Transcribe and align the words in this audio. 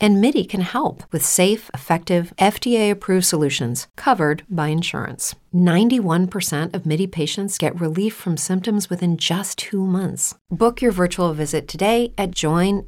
And 0.00 0.20
MIDI 0.20 0.44
can 0.44 0.60
help 0.60 1.02
with 1.10 1.24
safe, 1.24 1.70
effective, 1.74 2.32
FDA 2.38 2.88
approved 2.90 3.26
solutions 3.26 3.88
covered 3.96 4.44
by 4.48 4.68
insurance. 4.68 5.34
91% 5.52 6.72
of 6.72 6.86
MIDI 6.86 7.08
patients 7.08 7.58
get 7.58 7.80
relief 7.80 8.14
from 8.14 8.36
symptoms 8.36 8.88
within 8.88 9.16
just 9.16 9.58
two 9.58 9.84
months. 9.84 10.36
Book 10.50 10.80
your 10.80 10.92
virtual 10.92 11.32
visit 11.34 11.66
today 11.66 12.12
at 12.16 12.30
joinmidi.com. 12.30 12.86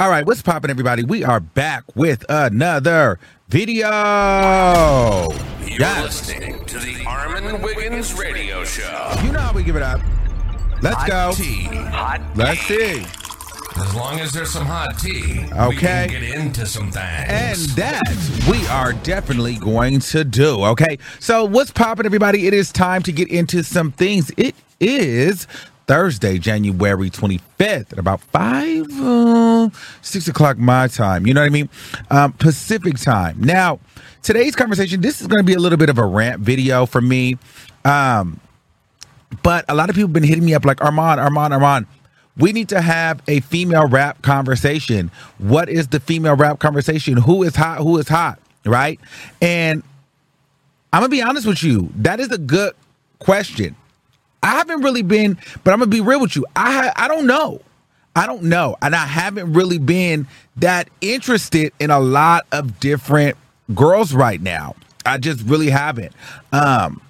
All 0.00 0.10
right, 0.10 0.26
what's 0.26 0.42
popping, 0.42 0.70
everybody? 0.72 1.04
We 1.04 1.22
are 1.22 1.38
back 1.38 1.84
with 1.94 2.24
another 2.28 3.20
video. 3.48 3.86
You're 5.60 5.78
Yes. 5.80 6.02
listening 6.28 6.64
to 6.64 6.78
the 6.80 7.04
Armin 7.06 7.62
Wiggins 7.62 8.12
Radio 8.14 8.64
Show. 8.64 9.12
You 9.22 9.30
know 9.30 9.38
how 9.38 9.52
we 9.52 9.62
give 9.62 9.76
it 9.76 9.82
up. 9.82 10.00
Let's 10.84 11.04
go. 11.08 11.32
Tea. 11.34 11.62
Hot 11.64 12.20
Let's 12.36 12.60
see. 12.60 13.04
As 13.76 13.94
long 13.94 14.20
as 14.20 14.32
there's 14.32 14.50
some 14.50 14.66
hot 14.66 14.98
tea, 14.98 15.46
we 15.46 15.52
Okay. 15.52 15.78
can 15.78 16.08
get 16.08 16.22
into 16.22 16.66
some 16.66 16.90
things. 16.92 16.98
And 17.28 17.56
that 17.76 18.02
we 18.48 18.64
are 18.68 18.92
definitely 18.92 19.56
going 19.56 20.00
to 20.00 20.24
do. 20.24 20.62
Okay. 20.66 20.98
So, 21.20 21.44
what's 21.46 21.70
popping, 21.70 22.04
everybody? 22.04 22.46
It 22.46 22.52
is 22.54 22.70
time 22.70 23.02
to 23.04 23.12
get 23.12 23.28
into 23.28 23.64
some 23.64 23.92
things. 23.92 24.30
It 24.36 24.54
is 24.78 25.46
Thursday, 25.86 26.38
January 26.38 27.08
25th 27.10 27.92
at 27.92 27.98
about 27.98 28.20
5, 28.20 28.86
uh, 29.00 29.70
6 30.02 30.28
o'clock 30.28 30.58
my 30.58 30.86
time. 30.88 31.26
You 31.26 31.32
know 31.32 31.40
what 31.40 31.46
I 31.46 31.50
mean? 31.50 31.68
Um, 32.10 32.32
Pacific 32.34 32.98
time. 32.98 33.38
Now, 33.40 33.80
today's 34.22 34.54
conversation, 34.54 35.00
this 35.00 35.20
is 35.22 35.26
going 35.28 35.40
to 35.40 35.46
be 35.46 35.54
a 35.54 35.58
little 35.58 35.78
bit 35.78 35.88
of 35.88 35.96
a 35.98 36.04
rant 36.06 36.40
video 36.42 36.84
for 36.86 37.00
me. 37.00 37.38
Um, 37.86 38.38
but 39.42 39.64
a 39.68 39.74
lot 39.74 39.88
of 39.90 39.96
people 39.96 40.08
have 40.08 40.12
been 40.12 40.22
hitting 40.22 40.44
me 40.44 40.54
up 40.54 40.64
like 40.64 40.82
Armand, 40.82 41.20
Armand, 41.20 41.54
Armand. 41.54 41.86
We 42.36 42.52
need 42.52 42.68
to 42.70 42.80
have 42.80 43.22
a 43.28 43.40
female 43.40 43.86
rap 43.86 44.22
conversation. 44.22 45.10
What 45.38 45.68
is 45.68 45.88
the 45.88 46.00
female 46.00 46.34
rap 46.34 46.58
conversation? 46.58 47.16
Who 47.16 47.42
is 47.42 47.54
hot? 47.54 47.78
Who 47.78 47.96
is 47.98 48.08
hot? 48.08 48.40
Right? 48.64 48.98
And 49.40 49.82
I'm 50.92 51.00
gonna 51.00 51.10
be 51.10 51.22
honest 51.22 51.46
with 51.46 51.62
you. 51.62 51.90
That 51.96 52.20
is 52.20 52.30
a 52.30 52.38
good 52.38 52.74
question. 53.18 53.76
I 54.42 54.48
haven't 54.48 54.82
really 54.82 55.02
been, 55.02 55.38
but 55.62 55.72
I'm 55.72 55.78
gonna 55.78 55.86
be 55.90 56.00
real 56.00 56.20
with 56.20 56.36
you. 56.36 56.44
I 56.56 56.92
I 56.96 57.08
don't 57.08 57.26
know. 57.26 57.60
I 58.16 58.26
don't 58.26 58.44
know, 58.44 58.76
and 58.80 58.94
I 58.94 59.04
haven't 59.06 59.54
really 59.54 59.78
been 59.78 60.28
that 60.56 60.88
interested 61.00 61.72
in 61.80 61.90
a 61.90 61.98
lot 61.98 62.46
of 62.52 62.78
different 62.78 63.36
girls 63.74 64.14
right 64.14 64.40
now. 64.40 64.76
I 65.04 65.18
just 65.18 65.42
really 65.42 65.68
haven't. 65.68 66.12
Um, 66.52 67.00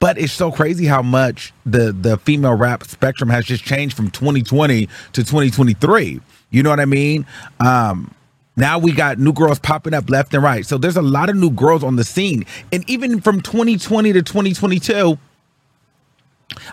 but 0.00 0.18
it's 0.18 0.32
so 0.32 0.52
crazy 0.52 0.86
how 0.86 1.02
much 1.02 1.52
the 1.66 1.92
the 1.92 2.18
female 2.18 2.54
rap 2.54 2.84
spectrum 2.84 3.28
has 3.30 3.44
just 3.44 3.64
changed 3.64 3.96
from 3.96 4.10
2020 4.10 4.86
to 4.86 4.90
2023. 5.12 6.20
You 6.50 6.62
know 6.62 6.70
what 6.70 6.80
I 6.80 6.84
mean? 6.84 7.26
Um, 7.60 8.14
now 8.56 8.78
we 8.78 8.92
got 8.92 9.18
new 9.18 9.32
girls 9.32 9.58
popping 9.58 9.94
up 9.94 10.08
left 10.08 10.34
and 10.34 10.42
right. 10.42 10.64
So 10.64 10.78
there's 10.78 10.96
a 10.96 11.02
lot 11.02 11.30
of 11.30 11.36
new 11.36 11.50
girls 11.50 11.84
on 11.84 11.96
the 11.96 12.04
scene, 12.04 12.44
and 12.72 12.88
even 12.88 13.20
from 13.20 13.40
2020 13.40 14.12
to 14.12 14.22
2022. 14.22 15.18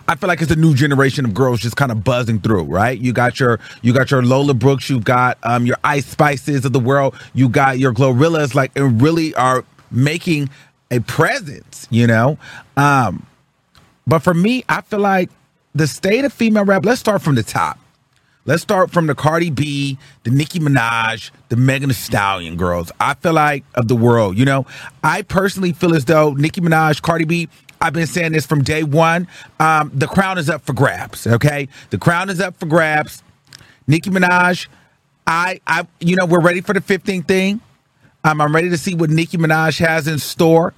I 0.08 0.16
feel 0.16 0.26
like 0.26 0.40
it's 0.40 0.50
a 0.50 0.56
new 0.56 0.74
generation 0.74 1.26
of 1.26 1.34
girls 1.34 1.60
just 1.60 1.76
kind 1.76 1.92
of 1.92 2.02
buzzing 2.02 2.40
through, 2.40 2.62
right? 2.64 2.98
You 2.98 3.12
got 3.12 3.38
your 3.38 3.60
you 3.82 3.92
got 3.92 4.10
your 4.10 4.22
Lola 4.22 4.54
Brooks, 4.54 4.88
you 4.88 5.00
got 5.00 5.36
um 5.42 5.66
your 5.66 5.76
Ice 5.84 6.06
Spices 6.06 6.64
of 6.64 6.72
the 6.72 6.80
world, 6.80 7.14
you 7.34 7.48
got 7.48 7.78
your 7.78 7.92
Glorillas, 7.92 8.54
like 8.54 8.72
and 8.74 9.00
really 9.02 9.34
are 9.34 9.64
making 9.90 10.48
a 10.90 11.00
presence, 11.00 11.86
you 11.90 12.06
know. 12.06 12.38
Um, 12.76 13.26
but 14.06 14.20
for 14.20 14.34
me, 14.34 14.64
I 14.68 14.80
feel 14.82 15.00
like 15.00 15.30
the 15.74 15.86
state 15.86 16.24
of 16.24 16.32
female 16.32 16.64
rap. 16.64 16.84
Let's 16.84 17.00
start 17.00 17.22
from 17.22 17.34
the 17.34 17.42
top. 17.42 17.78
Let's 18.46 18.62
start 18.62 18.92
from 18.92 19.08
the 19.08 19.14
Cardi 19.16 19.50
B, 19.50 19.98
the 20.22 20.30
Nicki 20.30 20.60
Minaj, 20.60 21.32
the 21.48 21.56
Megan 21.56 21.88
Thee 21.88 21.94
Stallion 21.94 22.56
girls. 22.56 22.92
I 23.00 23.14
feel 23.14 23.32
like 23.32 23.64
of 23.74 23.88
the 23.88 23.96
world, 23.96 24.38
you 24.38 24.44
know. 24.44 24.66
I 25.02 25.22
personally 25.22 25.72
feel 25.72 25.96
as 25.96 26.04
though 26.04 26.32
Nicki 26.32 26.60
Minaj, 26.60 27.02
Cardi 27.02 27.24
B. 27.24 27.48
I've 27.80 27.92
been 27.92 28.06
saying 28.06 28.32
this 28.32 28.46
from 28.46 28.62
day 28.62 28.84
one. 28.84 29.26
Um, 29.58 29.90
the 29.92 30.06
crown 30.06 30.38
is 30.38 30.48
up 30.48 30.64
for 30.64 30.72
grabs. 30.72 31.26
Okay, 31.26 31.68
the 31.90 31.98
crown 31.98 32.30
is 32.30 32.40
up 32.40 32.56
for 32.56 32.66
grabs. 32.66 33.22
Nicki 33.88 34.10
Minaj, 34.10 34.68
I, 35.26 35.60
I, 35.66 35.86
you 36.00 36.14
know, 36.16 36.24
we're 36.24 36.40
ready 36.40 36.60
for 36.60 36.72
the 36.72 36.80
15th 36.80 37.26
thing. 37.26 37.60
Um, 38.24 38.40
I'm 38.40 38.54
ready 38.54 38.70
to 38.70 38.78
see 38.78 38.94
what 38.94 39.10
Nicki 39.10 39.38
Minaj 39.38 39.84
has 39.84 40.08
in 40.08 40.18
store. 40.18 40.72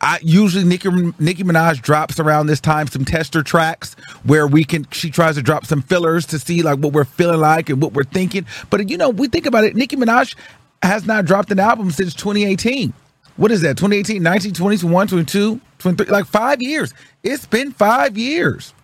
I 0.00 0.18
usually 0.22 0.64
Nicki 0.64 0.90
Nicki 1.18 1.42
Minaj 1.42 1.80
drops 1.80 2.20
around 2.20 2.46
this 2.46 2.60
time 2.60 2.86
some 2.86 3.04
tester 3.04 3.42
tracks 3.42 3.94
where 4.24 4.46
we 4.46 4.62
can 4.64 4.86
she 4.90 5.10
tries 5.10 5.36
to 5.36 5.42
drop 5.42 5.64
some 5.64 5.82
fillers 5.82 6.26
to 6.26 6.38
see 6.38 6.62
like 6.62 6.78
what 6.78 6.92
we're 6.92 7.04
feeling 7.04 7.40
like 7.40 7.70
and 7.70 7.80
what 7.80 7.92
we're 7.92 8.04
thinking. 8.04 8.46
But 8.68 8.88
you 8.90 8.98
know, 8.98 9.08
we 9.08 9.28
think 9.28 9.46
about 9.46 9.64
it, 9.64 9.74
Nicki 9.74 9.96
Minaj 9.96 10.36
has 10.82 11.06
not 11.06 11.24
dropped 11.24 11.50
an 11.50 11.58
album 11.58 11.90
since 11.90 12.14
2018. 12.14 12.92
What 13.36 13.50
is 13.50 13.62
that? 13.62 13.76
2018, 13.76 14.22
19, 14.22 14.52
20, 14.54 14.78
21, 14.78 15.08
22, 15.08 15.60
23, 15.78 16.06
like 16.06 16.26
5 16.26 16.62
years. 16.62 16.94
It's 17.22 17.46
been 17.46 17.72
5 17.72 18.16
years 18.18 18.74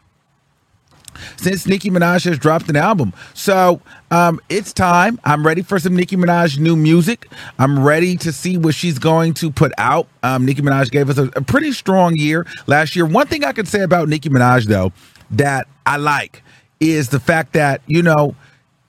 since 1.36 1.66
Nicki 1.66 1.90
Minaj 1.90 2.24
has 2.24 2.38
dropped 2.38 2.68
an 2.68 2.76
album. 2.76 3.12
So 3.34 3.80
um, 4.12 4.40
it's 4.50 4.74
time. 4.74 5.18
I'm 5.24 5.44
ready 5.44 5.62
for 5.62 5.78
some 5.78 5.96
Nicki 5.96 6.16
Minaj 6.16 6.58
new 6.58 6.76
music. 6.76 7.28
I'm 7.58 7.82
ready 7.82 8.14
to 8.18 8.30
see 8.30 8.58
what 8.58 8.74
she's 8.74 8.98
going 8.98 9.32
to 9.34 9.50
put 9.50 9.72
out. 9.78 10.06
Um, 10.22 10.44
Nicki 10.44 10.60
Minaj 10.60 10.90
gave 10.90 11.08
us 11.08 11.16
a, 11.16 11.24
a 11.34 11.40
pretty 11.40 11.72
strong 11.72 12.14
year 12.16 12.46
last 12.66 12.94
year. 12.94 13.06
One 13.06 13.26
thing 13.26 13.42
I 13.42 13.52
could 13.52 13.66
say 13.66 13.80
about 13.80 14.08
Nicki 14.08 14.28
Minaj, 14.28 14.66
though, 14.66 14.92
that 15.30 15.66
I 15.86 15.96
like 15.96 16.42
is 16.78 17.08
the 17.08 17.20
fact 17.20 17.54
that, 17.54 17.80
you 17.86 18.02
know, 18.02 18.36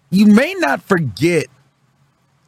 you 0.10 0.26
may 0.26 0.54
not 0.56 0.84
forget 0.84 1.48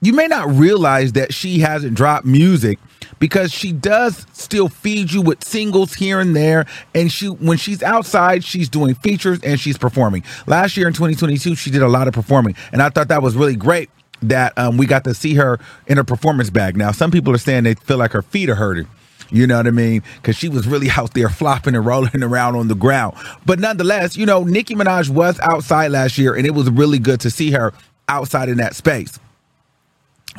you 0.06 0.14
may 0.14 0.28
not 0.28 0.48
realize 0.50 1.14
that 1.14 1.34
she 1.34 1.60
hasn't 1.60 1.96
dropped 1.96 2.26
music 2.26 2.78
because 3.18 3.52
she 3.52 3.72
does 3.72 4.28
still 4.34 4.70
feed 4.70 5.12
you 5.12 5.22
with 5.22 5.44
singles 5.44 5.96
here 5.96 6.20
and 6.20 6.36
there 6.36 6.66
and 6.94 7.12
she 7.12 7.28
when 7.28 7.58
she's 7.58 7.82
outside 7.82 8.44
she's 8.44 8.70
doing 8.70 8.94
features 8.94 9.40
and 9.42 9.60
she's 9.60 9.78
performing 9.78 10.24
last 10.46 10.78
year 10.78 10.88
in 10.88 10.94
2022 10.94 11.56
she 11.56 11.72
did 11.72 11.82
a 11.82 11.88
lot 11.88 12.08
of 12.08 12.14
performing 12.14 12.56
and 12.72 12.82
i 12.84 12.90
thought 12.90 13.08
that 13.08 13.24
was 13.24 13.36
really 13.36 13.56
great 13.56 13.90
that 14.22 14.58
um, 14.58 14.78
we 14.78 14.86
got 14.86 15.04
to 15.04 15.14
see 15.14 15.34
her 15.34 15.60
in 15.88 15.98
her 15.98 16.04
performance 16.04 16.52
bag 16.52 16.78
now 16.78 16.92
some 16.92 17.10
people 17.10 17.34
are 17.34 17.40
saying 17.40 17.64
they 17.64 17.74
feel 17.74 17.98
like 17.98 18.12
her 18.12 18.22
feet 18.22 18.50
are 18.50 18.56
hurting 18.56 18.88
you 19.32 19.48
know 19.48 19.58
what 19.58 19.66
I 19.66 19.72
mean? 19.72 20.04
Because 20.18 20.36
she 20.36 20.50
was 20.50 20.68
really 20.68 20.88
out 20.96 21.16
there 21.16 21.30
flopping 21.30 21.74
and 21.74 21.84
rolling 21.84 22.22
around 22.22 22.56
on 22.56 22.68
the 22.68 22.76
ground. 22.76 23.18
But 23.44 23.58
nonetheless, 23.58 24.16
you 24.16 24.28
know, 24.28 24.44
Nicki 24.44 24.76
Minaj 24.76 25.10
was 25.10 25.40
outside 25.40 25.88
last 25.88 26.20
year, 26.20 26.36
and 26.36 26.46
it 26.46 26.52
was 26.52 26.70
really 26.70 27.00
good 27.00 27.22
to 27.22 27.32
see 27.32 27.50
her 27.50 27.74
outside 28.08 28.50
in 28.50 28.58
that 28.58 28.76
space. 28.76 29.18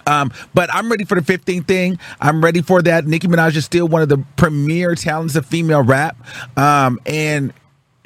Um, 0.07 0.33
but 0.55 0.73
I'm 0.73 0.91
ready 0.91 1.05
for 1.05 1.21
the 1.21 1.39
15th 1.39 1.67
thing. 1.67 1.99
I'm 2.21 2.43
ready 2.43 2.63
for 2.63 2.83
that. 2.83 3.07
Nicki 3.07 3.29
Minaj 3.29 3.57
is 3.57 3.65
still 3.65 3.89
one 3.89 4.03
of 4.03 4.09
the 4.09 4.19
premier 4.37 4.95
talents 4.95 5.37
of 5.37 5.47
female 5.47 5.83
rap. 5.83 6.17
Um, 6.57 7.01
and 7.07 7.53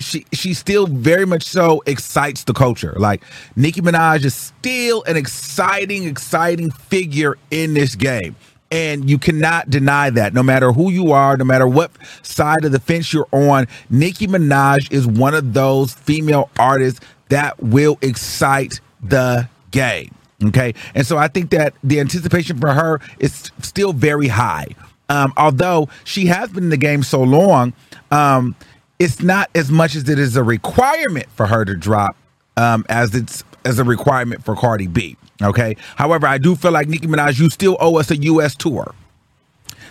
she 0.01 0.25
she 0.33 0.55
still 0.55 0.87
very 0.87 1.27
much 1.27 1.45
so 1.45 1.83
excites 1.87 2.45
the 2.45 2.55
culture. 2.55 2.95
Like 2.97 3.23
Nicki 3.55 3.81
Minaj 3.81 4.25
is 4.25 4.35
still 4.35 5.03
an 5.05 5.17
exciting, 5.17 6.05
exciting 6.05 6.71
figure 6.71 7.39
in 7.51 7.75
this 7.75 7.95
game. 7.95 8.35
And 8.73 9.11
you 9.11 9.19
cannot 9.19 9.69
deny 9.69 10.11
that. 10.11 10.33
No 10.33 10.45
matter 10.45 10.73
who 10.73 10.91
you 10.91 11.11
are, 11.11 11.37
no 11.37 11.45
matter 11.45 11.67
what 11.67 11.91
side 12.23 12.65
of 12.65 12.71
the 12.71 12.79
fence 12.79 13.13
you're 13.13 13.29
on, 13.33 13.67
Nicki 13.91 14.29
Minaj 14.29 14.93
is 14.93 15.07
one 15.07 15.35
of 15.35 15.53
those 15.53 15.93
female 15.93 16.51
artists 16.59 17.01
that 17.31 17.61
will 17.61 17.99
excite 18.01 18.81
the 19.03 19.49
game. 19.73 20.15
Okay. 20.43 20.75
And 20.95 21.07
so 21.07 21.19
I 21.19 21.29
think 21.29 21.51
that 21.51 21.75
the 21.85 22.01
anticipation 22.01 22.59
for 22.59 22.73
her 22.73 23.01
is 23.19 23.51
still 23.61 23.93
very 23.93 24.29
high. 24.29 24.67
Um, 25.09 25.33
although 25.37 25.89
she 26.05 26.27
has 26.27 26.51
been 26.51 26.65
in 26.65 26.71
the 26.71 26.77
game 26.77 27.03
so 27.03 27.23
long, 27.23 27.73
um, 28.11 28.55
it's 28.99 29.21
not 29.21 29.51
as 29.55 29.71
much 29.71 29.97
as 29.97 30.09
it 30.09 30.19
is 30.19 30.37
a 30.37 30.45
requirement 30.45 31.27
for 31.33 31.47
her 31.47 31.65
to 31.65 31.75
drop 31.75 32.17
um, 32.57 32.85
as 32.89 33.15
it's 33.15 33.45
as 33.65 33.79
a 33.79 33.85
requirement 33.85 34.45
for 34.45 34.55
Cardi 34.55 34.87
B. 34.87 35.17
Okay. 35.43 35.77
However, 35.97 36.27
I 36.27 36.39
do 36.39 36.55
feel 36.55 36.71
like 36.71 36.89
Nicki 36.89 37.07
Minaj, 37.07 37.39
you 37.39 37.51
still 37.51 37.77
owe 37.81 37.99
us 37.99 38.11
a 38.11 38.17
U.S. 38.17 38.55
tour. 38.55 38.95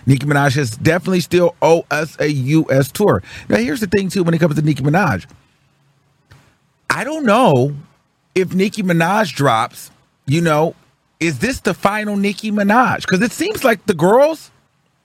Nicki 0.05 0.25
Minaj 0.25 0.55
has 0.55 0.71
definitely 0.77 1.19
still 1.19 1.55
owe 1.61 1.85
us 1.91 2.19
a 2.19 2.31
U.S. 2.31 2.91
tour. 2.91 3.21
Now, 3.47 3.57
here's 3.57 3.79
the 3.79 3.87
thing 3.87 4.09
too. 4.09 4.23
When 4.23 4.33
it 4.33 4.39
comes 4.39 4.55
to 4.55 4.61
Nicki 4.61 4.83
Minaj, 4.83 5.25
I 6.89 7.03
don't 7.03 7.25
know 7.25 7.75
if 8.35 8.53
Nicki 8.53 8.83
Minaj 8.83 9.33
drops. 9.35 9.91
You 10.29 10.41
know, 10.41 10.75
is 11.19 11.39
this 11.39 11.61
the 11.61 11.73
final 11.73 12.15
Nicki 12.15 12.51
Minaj? 12.51 13.01
Because 13.01 13.21
it 13.21 13.31
seems 13.31 13.63
like 13.63 13.85
the 13.87 13.95
girls 13.95 14.51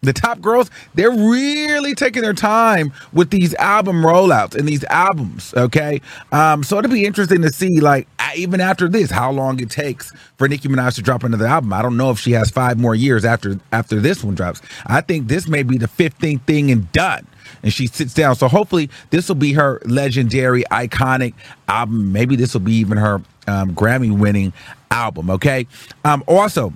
the 0.04 0.12
top 0.12 0.40
girls, 0.40 0.70
they're 0.94 1.10
really 1.10 1.94
taking 1.94 2.22
their 2.22 2.34
time 2.34 2.92
with 3.12 3.30
these 3.30 3.54
album 3.54 4.02
rollouts 4.02 4.54
and 4.54 4.68
these 4.68 4.84
albums. 4.84 5.54
Okay, 5.56 6.00
um, 6.32 6.62
so 6.62 6.78
it'll 6.78 6.90
be 6.90 7.04
interesting 7.04 7.42
to 7.42 7.50
see, 7.50 7.80
like, 7.80 8.06
even 8.36 8.60
after 8.60 8.88
this, 8.88 9.10
how 9.10 9.30
long 9.30 9.60
it 9.60 9.70
takes 9.70 10.12
for 10.36 10.48
Nicki 10.48 10.68
Minaj 10.68 10.94
to 10.96 11.02
drop 11.02 11.24
another 11.24 11.46
album. 11.46 11.72
I 11.72 11.82
don't 11.82 11.96
know 11.96 12.10
if 12.10 12.18
she 12.18 12.32
has 12.32 12.50
five 12.50 12.78
more 12.78 12.94
years 12.94 13.24
after 13.24 13.58
after 13.72 14.00
this 14.00 14.22
one 14.22 14.34
drops. 14.34 14.60
I 14.86 15.00
think 15.00 15.28
this 15.28 15.48
may 15.48 15.62
be 15.62 15.78
the 15.78 15.88
fifteenth 15.88 16.42
thing 16.42 16.70
and 16.70 16.90
done. 16.92 17.26
And 17.62 17.72
she 17.72 17.86
sits 17.86 18.12
down. 18.12 18.34
So 18.34 18.48
hopefully, 18.48 18.90
this 19.10 19.28
will 19.28 19.36
be 19.36 19.54
her 19.54 19.80
legendary, 19.86 20.64
iconic 20.64 21.32
album. 21.68 22.12
Maybe 22.12 22.36
this 22.36 22.52
will 22.52 22.60
be 22.60 22.74
even 22.74 22.98
her 22.98 23.22
um, 23.46 23.74
Grammy 23.74 24.16
winning 24.16 24.52
album. 24.94 25.30
Okay. 25.30 25.66
Um, 26.04 26.24
also, 26.26 26.72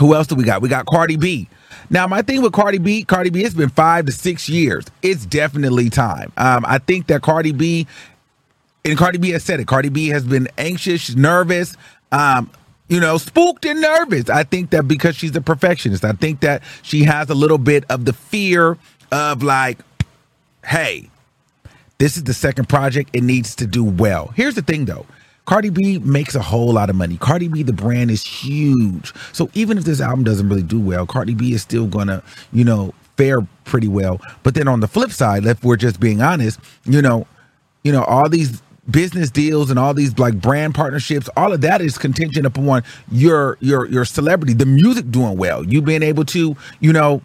who 0.00 0.14
else 0.14 0.26
do 0.26 0.34
we 0.34 0.44
got? 0.44 0.62
We 0.62 0.68
got 0.68 0.86
Cardi 0.86 1.16
B. 1.16 1.48
Now, 1.90 2.06
my 2.06 2.22
thing 2.22 2.42
with 2.42 2.52
Cardi 2.52 2.78
B, 2.78 3.04
Cardi 3.04 3.30
B, 3.30 3.44
it's 3.44 3.54
been 3.54 3.68
five 3.68 4.06
to 4.06 4.12
six 4.12 4.48
years. 4.48 4.86
It's 5.02 5.26
definitely 5.26 5.90
time. 5.90 6.32
Um, 6.36 6.64
I 6.66 6.78
think 6.78 7.08
that 7.08 7.22
Cardi 7.22 7.52
B, 7.52 7.86
and 8.84 8.98
Cardi 8.98 9.18
B 9.18 9.30
has 9.30 9.44
said 9.44 9.60
it, 9.60 9.66
Cardi 9.66 9.90
B 9.90 10.08
has 10.08 10.24
been 10.24 10.48
anxious, 10.56 11.14
nervous, 11.14 11.76
um, 12.10 12.50
you 12.88 13.00
know, 13.00 13.18
spooked 13.18 13.66
and 13.66 13.80
nervous. 13.80 14.30
I 14.30 14.44
think 14.44 14.70
that 14.70 14.88
because 14.88 15.14
she's 15.14 15.36
a 15.36 15.40
perfectionist, 15.40 16.04
I 16.04 16.12
think 16.12 16.40
that 16.40 16.62
she 16.82 17.04
has 17.04 17.28
a 17.28 17.34
little 17.34 17.58
bit 17.58 17.84
of 17.90 18.04
the 18.04 18.12
fear 18.12 18.78
of 19.12 19.42
like, 19.42 19.78
hey, 20.64 21.10
this 21.98 22.16
is 22.16 22.24
the 22.24 22.34
second 22.34 22.68
project. 22.68 23.10
It 23.12 23.22
needs 23.22 23.54
to 23.56 23.66
do 23.66 23.84
well. 23.84 24.32
Here's 24.34 24.54
the 24.54 24.62
thing 24.62 24.86
though. 24.86 25.06
Cardi 25.46 25.70
B 25.70 25.98
makes 25.98 26.34
a 26.34 26.40
whole 26.40 26.72
lot 26.72 26.88
of 26.88 26.96
money. 26.96 27.16
Cardi 27.18 27.48
B, 27.48 27.62
the 27.62 27.72
brand 27.72 28.10
is 28.10 28.24
huge. 28.24 29.12
So 29.32 29.50
even 29.54 29.76
if 29.76 29.84
this 29.84 30.00
album 30.00 30.24
doesn't 30.24 30.48
really 30.48 30.62
do 30.62 30.80
well, 30.80 31.06
Cardi 31.06 31.34
B 31.34 31.52
is 31.52 31.62
still 31.62 31.86
gonna, 31.86 32.22
you 32.52 32.64
know, 32.64 32.94
fare 33.16 33.46
pretty 33.64 33.88
well. 33.88 34.20
But 34.42 34.54
then 34.54 34.68
on 34.68 34.80
the 34.80 34.88
flip 34.88 35.10
side, 35.10 35.44
if 35.44 35.62
we're 35.62 35.76
just 35.76 36.00
being 36.00 36.22
honest, 36.22 36.58
you 36.84 37.02
know, 37.02 37.26
you 37.82 37.92
know, 37.92 38.04
all 38.04 38.28
these 38.28 38.62
business 38.90 39.30
deals 39.30 39.70
and 39.70 39.78
all 39.78 39.94
these 39.94 40.18
like 40.18 40.40
brand 40.40 40.74
partnerships, 40.74 41.28
all 41.36 41.52
of 41.52 41.60
that 41.60 41.80
is 41.80 41.98
contingent 41.98 42.46
upon 42.46 42.82
your 43.10 43.58
your 43.60 43.86
your 43.86 44.04
celebrity, 44.06 44.54
the 44.54 44.66
music 44.66 45.10
doing 45.10 45.36
well, 45.36 45.64
you 45.64 45.82
being 45.82 46.02
able 46.02 46.24
to, 46.24 46.56
you 46.80 46.92
know, 46.92 47.20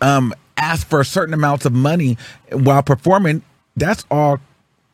um 0.00 0.32
ask 0.56 0.86
for 0.86 1.02
certain 1.04 1.34
amounts 1.34 1.64
of 1.64 1.72
money 1.72 2.16
while 2.52 2.82
performing. 2.82 3.42
That's 3.76 4.04
all 4.10 4.38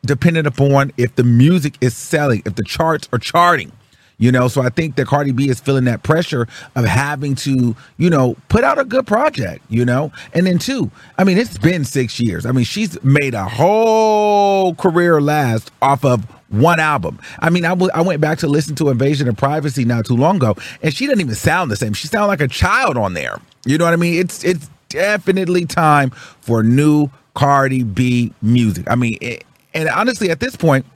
dependent 0.05 0.47
upon 0.47 0.93
if 0.97 1.15
the 1.17 1.25
music 1.25 1.77
is 1.81 1.97
selling, 1.97 2.43
if 2.47 2.55
the 2.55 2.65
charts 2.65 3.09
are 3.12 3.19
charting. 3.19 3.73
You 4.17 4.31
know, 4.31 4.47
so 4.47 4.62
I 4.62 4.69
think 4.69 4.95
that 4.95 5.09
Cardi 5.09 5.33
B 5.33 5.49
is 5.49 5.59
feeling 5.59 5.85
that 5.87 6.05
pressure 6.05 6.47
of 6.77 6.85
having 6.85 7.35
to, 7.35 7.75
you 7.97 8.11
know, 8.11 8.37
put 8.49 8.62
out 8.62 8.79
a 8.79 8.85
good 8.85 9.09
project, 9.09 9.65
you 9.69 9.85
know? 9.85 10.12
And 10.33 10.47
then 10.47 10.59
two, 10.59 10.93
I 11.19 11.25
mean, 11.25 11.37
it's 11.37 11.59
been 11.59 11.85
six 11.85 12.21
years. 12.21 12.47
I 12.47 12.53
mean, 12.53 12.65
she's 12.65 13.03
made 13.03 13.35
a 13.35 13.45
whole 13.45 14.77
career 14.77 15.21
last 15.21 15.73
off 15.83 16.05
of 16.05 16.25
one 16.49 16.79
album. 16.79 17.19
I 17.41 17.50
mean, 17.50 17.65
I, 17.65 17.71
w- 17.71 17.91
I 17.93 18.03
went 18.03 18.21
back 18.21 18.39
to 18.39 18.47
listen 18.47 18.77
to 18.77 18.89
Invasion 18.91 19.29
of 19.29 19.37
Privacy 19.37 19.85
not 19.85 20.07
too 20.07 20.17
long 20.17 20.37
ago, 20.37 20.55
and 20.81 20.95
she 20.95 21.07
doesn't 21.07 21.21
even 21.21 21.35
sound 21.35 21.73
the 21.73 21.77
same. 21.77 21.93
She 21.93 22.07
sounds 22.07 22.29
like 22.29 22.41
a 22.41 22.49
child 22.49 22.97
on 22.97 23.15
there. 23.15 23.41
You 23.67 23.79
know 23.79 23.85
what 23.85 23.95
I 23.95 23.97
mean? 23.97 24.15
It's 24.15 24.45
it's 24.45 24.71
definitely 24.89 25.67
time 25.67 26.11
for 26.11 26.62
new 26.62 27.11
Cardi 27.35 27.83
B 27.83 28.33
music. 28.43 28.89
I 28.89 28.95
mean, 28.95 29.19
it, 29.21 29.45
and 29.75 29.88
honestly, 29.88 30.31
at 30.31 30.41
this 30.41 30.56
point, 30.56 30.87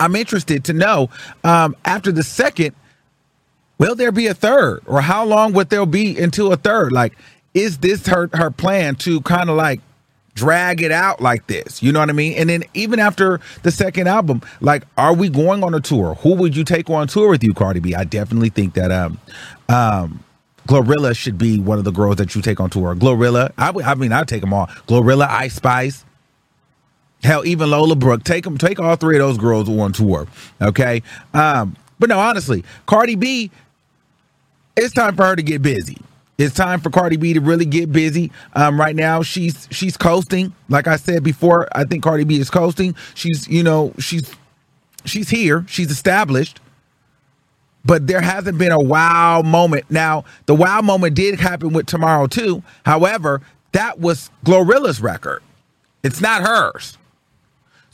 I'm 0.00 0.16
interested 0.16 0.64
to 0.64 0.72
know 0.72 1.10
um, 1.44 1.76
after 1.84 2.12
the 2.12 2.22
second, 2.22 2.74
will 3.78 3.94
there 3.94 4.12
be 4.12 4.28
a 4.28 4.34
third, 4.34 4.82
or 4.86 5.00
how 5.00 5.24
long 5.24 5.52
would 5.54 5.70
there 5.70 5.84
be 5.86 6.18
until 6.18 6.52
a 6.52 6.56
third? 6.56 6.92
Like, 6.92 7.14
is 7.54 7.78
this 7.78 8.06
her 8.06 8.30
her 8.32 8.50
plan 8.50 8.94
to 8.96 9.20
kind 9.22 9.50
of 9.50 9.56
like 9.56 9.80
drag 10.34 10.80
it 10.80 10.92
out 10.92 11.20
like 11.20 11.46
this? 11.48 11.82
You 11.82 11.92
know 11.92 12.00
what 12.00 12.08
I 12.08 12.14
mean? 12.14 12.34
And 12.34 12.48
then 12.48 12.64
even 12.74 12.98
after 12.98 13.40
the 13.62 13.70
second 13.70 14.08
album, 14.08 14.40
like, 14.60 14.84
are 14.96 15.14
we 15.14 15.28
going 15.28 15.62
on 15.62 15.74
a 15.74 15.80
tour? 15.80 16.14
Who 16.16 16.34
would 16.36 16.56
you 16.56 16.64
take 16.64 16.88
on 16.88 17.08
tour 17.08 17.28
with 17.28 17.42
you, 17.42 17.52
Cardi 17.52 17.80
B? 17.80 17.94
I 17.94 18.04
definitely 18.04 18.50
think 18.50 18.74
that 18.74 18.90
um 18.90 19.18
um 19.68 20.24
Glorilla 20.68 21.16
should 21.16 21.38
be 21.38 21.58
one 21.58 21.78
of 21.78 21.84
the 21.84 21.90
girls 21.90 22.16
that 22.16 22.34
you 22.34 22.42
take 22.42 22.60
on 22.60 22.70
tour. 22.70 22.94
Glorilla, 22.94 23.52
I, 23.58 23.70
I 23.84 23.94
mean, 23.96 24.12
I'd 24.12 24.28
take 24.28 24.42
them 24.42 24.54
all. 24.54 24.66
Glorilla, 24.86 25.28
Ice 25.28 25.54
Spice. 25.54 26.04
Hell, 27.22 27.46
even 27.46 27.70
Lola 27.70 27.94
Brooke, 27.94 28.24
take 28.24 28.44
them, 28.44 28.58
take 28.58 28.80
all 28.80 28.96
three 28.96 29.16
of 29.16 29.20
those 29.20 29.38
girls 29.38 29.68
on 29.68 29.92
tour. 29.92 30.26
Okay. 30.60 31.02
Um, 31.34 31.76
but 31.98 32.08
no, 32.08 32.18
honestly, 32.18 32.64
Cardi 32.86 33.14
B, 33.14 33.50
it's 34.76 34.92
time 34.92 35.14
for 35.14 35.24
her 35.24 35.36
to 35.36 35.42
get 35.42 35.62
busy. 35.62 35.98
It's 36.38 36.54
time 36.54 36.80
for 36.80 36.90
Cardi 36.90 37.16
B 37.16 37.34
to 37.34 37.40
really 37.40 37.64
get 37.66 37.92
busy. 37.92 38.32
Um, 38.54 38.80
right 38.80 38.96
now, 38.96 39.22
she's 39.22 39.68
she's 39.70 39.96
coasting. 39.96 40.52
Like 40.68 40.88
I 40.88 40.96
said 40.96 41.22
before, 41.22 41.68
I 41.72 41.84
think 41.84 42.02
Cardi 42.02 42.24
B 42.24 42.40
is 42.40 42.50
coasting. 42.50 42.96
She's 43.14 43.46
you 43.46 43.62
know 43.62 43.92
she's 43.98 44.34
she's 45.04 45.28
here. 45.28 45.64
She's 45.68 45.90
established. 45.90 46.60
But 47.84 48.06
there 48.06 48.20
hasn't 48.20 48.58
been 48.58 48.72
a 48.72 48.80
wow 48.80 49.42
moment. 49.42 49.90
Now, 49.90 50.24
the 50.46 50.54
wow 50.54 50.80
moment 50.80 51.14
did 51.14 51.38
happen 51.38 51.72
with 51.72 51.86
Tomorrow 51.86 52.26
too. 52.28 52.62
However, 52.84 53.42
that 53.72 53.98
was 53.98 54.30
Glorilla's 54.44 55.00
record. 55.00 55.42
It's 56.02 56.20
not 56.20 56.42
hers. 56.42 56.96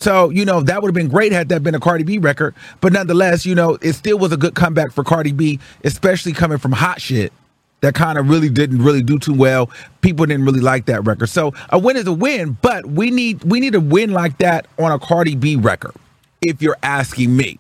So, 0.01 0.31
you 0.31 0.45
know, 0.45 0.61
that 0.61 0.81
would 0.81 0.89
have 0.89 0.95
been 0.95 1.09
great 1.09 1.33
had 1.33 1.49
that 1.49 1.63
been 1.63 1.75
a 1.75 1.81
Cardi 1.81 2.05
B 2.05 2.19
record. 2.19 2.55
But 2.81 2.93
nonetheless, 2.93 3.45
you 3.45 3.55
know, 3.55 3.79
it 3.83 3.95
still 3.95 4.19
was 4.19 4.33
a 4.33 4.37
good 4.37 4.55
comeback 4.55 4.93
for 4.93 5.03
Cardi 5.03 5.33
B, 5.33 5.59
especially 5.85 6.33
coming 6.33 6.59
from 6.59 6.73
hot 6.73 7.01
shit 7.01 7.33
that 7.81 7.95
kind 7.95 8.19
of 8.19 8.29
really 8.29 8.49
didn't 8.49 8.83
really 8.83 9.03
do 9.03 9.19
too 9.19 9.35
well. 9.35 9.71
People 10.01 10.27
didn't 10.27 10.45
really 10.45 10.61
like 10.61 10.87
that 10.87 11.05
record. 11.05 11.29
So 11.29 11.53
a 11.71 11.79
win 11.79 11.97
is 11.97 12.07
a 12.07 12.13
win, 12.13 12.57
but 12.63 12.87
we 12.87 13.11
need 13.11 13.43
we 13.45 13.61
need 13.61 13.75
a 13.75 13.81
win 13.81 14.13
like 14.13 14.39
that 14.39 14.67
on 14.79 14.93
a 14.93 14.99
Cardi 14.99 15.35
B 15.35 15.57
record, 15.57 15.95
if 16.41 16.63
you're 16.63 16.79
asking 16.83 17.37
me. 17.37 17.59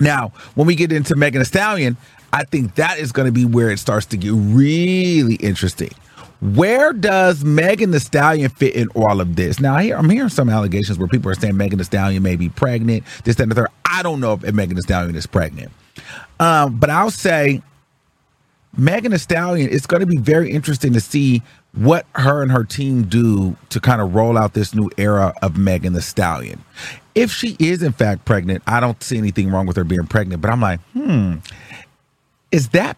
Now, 0.00 0.32
when 0.54 0.66
we 0.66 0.74
get 0.74 0.92
into 0.92 1.16
Megan 1.16 1.40
Thee 1.40 1.44
Stallion, 1.44 1.96
I 2.32 2.44
think 2.44 2.76
that 2.76 2.98
is 2.98 3.10
going 3.10 3.26
to 3.26 3.32
be 3.32 3.44
where 3.44 3.70
it 3.70 3.78
starts 3.78 4.06
to 4.06 4.16
get 4.16 4.32
really 4.32 5.34
interesting. 5.36 5.90
Where 6.40 6.92
does 6.92 7.44
Megan 7.44 7.90
Thee 7.90 7.98
Stallion 7.98 8.48
fit 8.50 8.74
in 8.74 8.88
all 8.94 9.20
of 9.20 9.34
this? 9.34 9.58
Now, 9.58 9.74
I 9.74 9.92
I'm 9.92 10.08
hearing 10.08 10.28
some 10.28 10.48
allegations 10.48 10.98
where 10.98 11.08
people 11.08 11.30
are 11.30 11.34
saying 11.34 11.56
Megan 11.56 11.78
Thee 11.78 11.84
Stallion 11.84 12.22
may 12.22 12.36
be 12.36 12.48
pregnant, 12.48 13.04
this, 13.24 13.36
that, 13.36 13.44
and 13.44 13.50
the 13.50 13.56
third. 13.56 13.70
I 13.84 14.02
don't 14.02 14.20
know 14.20 14.34
if 14.34 14.54
Megan 14.54 14.76
Thee 14.76 14.82
Stallion 14.82 15.16
is 15.16 15.26
pregnant. 15.26 15.72
Um, 16.38 16.78
but 16.78 16.90
I'll 16.90 17.10
say 17.10 17.60
Megan 18.76 19.10
Thee 19.10 19.18
Stallion, 19.18 19.68
it's 19.72 19.86
going 19.86 20.00
to 20.00 20.06
be 20.06 20.18
very 20.18 20.52
interesting 20.52 20.92
to 20.92 21.00
see 21.00 21.42
what 21.72 22.06
her 22.14 22.42
and 22.42 22.52
her 22.52 22.64
team 22.64 23.04
do 23.04 23.56
to 23.70 23.80
kind 23.80 24.00
of 24.00 24.14
roll 24.14 24.38
out 24.38 24.54
this 24.54 24.74
new 24.74 24.88
era 24.96 25.34
of 25.42 25.56
Megan 25.58 25.92
Thee 25.92 26.00
Stallion. 26.00 26.62
If 27.16 27.32
she 27.32 27.56
is 27.58 27.82
in 27.82 27.92
fact 27.92 28.24
pregnant, 28.24 28.62
I 28.66 28.78
don't 28.78 29.02
see 29.02 29.18
anything 29.18 29.50
wrong 29.50 29.66
with 29.66 29.76
her 29.76 29.84
being 29.84 30.06
pregnant, 30.06 30.40
but 30.40 30.52
I'm 30.52 30.60
like, 30.60 30.78
hmm, 30.92 31.36
is 32.52 32.68
that 32.68 32.96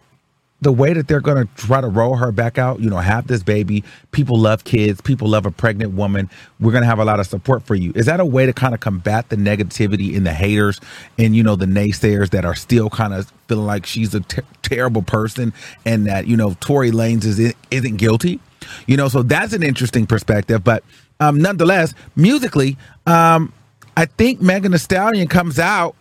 the 0.61 0.71
way 0.71 0.93
that 0.93 1.07
they're 1.07 1.21
going 1.21 1.47
to 1.47 1.53
try 1.55 1.81
to 1.81 1.87
roll 1.87 2.15
her 2.15 2.31
back 2.31 2.59
out, 2.59 2.79
you 2.79 2.89
know, 2.89 2.97
have 2.97 3.25
this 3.25 3.41
baby. 3.41 3.83
People 4.11 4.37
love 4.37 4.63
kids. 4.63 5.01
People 5.01 5.27
love 5.27 5.47
a 5.47 5.51
pregnant 5.51 5.93
woman. 5.93 6.29
We're 6.59 6.71
going 6.71 6.83
to 6.83 6.87
have 6.87 6.99
a 6.99 7.05
lot 7.05 7.19
of 7.19 7.25
support 7.25 7.63
for 7.63 7.73
you. 7.73 7.91
Is 7.95 8.05
that 8.05 8.19
a 8.19 8.25
way 8.25 8.45
to 8.45 8.53
kind 8.53 8.75
of 8.75 8.79
combat 8.79 9.29
the 9.29 9.37
negativity 9.37 10.13
in 10.13 10.23
the 10.23 10.33
haters 10.33 10.79
and, 11.17 11.35
you 11.35 11.41
know, 11.41 11.55
the 11.55 11.65
naysayers 11.65 12.29
that 12.29 12.45
are 12.45 12.53
still 12.53 12.91
kind 12.91 13.13
of 13.13 13.31
feeling 13.47 13.65
like 13.65 13.87
she's 13.87 14.13
a 14.13 14.19
ter- 14.19 14.43
terrible 14.61 15.01
person 15.01 15.51
and 15.83 16.05
that, 16.05 16.27
you 16.27 16.37
know, 16.37 16.55
Tory 16.59 16.91
Lanez 16.91 17.25
is, 17.25 17.53
isn't 17.71 17.97
guilty? 17.97 18.39
You 18.85 18.97
know, 18.97 19.07
so 19.07 19.23
that's 19.23 19.53
an 19.53 19.63
interesting 19.63 20.05
perspective. 20.05 20.63
But 20.63 20.83
um, 21.19 21.41
nonetheless, 21.41 21.95
musically, 22.15 22.77
um, 23.07 23.51
I 23.97 24.05
think 24.05 24.41
Megan 24.41 24.73
Thee 24.73 24.77
Stallion 24.77 25.27
comes 25.27 25.57
out 25.57 25.95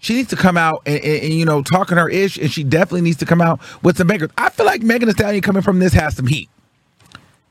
she 0.00 0.14
needs 0.14 0.30
to 0.30 0.36
come 0.36 0.56
out 0.56 0.82
and, 0.86 0.98
and, 1.02 1.22
and, 1.22 1.32
you 1.32 1.44
know 1.44 1.62
talking 1.62 1.96
her 1.96 2.08
ish, 2.08 2.36
and 2.38 2.50
she 2.50 2.64
definitely 2.64 3.02
needs 3.02 3.18
to 3.18 3.26
come 3.26 3.40
out 3.40 3.60
with 3.82 3.98
some 3.98 4.06
bangers. 4.06 4.30
I 4.36 4.48
feel 4.48 4.66
like 4.66 4.82
Megan 4.82 5.08
Thee 5.08 5.12
Stallion 5.12 5.42
coming 5.42 5.62
from 5.62 5.78
this 5.78 5.92
has 5.92 6.16
some 6.16 6.26
heat. 6.26 6.48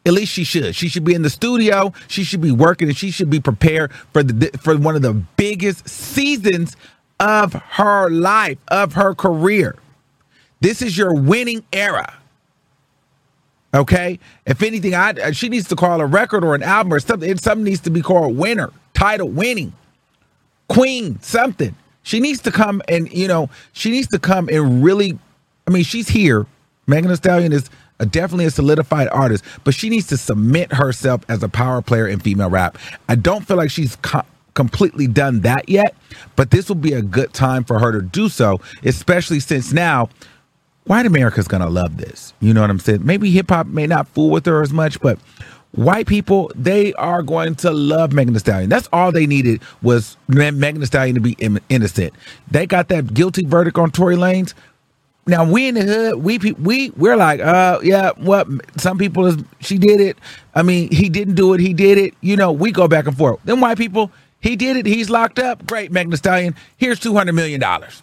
At 0.05 0.13
least 0.13 0.31
she 0.31 0.43
should. 0.43 0.75
She 0.75 0.89
should 0.89 1.03
be 1.03 1.13
in 1.13 1.21
the 1.21 1.29
studio. 1.29 1.93
She 2.07 2.23
should 2.23 2.41
be 2.41 2.51
working, 2.51 2.87
and 2.87 2.97
she 2.97 3.11
should 3.11 3.29
be 3.29 3.39
prepared 3.39 3.93
for 4.11 4.23
the 4.23 4.49
for 4.59 4.75
one 4.77 4.95
of 4.95 5.01
the 5.01 5.13
biggest 5.13 5.87
seasons 5.87 6.75
of 7.19 7.53
her 7.53 8.09
life, 8.09 8.57
of 8.69 8.93
her 8.93 9.13
career. 9.13 9.75
This 10.61 10.81
is 10.81 10.97
your 10.97 11.13
winning 11.13 11.63
era. 11.71 12.15
Okay. 13.73 14.19
If 14.45 14.63
anything, 14.63 14.95
I 14.95 15.11
uh, 15.11 15.31
she 15.31 15.49
needs 15.49 15.67
to 15.67 15.75
call 15.75 16.01
a 16.01 16.05
record 16.05 16.43
or 16.43 16.55
an 16.55 16.63
album 16.63 16.93
or 16.93 16.99
something. 16.99 17.37
Something 17.37 17.65
needs 17.65 17.81
to 17.81 17.91
be 17.91 18.01
called 18.01 18.35
winner, 18.35 18.71
title 18.93 19.29
winning, 19.29 19.73
queen, 20.67 21.21
something. 21.21 21.75
She 22.03 22.19
needs 22.19 22.41
to 22.41 22.51
come 22.51 22.81
and, 22.87 23.11
you 23.11 23.27
know, 23.27 23.49
she 23.73 23.91
needs 23.91 24.07
to 24.09 24.19
come 24.19 24.49
and 24.49 24.83
really, 24.83 25.17
I 25.67 25.71
mean, 25.71 25.83
she's 25.83 26.07
here. 26.09 26.45
Megan 26.87 27.09
Thee 27.09 27.15
Stallion 27.17 27.53
is 27.53 27.69
a, 27.99 28.05
definitely 28.05 28.45
a 28.45 28.51
solidified 28.51 29.09
artist, 29.09 29.43
but 29.63 29.73
she 29.73 29.89
needs 29.89 30.07
to 30.07 30.17
submit 30.17 30.73
herself 30.73 31.21
as 31.29 31.43
a 31.43 31.49
power 31.49 31.81
player 31.81 32.07
in 32.07 32.19
female 32.19 32.49
rap. 32.49 32.77
I 33.07 33.15
don't 33.15 33.45
feel 33.47 33.57
like 33.57 33.69
she's 33.69 33.95
co- 33.97 34.23
completely 34.55 35.07
done 35.07 35.41
that 35.41 35.69
yet, 35.69 35.95
but 36.35 36.51
this 36.51 36.67
will 36.67 36.75
be 36.75 36.93
a 36.93 37.01
good 37.01 37.33
time 37.33 37.63
for 37.63 37.79
her 37.79 37.91
to 37.91 38.01
do 38.01 38.29
so, 38.29 38.59
especially 38.83 39.39
since 39.39 39.71
now 39.71 40.09
white 40.85 41.05
America's 41.05 41.47
gonna 41.47 41.69
love 41.69 41.97
this. 41.97 42.33
You 42.39 42.53
know 42.53 42.61
what 42.61 42.69
I'm 42.71 42.79
saying? 42.79 43.05
Maybe 43.05 43.29
hip 43.29 43.49
hop 43.49 43.67
may 43.67 43.85
not 43.85 44.07
fool 44.07 44.31
with 44.31 44.45
her 44.47 44.63
as 44.63 44.73
much, 44.73 44.99
but 45.01 45.19
white 45.71 46.07
people 46.07 46.51
they 46.55 46.93
are 46.93 47.21
going 47.21 47.55
to 47.55 47.71
love 47.71 48.11
Megan 48.13 48.33
Thee 48.33 48.39
Stallion. 48.39 48.69
That's 48.69 48.89
all 48.91 49.11
they 49.11 49.27
needed 49.27 49.61
was 49.81 50.17
Megan 50.27 50.79
Thee 50.79 50.85
Stallion 50.85 51.15
to 51.15 51.21
be 51.21 51.37
innocent. 51.69 52.13
They 52.49 52.65
got 52.65 52.87
that 52.89 53.13
guilty 53.13 53.45
verdict 53.45 53.77
on 53.77 53.91
Tory 53.91 54.15
Lanez. 54.15 54.53
Now 55.27 55.49
we 55.49 55.67
in 55.67 55.75
the 55.75 55.83
hood, 55.83 56.15
we 56.23 56.39
we 56.39 56.89
we're 56.91 57.15
like, 57.15 57.39
uh, 57.39 57.79
yeah, 57.83 58.11
what? 58.17 58.47
Some 58.77 58.97
people 58.97 59.27
is 59.27 59.37
she 59.59 59.77
did 59.77 60.01
it. 60.01 60.17
I 60.55 60.63
mean, 60.63 60.91
he 60.91 61.07
didn't 61.07 61.35
do 61.35 61.53
it. 61.53 61.59
He 61.59 61.73
did 61.73 61.99
it. 61.99 62.15
You 62.21 62.35
know, 62.35 62.51
we 62.51 62.71
go 62.71 62.87
back 62.87 63.05
and 63.05 63.15
forth. 63.15 63.39
Then 63.43 63.59
white 63.59 63.77
people, 63.77 64.11
he 64.41 64.55
did 64.55 64.75
it. 64.75 64.87
He's 64.87 65.09
locked 65.09 65.37
up. 65.37 65.67
Great, 65.67 65.93
Thee 65.93 66.15
Stallion. 66.15 66.55
Here's 66.77 66.99
two 66.99 67.13
hundred 67.13 67.33
million 67.33 67.59
dollars. 67.59 68.01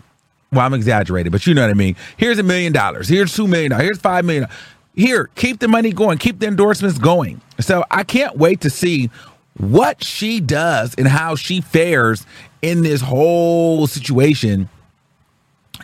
Well, 0.52 0.64
I'm 0.64 0.75
exaggerating, 0.75 1.32
but 1.32 1.44
you 1.46 1.54
know 1.54 1.62
what 1.62 1.70
I 1.70 1.75
mean. 1.75 1.96
Here's 2.16 2.38
a 2.38 2.44
million 2.44 2.73
dollars. 2.73 3.08
Here's 3.08 3.35
two 3.35 3.49
million. 3.49 3.73
Here's 3.73 3.99
five 3.99 4.25
million. 4.25 4.49
Here, 4.97 5.29
keep 5.35 5.61
the 5.61 5.69
money 5.69 5.93
going. 5.93 6.19
Keep 6.19 6.41
the 6.41 6.47
endorsements 6.47 6.99
going. 6.99 7.43
So 7.61 7.85
I 7.91 8.03
can't 8.03 8.37
wait 8.37 8.62
to 8.62 8.71
see 8.71 9.11
what 9.59 10.03
she 10.03 10.41
does 10.41 10.95
and 10.97 11.07
how 11.07 11.37
she 11.37 11.61
fares 11.61 12.26
in 12.62 12.83
this 12.83 13.03
whole 13.03 13.87
situation 13.87 14.69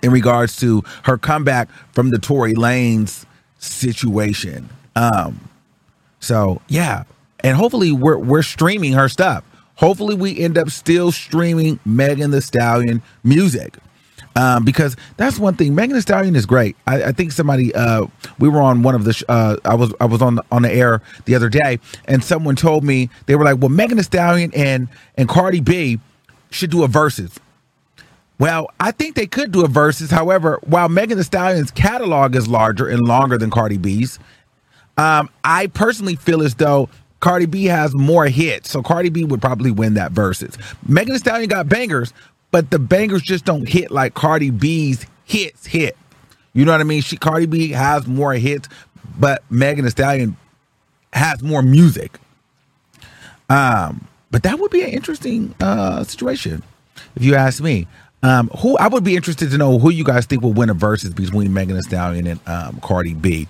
in 0.03 0.11
regards 0.11 0.57
to 0.57 0.83
her 1.05 1.19
comeback 1.19 1.69
from 1.93 2.11
the 2.11 2.19
Tory 2.19 2.55
Lanez 2.55 3.25
situation. 3.59 4.71
Um, 4.97 5.49
so 6.21 6.61
yeah, 6.69 7.05
and 7.41 7.57
hopefully 7.57 7.93
we're 7.93 8.19
we're 8.19 8.43
streaming 8.43 8.95
her 8.95 9.09
stuff. 9.09 9.45
Hopefully 9.77 10.15
we 10.15 10.39
end 10.39 10.57
up 10.57 10.71
still 10.71 11.13
streaming 11.13 11.81
Megan 11.85 12.31
Thee 12.31 12.41
Stallion 12.41 13.03
music. 13.25 13.77
Um, 14.35 14.65
because 14.65 14.97
that's 15.19 15.39
one 15.39 15.57
thing. 15.57 15.75
Megan 15.75 15.95
Thee 15.95 16.01
Stallion 16.01 16.35
is 16.35 16.47
great. 16.47 16.75
I, 16.87 17.05
I 17.05 17.13
think 17.13 17.33
somebody 17.33 17.75
uh, 17.75 18.07
we 18.39 18.49
were 18.49 18.63
on 18.63 18.83
one 18.83 18.95
of 18.95 19.05
the 19.05 19.13
sh- 19.13 19.25
uh, 19.29 19.57
I 19.65 19.75
was 19.75 19.93
I 20.01 20.07
was 20.07 20.23
on 20.23 20.37
the, 20.37 20.45
on 20.51 20.63
the 20.63 20.73
air 20.73 21.03
the 21.27 21.35
other 21.35 21.51
day, 21.51 21.79
and 22.07 22.25
someone 22.25 22.57
told 22.57 22.83
me 22.83 23.11
they 23.27 23.37
were 23.37 23.45
like, 23.45 23.59
"Well, 23.59 23.69
Megan 23.69 23.99
Thee 23.99 24.03
Stallion 24.03 24.51
and 24.55 24.89
and 25.17 25.29
Cardi 25.29 25.61
B 25.61 26.01
should 26.51 26.71
do 26.71 26.83
a 26.83 26.89
Verzuz." 26.89 27.37
Well, 28.39 28.71
I 28.81 28.91
think 28.91 29.15
they 29.15 29.27
could 29.27 29.53
do 29.53 29.65
a 29.65 29.69
Verzuz. 29.69 30.11
However, 30.11 30.59
while 30.63 30.89
Megan 30.89 31.19
Thee 31.19 31.25
Stallion's 31.25 31.71
catalog 31.71 32.35
is 32.35 32.49
larger 32.49 32.89
and 32.89 33.01
longer 33.07 33.37
than 33.39 33.51
Cardi 33.51 33.77
B's, 33.77 34.19
um, 34.97 35.29
I 35.45 35.67
personally 35.69 36.17
feel 36.17 36.43
as 36.43 36.55
though 36.55 36.89
Cardi 37.21 37.47
B 37.47 37.67
has 37.67 37.95
more 37.95 38.27
hits, 38.27 38.71
so 38.71 38.83
Cardi 38.83 39.09
B 39.11 39.25
would 39.25 39.41
probably 39.41 39.71
win 39.71 39.95
that 39.95 40.13
Verzuz. 40.13 40.57
Megan 40.89 41.13
Thee 41.13 41.19
Stallion 41.19 41.49
got 41.49 41.69
bangers, 41.69 42.13
but 42.53 42.71
the 42.71 42.79
bangers 42.79 43.23
just 43.23 43.45
don't 43.45 43.69
hit 43.69 43.91
like 43.91 44.15
Cardi 44.15 44.51
B's 44.51 45.05
hits 45.25 45.67
hit. 45.67 45.97
You 46.53 46.65
know 46.65 46.73
what 46.73 46.81
I 46.81 46.85
mean? 46.85 47.03
She 47.03 47.17
Cardi 47.17 47.47
B 47.47 47.71
has 47.71 48.07
more 48.07 48.35
hits, 48.35 48.69
but 49.19 49.43
Megan 49.51 49.85
Thee 49.85 49.91
Stallion 49.91 50.37
has 51.13 51.43
more 51.43 51.63
music. 51.63 52.19
Um, 53.49 54.07
but 54.31 54.45
that 54.45 54.59
would 54.61 54.71
be 54.71 54.83
an 54.83 54.91
interesting 54.91 55.55
uh, 55.61 56.05
situation, 56.05 56.63
if 57.17 57.25
you 57.25 57.35
ask 57.35 57.61
me. 57.61 57.89
Um, 58.23 58.49
who 58.59 58.79
I 58.79 58.87
would 58.87 59.03
be 59.03 59.17
interested 59.17 59.51
to 59.51 59.59
know 59.59 59.81
who 59.81 59.91
you 59.91 60.05
guys 60.05 60.27
think 60.27 60.43
will 60.43 60.53
win 60.53 60.71
a 60.71 60.75
Verzuz 60.77 61.15
between 61.15 61.53
Megan 61.53 61.75
Thee 61.75 61.83
Stallion 61.83 62.27
and 62.29 62.41
um, 62.47 62.79
Cardi 62.81 63.15
B. 63.15 63.49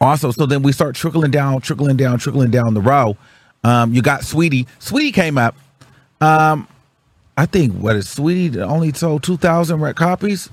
Also, 0.00 0.32
so 0.32 0.46
then 0.46 0.62
we 0.62 0.72
start 0.72 0.96
trickling 0.96 1.30
down, 1.30 1.60
trickling 1.60 1.96
down, 1.96 2.18
trickling 2.18 2.50
down 2.50 2.74
the 2.74 2.80
row. 2.80 3.16
Um, 3.64 3.92
you 3.94 4.02
got 4.02 4.22
Saweetie. 4.22 4.66
Saweetie 4.80 5.14
came 5.14 5.38
up. 5.38 5.56
Um, 6.20 6.66
I 7.36 7.46
think 7.46 7.74
what 7.74 7.96
is 7.96 8.06
Saweetie 8.06 8.56
only 8.58 8.92
sold 8.92 9.22
two 9.22 9.36
thousand 9.36 9.80
copies. 9.94 10.50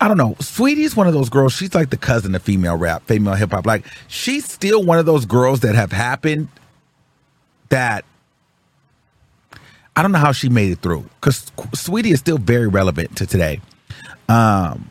I 0.00 0.06
don't 0.06 0.16
know. 0.16 0.34
Saweetie 0.38 0.78
is 0.78 0.94
one 0.94 1.08
of 1.08 1.12
those 1.12 1.28
girls. 1.28 1.52
She's 1.52 1.74
like 1.74 1.90
the 1.90 1.96
cousin 1.96 2.34
of 2.34 2.42
female 2.42 2.76
rap, 2.76 3.04
female 3.06 3.34
hip 3.34 3.50
hop. 3.50 3.66
Like 3.66 3.84
she's 4.06 4.50
still 4.50 4.82
one 4.82 4.98
of 4.98 5.06
those 5.06 5.26
girls 5.26 5.60
that 5.60 5.74
have 5.74 5.90
happened 5.90 6.48
that 7.70 8.04
I 9.96 10.02
don't 10.02 10.12
know 10.12 10.18
how 10.18 10.32
she 10.32 10.48
made 10.48 10.70
it 10.70 10.80
through 10.80 11.04
because 11.20 11.50
Saweetie 11.72 12.12
is 12.12 12.20
still 12.20 12.38
very 12.38 12.68
relevant 12.68 13.16
to 13.16 13.26
today. 13.26 13.60
Um, 14.28 14.90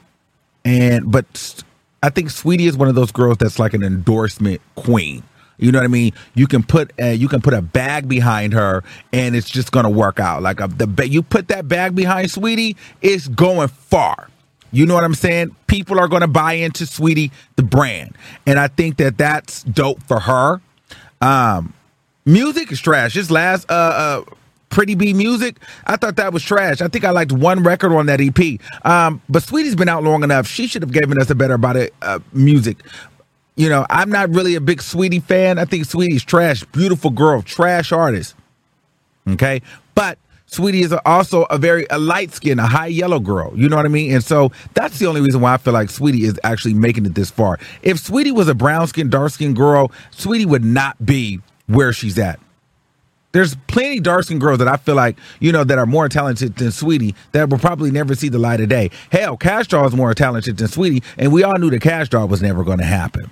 and 0.65 1.10
but 1.10 1.63
I 2.03 2.10
think 2.10 2.29
Saweetie 2.29 2.67
is 2.67 2.75
one 2.75 2.89
of 2.89 2.96
those 2.96 3.12
girls 3.12 3.38
that's 3.38 3.60
like 3.60 3.74
an 3.74 3.84
endorsement 3.84 4.62
queen. 4.75 5.24
You 5.57 5.71
know 5.71 5.79
what 5.79 5.85
I 5.85 5.89
mean? 5.89 6.13
You 6.35 6.47
can 6.47 6.63
put 6.63 6.91
a, 6.99 7.13
you 7.13 7.27
can 7.27 7.41
put 7.41 7.53
a 7.53 7.61
bag 7.61 8.07
behind 8.07 8.53
her, 8.53 8.83
and 9.11 9.35
it's 9.35 9.49
just 9.49 9.71
gonna 9.71 9.89
work 9.89 10.19
out. 10.19 10.41
Like 10.41 10.59
a, 10.59 10.67
the 10.67 11.07
you 11.07 11.23
put 11.23 11.47
that 11.47 11.67
bag 11.67 11.95
behind 11.95 12.29
Saweetie, 12.29 12.75
it's 13.01 13.27
going 13.27 13.67
far. 13.67 14.29
You 14.71 14.85
know 14.85 14.93
what 14.93 15.03
I'm 15.03 15.15
saying? 15.15 15.55
People 15.67 15.99
are 15.99 16.07
gonna 16.07 16.27
buy 16.27 16.53
into 16.53 16.83
Saweetie 16.83 17.31
the 17.55 17.63
brand, 17.63 18.15
and 18.45 18.59
I 18.59 18.67
think 18.67 18.97
that 18.97 19.17
that's 19.17 19.63
dope 19.63 20.03
for 20.03 20.19
her. 20.19 20.61
Um, 21.21 21.73
music 22.25 22.71
is 22.71 22.79
trash. 22.79 23.15
This 23.15 23.31
last 23.31 23.69
uh, 23.71 23.73
uh 23.73 24.35
Pretty 24.69 24.95
B 24.95 25.13
Music. 25.13 25.57
I 25.85 25.95
thought 25.95 26.17
that 26.17 26.33
was 26.33 26.43
trash. 26.43 26.81
I 26.81 26.87
think 26.87 27.05
I 27.05 27.11
liked 27.11 27.31
one 27.31 27.63
record 27.63 27.93
on 27.93 28.05
that 28.07 28.19
EP. 28.21 28.59
Um, 28.85 29.21
but 29.29 29.43
Saweetie's 29.43 29.75
been 29.75 29.89
out 29.89 30.03
long 30.03 30.23
enough. 30.23 30.45
She 30.45 30.67
should 30.67 30.81
have 30.81 30.91
given 30.91 31.19
us 31.19 31.29
a 31.29 31.35
better 31.35 31.57
it 31.77 31.93
uh, 32.01 32.19
music. 32.33 32.77
You 33.57 33.69
know, 33.69 33.87
I'm 33.89 34.09
not 34.09 34.29
really 34.29 34.53
a 34.53 34.61
big 34.61 34.79
Saweetie 34.79 35.23
fan. 35.23 35.57
I 35.57 35.65
think 35.65 35.85
Saweetie's 35.85 36.23
trash. 36.23 36.63
Beautiful 36.65 37.09
girl, 37.09 37.41
trash 37.41 37.91
artist. 37.91 38.35
Okay, 39.27 39.61
but 39.95 40.19
Saweetie 40.47 40.83
is 40.83 40.93
also 41.05 41.43
a 41.45 41.57
very 41.57 41.87
a 41.89 41.97
light 41.97 42.31
skin, 42.31 42.59
a 42.59 42.67
high 42.67 42.87
yellow 42.87 43.19
girl. 43.19 43.51
You 43.55 43.67
know 43.67 43.75
what 43.75 43.85
I 43.85 43.89
mean? 43.89 44.13
And 44.13 44.23
so 44.23 44.51
that's 44.75 44.99
the 44.99 45.07
only 45.07 45.21
reason 45.21 45.41
why 45.41 45.55
I 45.55 45.57
feel 45.57 45.73
like 45.73 45.89
Saweetie 45.89 46.21
is 46.21 46.39
actually 46.43 46.75
making 46.75 47.07
it 47.07 47.15
this 47.15 47.31
far. 47.31 47.59
If 47.81 47.97
Saweetie 47.97 48.31
was 48.31 48.47
a 48.47 48.55
brown 48.55 48.87
skin, 48.87 49.09
dark 49.09 49.31
skin 49.31 49.55
girl, 49.55 49.91
Saweetie 50.11 50.45
would 50.45 50.63
not 50.63 51.03
be 51.03 51.41
where 51.65 51.91
she's 51.91 52.17
at. 52.19 52.39
There's 53.33 53.55
plenty 53.67 53.99
dark 53.99 54.23
skinned 54.23 54.39
girls 54.39 54.59
that 54.59 54.67
I 54.67 54.77
feel 54.77 54.95
like, 54.95 55.17
you 55.39 55.51
know, 55.51 55.63
that 55.63 55.77
are 55.77 55.85
more 55.85 56.07
talented 56.07 56.55
than 56.55 56.69
Saweetie 56.69 57.13
that 57.33 57.49
will 57.49 57.59
probably 57.59 57.91
never 57.91 58.15
see 58.15 58.29
the 58.29 58.39
light 58.39 58.61
of 58.61 58.69
day. 58.69 58.91
Hell, 59.11 59.35
Cash 59.35 59.67
Doll 59.67 59.85
is 59.87 59.95
more 59.95 60.13
talented 60.13 60.57
than 60.57 60.67
Saweetie, 60.67 61.03
and 61.17 61.33
we 61.33 61.43
all 61.43 61.57
knew 61.57 61.69
that 61.71 61.81
Cash 61.81 62.09
Doll 62.09 62.27
was 62.27 62.41
never 62.41 62.63
going 62.63 62.77
to 62.77 62.85
happen. 62.85 63.29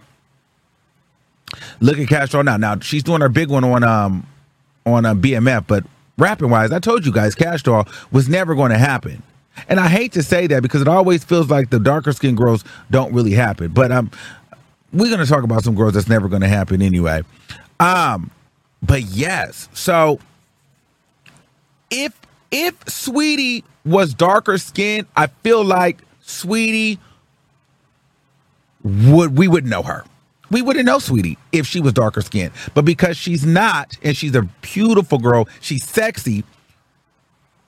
Look 1.80 1.98
at 2.00 2.08
Cash 2.08 2.32
Doll 2.32 2.44
now. 2.44 2.58
Now 2.58 2.80
she's 2.80 3.04
doing 3.04 3.22
her 3.22 3.30
big 3.30 3.50
one 3.50 3.64
on 3.64 3.84
um 3.84 4.28
on 4.86 5.06
um, 5.06 5.22
BMF, 5.22 5.66
but 5.68 5.84
rapping 6.18 6.50
wise, 6.50 6.72
I 6.72 6.80
told 6.80 7.06
you 7.06 7.12
guys, 7.12 7.36
Cash 7.36 7.64
Doll 7.64 7.88
was 8.12 8.30
never 8.30 8.56
going 8.56 8.72
to 8.72 8.78
happen. 8.78 9.24
And 9.70 9.80
I 9.80 9.88
hate 9.88 10.12
to 10.14 10.24
say 10.24 10.48
that 10.48 10.62
because 10.62 10.82
it 10.82 10.88
always 10.88 11.24
feels 11.24 11.50
like 11.50 11.70
the 11.70 11.80
darker 11.80 12.12
skinned 12.12 12.38
girls 12.38 12.64
don't 12.92 13.14
really 13.14 13.32
happen. 13.32 13.70
But 13.70 13.92
um, 13.92 14.12
we're 14.92 15.10
going 15.10 15.20
to 15.20 15.26
talk 15.26 15.44
about 15.44 15.64
some 15.64 15.76
girls 15.76 15.94
that's 15.94 16.10
never 16.10 16.28
going 16.28 16.42
to 16.42 16.48
happen 16.48 16.82
anyway. 16.82 17.24
Um, 17.80 18.32
but 18.82 19.04
yes, 19.04 19.70
so 19.74 20.20
if 21.90 22.20
if 22.52 22.80
Saweetie 22.86 23.64
was 23.86 24.14
darker 24.14 24.58
skinned, 24.58 25.08
I 25.16 25.28
feel 25.28 25.64
like 25.64 26.00
Saweetie 26.24 27.00
would 28.84 29.38
we 29.38 29.48
would 29.48 29.66
know 29.66 29.84
her. 29.84 30.06
We 30.52 30.62
wouldn't 30.62 30.86
know 30.86 30.98
Saweetie, 30.98 31.38
if 31.52 31.66
she 31.66 31.82
was 31.82 31.94
darker 31.94 32.22
skinned. 32.22 32.52
But 32.74 32.86
because 32.86 33.18
she's 33.18 33.46
not, 33.46 33.98
and 34.04 34.16
she's 34.16 34.36
a 34.36 34.44
beautiful 34.62 35.18
girl, 35.18 35.48
she's 35.62 35.84
sexy, 35.84 36.44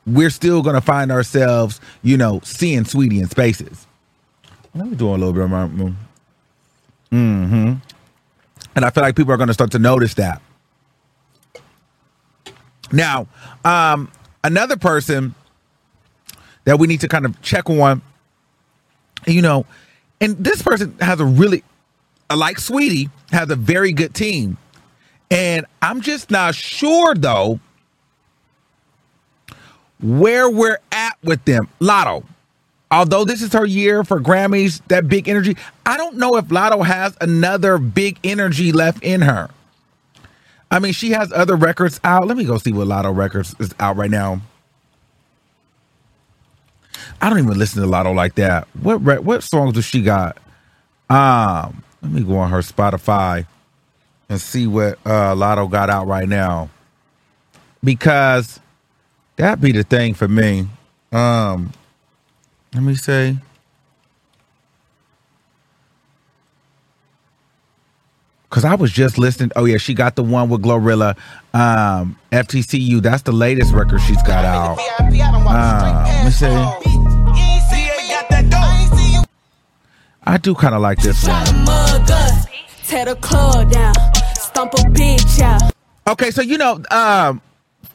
we're 0.05 0.29
still 0.29 0.61
gonna 0.61 0.81
find 0.81 1.11
ourselves, 1.11 1.81
you 2.03 2.17
know, 2.17 2.39
seeing 2.43 2.83
Saweetie 2.83 3.19
in 3.19 3.29
spaces. 3.29 3.87
Let 4.73 4.87
me 4.87 4.95
do 4.95 5.09
a 5.09 5.11
little 5.11 5.33
bit 5.33 5.43
of 5.43 5.49
my 5.49 5.67
mm-hmm. 7.11 7.73
And 8.75 8.85
I 8.85 8.89
feel 8.91 9.03
like 9.03 9.15
people 9.15 9.33
are 9.33 9.37
gonna 9.37 9.53
start 9.53 9.71
to 9.71 9.79
notice 9.79 10.13
that. 10.15 10.41
Now, 12.91 13.27
um, 13.65 14.11
another 14.43 14.77
person 14.77 15.35
that 16.63 16.79
we 16.79 16.87
need 16.87 17.01
to 17.01 17.07
kind 17.07 17.25
of 17.25 17.41
check 17.41 17.69
on, 17.69 18.01
you 19.25 19.41
know, 19.41 19.65
and 20.21 20.37
this 20.37 20.61
person 20.61 20.95
has 20.99 21.19
a 21.19 21.25
really, 21.25 21.63
like 22.35 22.57
Saweetie, 22.57 23.09
has 23.31 23.49
a 23.49 23.55
very 23.55 23.91
good 23.91 24.13
team. 24.13 24.57
And 25.29 25.65
I'm 25.81 26.01
just 26.01 26.31
not 26.31 26.55
sure, 26.55 27.15
though, 27.15 27.59
where 30.01 30.49
we're 30.49 30.79
at 30.91 31.17
with 31.23 31.43
them. 31.45 31.67
Latto, 31.79 32.23
although 32.91 33.25
this 33.25 33.41
is 33.41 33.53
her 33.53 33.65
year 33.65 34.03
for 34.03 34.19
Grammys, 34.19 34.81
that 34.87 35.07
big 35.07 35.27
energy, 35.27 35.57
I 35.85 35.97
don't 35.97 36.17
know 36.17 36.37
if 36.37 36.45
Latto 36.45 36.85
has 36.85 37.17
another 37.19 37.77
big 37.77 38.19
energy 38.23 38.71
left 38.71 39.03
in 39.03 39.21
her. 39.21 39.49
I 40.69 40.79
mean, 40.79 40.93
she 40.93 41.11
has 41.11 41.31
other 41.31 41.55
records 41.55 41.99
out. 42.03 42.27
Let 42.27 42.37
me 42.37 42.43
go 42.43 42.57
see 42.57 42.73
what 42.73 42.87
Latto 42.87 43.15
Records 43.15 43.55
is 43.59 43.73
out 43.79 43.95
right 43.95 44.11
now. 44.11 44.41
I 47.21 47.29
don't 47.29 47.39
even 47.39 47.57
listen 47.57 47.81
to 47.81 47.87
Latto 47.87 48.13
like 48.13 48.35
that. 48.35 48.67
What 48.81 49.01
what 49.23 49.43
songs 49.43 49.73
does 49.73 49.85
she 49.85 50.01
got? 50.01 50.37
Um, 51.09 51.83
let 52.01 52.11
me 52.11 52.23
go 52.23 52.37
on 52.37 52.51
her 52.51 52.59
Spotify 52.59 53.45
and 54.29 54.39
see 54.39 54.67
what 54.67 54.99
uh, 55.05 55.33
Latto 55.35 55.69
got 55.69 55.89
out 55.89 56.07
right 56.07 56.27
now. 56.27 56.69
Because 57.83 58.59
that 59.37 59.61
be 59.61 59.71
the 59.71 59.83
thing 59.83 60.13
for 60.13 60.27
me. 60.27 60.67
Um, 61.11 61.71
let 62.73 62.83
me 62.83 62.95
say. 62.95 63.37
Cause 68.49 68.63
I 68.63 68.75
was 68.75 68.91
just 68.91 69.17
listening. 69.17 69.51
Oh 69.55 69.65
yeah, 69.65 69.77
she 69.77 69.93
got 69.93 70.15
the 70.15 70.23
one 70.23 70.49
with 70.49 70.63
Glorilla, 70.63 71.17
um, 71.53 72.17
FTCU. 72.31 73.01
That's 73.01 73.21
the 73.21 73.33
latest 73.33 73.73
record 73.73 73.99
she's 74.01 74.23
got 74.23 74.45
out. 74.45 74.79
Um, 74.99 76.05
let 76.05 76.25
me 76.25 76.31
see. 76.31 77.16
I 80.27 80.35
do 80.35 80.53
kind 80.53 80.75
of 80.75 80.81
like 80.81 81.01
this 81.01 81.25
one. 81.25 81.45
Tear 82.85 83.05
the 83.05 83.17
club 83.21 83.71
down, 83.71 83.93
stomp 84.35 84.73
a 84.73 84.77
bitch 84.91 85.39
out. 85.39 85.71
Okay, 86.05 86.31
so 86.31 86.41
you 86.41 86.57
know, 86.57 86.83
um, 86.91 87.41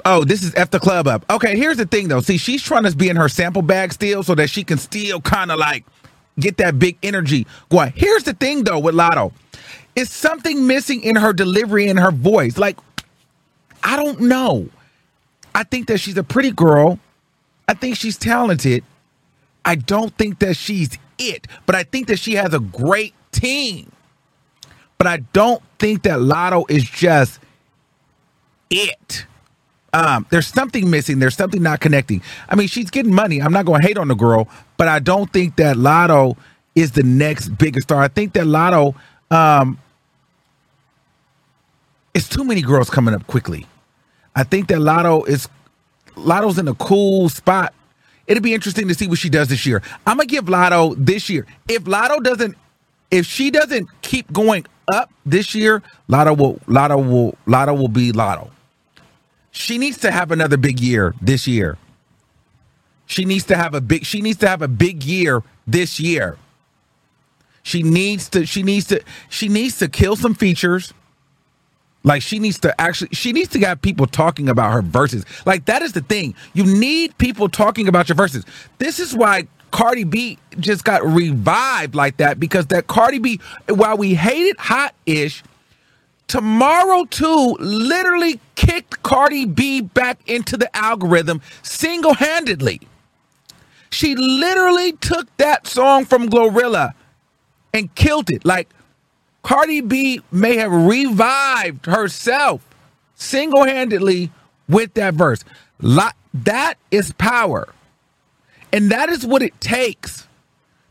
oh, 0.06 0.24
this 0.24 0.42
is 0.42 0.54
F 0.54 0.70
the 0.70 0.80
club 0.80 1.06
up. 1.06 1.26
Okay, 1.28 1.58
here's 1.58 1.76
the 1.76 1.84
thing 1.84 2.08
though. 2.08 2.20
See, 2.20 2.38
she's 2.38 2.62
trying 2.62 2.84
to 2.84 2.96
be 2.96 3.10
in 3.10 3.16
her 3.16 3.28
sample 3.28 3.60
bag 3.60 3.92
still 3.92 4.22
so 4.22 4.34
that 4.34 4.48
she 4.48 4.64
can 4.64 4.78
still 4.78 5.20
kind 5.20 5.52
of 5.52 5.58
like 5.58 5.84
get 6.40 6.56
that 6.56 6.78
big 6.78 6.96
energy 7.02 7.46
going. 7.68 7.92
Here's 7.94 8.24
the 8.24 8.32
thing 8.32 8.64
though 8.64 8.78
with 8.78 8.94
Latto. 8.94 9.32
It's 9.94 10.10
something 10.10 10.66
missing 10.66 11.02
in 11.02 11.16
her 11.16 11.34
delivery 11.34 11.88
and 11.88 12.00
her 12.00 12.12
voice. 12.12 12.56
Like, 12.56 12.78
I 13.82 13.96
don't 13.96 14.22
know. 14.22 14.70
I 15.54 15.64
think 15.64 15.88
that 15.88 15.98
she's 15.98 16.16
a 16.16 16.24
pretty 16.24 16.50
girl. 16.50 16.98
I 17.68 17.74
think 17.74 17.96
she's 17.96 18.16
talented. 18.16 18.84
I 19.66 19.74
don't 19.74 20.16
think 20.16 20.38
that 20.38 20.56
she's 20.56 20.98
it, 21.30 21.46
but 21.66 21.74
I 21.74 21.84
think 21.84 22.08
that 22.08 22.18
she 22.18 22.34
has 22.34 22.54
a 22.54 22.60
great 22.60 23.14
team. 23.30 23.90
But 24.98 25.06
I 25.06 25.18
don't 25.32 25.62
think 25.78 26.02
that 26.04 26.18
Latto 26.20 26.70
is 26.70 26.84
just 26.84 27.40
it. 28.70 29.26
Um, 29.92 30.26
there's 30.30 30.46
something 30.46 30.88
missing. 30.88 31.18
There's 31.18 31.36
something 31.36 31.62
not 31.62 31.80
connecting. 31.80 32.22
I 32.48 32.54
mean, 32.54 32.68
she's 32.68 32.90
getting 32.90 33.12
money. 33.12 33.42
I'm 33.42 33.52
not 33.52 33.66
going 33.66 33.82
to 33.82 33.86
hate 33.86 33.98
on 33.98 34.08
the 34.08 34.14
girl, 34.14 34.48
but 34.76 34.88
I 34.88 35.00
don't 35.00 35.30
think 35.32 35.56
that 35.56 35.76
Latto 35.76 36.36
is 36.74 36.92
the 36.92 37.02
next 37.02 37.50
biggest 37.50 37.88
star. 37.88 38.00
I 38.00 38.08
think 38.08 38.32
that 38.32 38.44
Latto, 38.44 38.94
um, 39.30 39.78
it's 42.14 42.28
too 42.28 42.44
many 42.44 42.62
girls 42.62 42.88
coming 42.88 43.14
up 43.14 43.26
quickly. 43.26 43.66
I 44.34 44.44
think 44.44 44.68
that 44.68 44.78
Latto 44.78 45.28
is 45.28 45.48
Latto's 46.16 46.58
in 46.58 46.68
a 46.68 46.74
cool 46.74 47.28
spot. 47.28 47.74
It'll 48.26 48.42
be 48.42 48.54
interesting 48.54 48.88
to 48.88 48.94
see 48.94 49.06
what 49.06 49.18
she 49.18 49.28
does 49.28 49.48
this 49.48 49.66
year. 49.66 49.82
I'm 50.06 50.16
gonna 50.16 50.26
give 50.26 50.44
Latto 50.46 50.94
this 50.96 51.28
year. 51.28 51.46
If 51.68 51.84
Latto 51.84 52.22
doesn't, 52.22 52.56
if 53.10 53.26
she 53.26 53.50
doesn't 53.50 53.88
keep 54.02 54.32
going 54.32 54.66
up 54.92 55.10
this 55.26 55.54
year, 55.54 55.82
Latto 56.08 56.36
will 56.36 56.54
Latto 56.66 56.96
will 56.96 57.36
Latto 57.46 57.76
will 57.76 57.88
be 57.88 58.12
Latto. 58.12 58.50
She 59.50 59.78
needs 59.78 59.98
to 59.98 60.10
have 60.10 60.30
another 60.30 60.56
big 60.56 60.80
year 60.80 61.14
this 61.20 61.46
year. 61.46 61.78
She 63.06 63.24
needs 63.24 63.44
to 63.46 63.56
have 63.56 63.74
a 63.74 63.80
big 63.80 64.06
she 64.06 64.20
needs 64.20 64.38
to 64.38 64.48
have 64.48 64.62
a 64.62 64.68
big 64.68 65.04
year 65.04 65.42
this 65.66 66.00
year. 66.00 66.38
She 67.62 67.82
needs 67.82 68.28
to 68.30 68.46
she 68.46 68.62
needs 68.62 68.86
to 68.86 69.02
she 69.28 69.48
needs 69.48 69.78
to 69.78 69.88
kill 69.88 70.16
some 70.16 70.34
features. 70.34 70.94
Like 72.04 72.22
she 72.22 72.38
needs 72.38 72.58
to 72.60 72.80
actually 72.80 73.10
she 73.12 73.32
needs 73.32 73.48
to 73.50 73.60
have 73.60 73.80
people 73.80 74.06
talking 74.06 74.48
about 74.48 74.72
her 74.72 74.82
verses. 74.82 75.24
Like 75.46 75.66
that 75.66 75.82
is 75.82 75.92
the 75.92 76.00
thing. 76.00 76.34
You 76.52 76.64
need 76.64 77.16
people 77.18 77.48
talking 77.48 77.88
about 77.88 78.08
your 78.08 78.16
verses. 78.16 78.44
This 78.78 78.98
is 78.98 79.14
why 79.14 79.46
Cardi 79.70 80.04
B 80.04 80.38
just 80.58 80.84
got 80.84 81.04
revived 81.04 81.94
like 81.94 82.16
that 82.18 82.40
because 82.40 82.66
that 82.66 82.88
Cardi 82.88 83.18
B 83.18 83.40
while 83.68 83.96
we 83.96 84.14
hated 84.14 84.58
hot 84.58 84.94
ish 85.06 85.42
Tomorrow 86.32 87.04
2 87.10 87.56
literally 87.60 88.40
kicked 88.54 89.02
Cardi 89.02 89.44
B 89.44 89.82
back 89.82 90.18
into 90.26 90.56
the 90.56 90.74
algorithm 90.74 91.42
single 91.62 92.14
handedly. 92.14 92.80
She 93.90 94.14
literally 94.14 94.92
took 94.92 95.28
that 95.36 95.66
song 95.66 96.06
from 96.06 96.30
Glorilla 96.30 96.92
and 97.74 97.94
killed 97.94 98.30
it. 98.30 98.46
Like 98.46 98.70
Cardi 99.42 99.80
B 99.80 100.20
may 100.30 100.56
have 100.56 100.72
revived 100.72 101.86
herself 101.86 102.66
single 103.14 103.64
handedly 103.64 104.30
with 104.68 104.94
that 104.94 105.14
verse. 105.14 105.44
That 105.80 106.76
is 106.90 107.12
power. 107.12 107.72
And 108.72 108.90
that 108.90 109.08
is 109.10 109.26
what 109.26 109.42
it 109.42 109.60
takes 109.60 110.26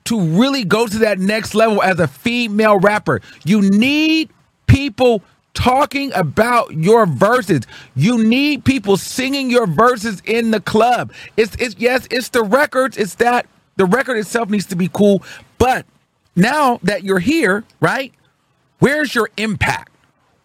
to 0.06 0.20
really 0.20 0.64
go 0.64 0.88
to 0.88 1.00
that 1.00 1.20
next 1.20 1.56
level 1.56 1.82
as 1.82 2.00
a 2.00 2.08
female 2.08 2.80
rapper. 2.80 3.22
You 3.46 3.62
need 3.62 4.30
people 4.68 5.24
talking 5.54 6.14
about 6.14 6.74
your 6.74 7.06
verses. 7.06 7.62
You 7.96 8.24
need 8.24 8.64
people 8.66 8.98
singing 8.98 9.50
your 9.50 9.68
verses 9.68 10.22
in 10.26 10.52
the 10.52 10.62
club. 10.62 11.12
It's 11.38 11.56
it's 11.56 11.76
yes, 11.78 12.08
it's 12.12 12.30
the 12.30 12.44
records, 12.44 12.98
it's 12.98 13.16
that 13.16 13.48
the 13.78 13.86
record 13.86 14.18
itself 14.18 14.50
needs 14.50 14.66
to 14.68 14.76
be 14.76 14.90
cool, 14.92 15.24
but 15.58 15.86
now 16.36 16.80
that 16.84 17.04
you're 17.04 17.20
here, 17.20 17.64
right? 17.80 18.14
Where's 18.82 19.14
your 19.14 19.30
impact? 19.38 19.92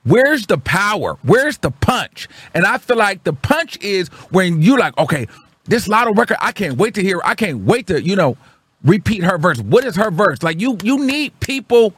Where's 0.04 0.46
the 0.46 0.58
power? 0.58 1.18
Where's 1.22 1.58
the 1.58 1.70
punch? 1.70 2.28
And 2.54 2.66
I 2.66 2.78
feel 2.78 2.98
like 2.98 3.24
the 3.24 3.32
punch 3.32 3.78
is 3.80 4.08
when 4.30 4.60
you 4.62 4.78
like, 4.78 4.96
okay, 4.98 5.26
this 5.64 5.88
Latto 5.88 6.16
record, 6.16 6.36
I 6.40 6.52
can't 6.52 6.76
wait 6.76 6.94
to 6.94 7.02
hear. 7.02 7.20
I 7.24 7.34
can't 7.34 7.60
wait 7.60 7.86
to, 7.88 8.00
you 8.00 8.14
know, 8.14 8.36
repeat 8.84 9.24
her 9.24 9.38
verse. 9.38 9.58
What 9.60 9.84
is 9.84 9.96
her 9.96 10.10
verse? 10.10 10.42
Like 10.42 10.60
you 10.60 10.78
you 10.82 11.04
need 11.04 11.40
people 11.40 11.94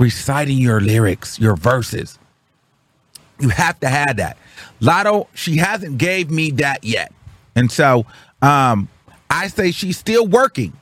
reciting 0.00 0.58
your 0.58 0.80
lyrics, 0.80 1.38
your 1.38 1.56
verses. 1.56 2.18
You 3.38 3.50
have 3.50 3.78
to 3.80 3.88
have 3.88 4.16
that. 4.16 4.36
Latto, 4.80 5.28
she 5.32 5.58
hasn't 5.58 5.98
gave 5.98 6.28
me 6.30 6.50
that 6.52 6.82
yet. 6.82 7.12
And 7.54 7.70
so 7.70 8.04
um 8.42 8.88
I 9.30 9.46
say 9.46 9.70
she's 9.70 9.96
still 9.96 10.26
working. 10.26 10.72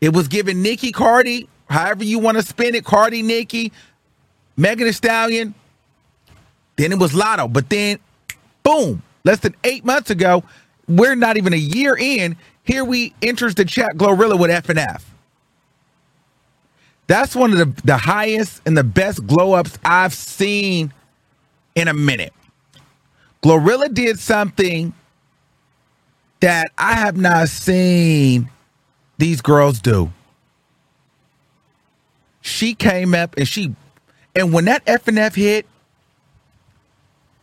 It 0.00 0.14
was 0.14 0.28
given 0.28 0.62
Nicki 0.62 0.92
Cardi, 0.92 1.48
however 1.68 2.04
you 2.04 2.18
want 2.18 2.38
to 2.38 2.42
spin 2.42 2.74
it, 2.74 2.84
Cardi, 2.84 3.22
Nicki, 3.22 3.72
Megan 4.56 4.86
Thee 4.86 4.92
Stallion. 4.92 5.54
Then 6.76 6.92
it 6.92 6.98
was 6.98 7.12
Latto. 7.12 7.52
But 7.52 7.68
then, 7.68 7.98
boom, 8.62 9.02
less 9.24 9.40
than 9.40 9.54
eight 9.64 9.84
months 9.84 10.10
ago, 10.10 10.42
we're 10.88 11.14
not 11.14 11.36
even 11.36 11.52
a 11.52 11.56
year 11.56 11.96
in. 11.96 12.36
Here 12.64 12.84
we 12.84 13.14
enters 13.22 13.54
the 13.54 13.64
chat 13.64 13.96
Glorilla 13.96 14.38
with 14.38 14.50
FNF. 14.50 15.02
That's 17.06 17.34
one 17.34 17.52
of 17.52 17.58
the, 17.58 17.82
the 17.82 17.96
highest 17.96 18.62
and 18.66 18.76
the 18.76 18.84
best 18.84 19.26
glow 19.26 19.54
ups 19.54 19.78
I've 19.84 20.14
seen 20.14 20.92
in 21.74 21.88
a 21.88 21.94
minute. 21.94 22.32
Glorilla 23.42 23.92
did 23.92 24.18
something 24.18 24.92
that 26.40 26.70
I 26.78 26.94
have 26.94 27.16
not 27.16 27.48
seen 27.48 28.48
these 29.20 29.40
girls 29.40 29.80
do. 29.80 30.12
She 32.40 32.74
came 32.74 33.14
up 33.14 33.36
and 33.36 33.46
she, 33.46 33.74
and 34.34 34.52
when 34.52 34.64
that 34.64 34.84
FNF 34.86 35.34
hit, 35.34 35.66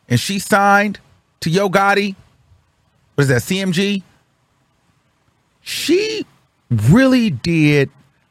and 0.10 0.20
she 0.20 0.40
signed 0.40 1.00
to 1.42 1.50
Yo 1.50 1.70
Gotti, 1.70 2.16
what 3.16 3.24
is 3.24 3.28
that, 3.30 3.42
CMG? 3.42 4.04
She 5.62 6.26
really 6.70 7.30
did 7.30 7.90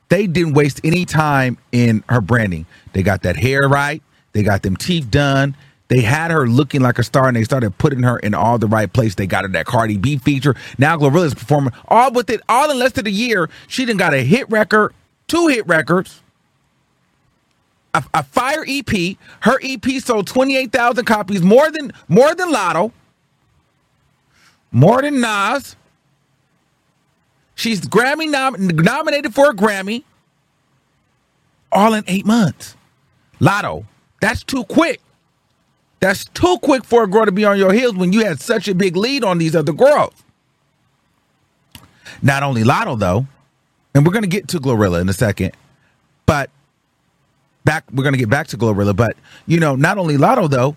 they 0.09 0.27
didn't 0.27 0.55
waste 0.55 0.81
any 0.85 1.05
time 1.05 1.59
in 1.73 2.05
her 2.09 2.21
branding. 2.21 2.67
They 2.93 3.03
got 3.03 3.23
that 3.23 3.37
hair 3.37 3.69
right. 3.69 4.03
They 4.33 4.43
got 4.43 4.63
them 4.63 4.77
teeth 4.77 5.11
done. 5.11 5.57
They 5.89 6.01
had 6.01 6.31
her 6.33 6.49
looking 6.49 6.81
like 6.81 6.99
a 6.99 7.05
star, 7.05 7.29
and 7.29 7.37
they 7.37 7.45
started 7.45 7.77
putting 7.79 8.03
her 8.03 8.19
in 8.19 8.35
all 8.35 8.59
the 8.59 8.67
right 8.67 8.93
place. 8.93 9.15
They 9.15 9.27
got 9.27 9.45
her 9.45 9.49
that 9.51 9.67
Cardi 9.67 9.97
B 9.97 10.19
feature. 10.19 10.57
Now 10.79 10.97
Glorilla's 10.97 11.35
performing 11.35 11.73
all 11.89 12.13
with 12.13 12.29
it, 12.31 12.41
all 12.49 12.71
in 12.71 12.79
less 12.79 12.93
than 12.93 13.07
a 13.07 13.11
year. 13.11 13.49
She 13.69 13.85
done 13.85 13.97
got 13.97 14.13
a 14.13 14.23
hit 14.25 14.51
record, 14.51 14.93
two 15.29 15.47
hit 15.47 15.67
records, 15.67 16.23
a, 17.95 18.05
a 18.15 18.25
fire 18.25 18.65
EP. 18.67 19.17
Her 19.41 19.59
EP 19.63 19.85
sold 20.03 20.27
twenty 20.27 20.57
eight 20.57 20.73
thousand 20.73 21.05
copies, 21.05 21.43
more 21.43 21.71
than 21.71 21.93
more 22.09 22.35
than 22.35 22.53
Latto, 22.53 22.91
more 24.73 25.03
than 25.03 25.21
Nas. 25.21 25.77
She's 27.55 27.81
Grammy 27.81 28.29
nom- 28.29 28.57
nominated 28.59 29.35
for 29.35 29.51
a 29.51 29.55
Grammy. 29.55 30.05
All 31.73 31.95
in 31.95 32.05
eight 32.07 32.27
months. 32.27 32.77
Latto, 33.41 33.85
that's 34.21 34.43
too 34.45 34.65
quick. 34.65 35.01
That's 36.01 36.25
too 36.27 36.59
quick 36.63 36.85
for 36.85 37.03
a 37.05 37.07
girl 37.07 37.25
to 37.25 37.33
be 37.33 37.45
on 37.45 37.59
your 37.59 37.73
heels 37.73 37.95
when 37.95 38.13
you 38.13 38.25
had 38.25 38.41
such 38.41 38.69
a 38.69 38.75
big 38.75 38.97
lead 38.97 39.25
on 39.25 39.39
these 39.39 39.57
other 39.57 39.73
girls. 39.73 40.13
Not 42.23 42.43
only 42.43 42.63
Latto 42.63 42.99
though, 42.99 43.27
and 43.95 44.07
we're 44.07 44.13
gonna 44.13 44.27
get 44.27 44.49
to 44.49 44.59
Glorilla 44.59 45.01
in 45.01 45.09
a 45.09 45.15
second, 45.15 45.53
but 46.27 46.51
back 47.65 47.85
we're 47.93 48.05
gonna 48.05 48.17
get 48.17 48.31
back 48.31 48.47
to 48.49 48.59
Glorilla, 48.59 48.95
but 48.95 49.17
you 49.47 49.59
know, 49.59 49.75
not 49.75 49.99
only 49.99 50.17
Latto 50.17 50.49
though, 50.49 50.77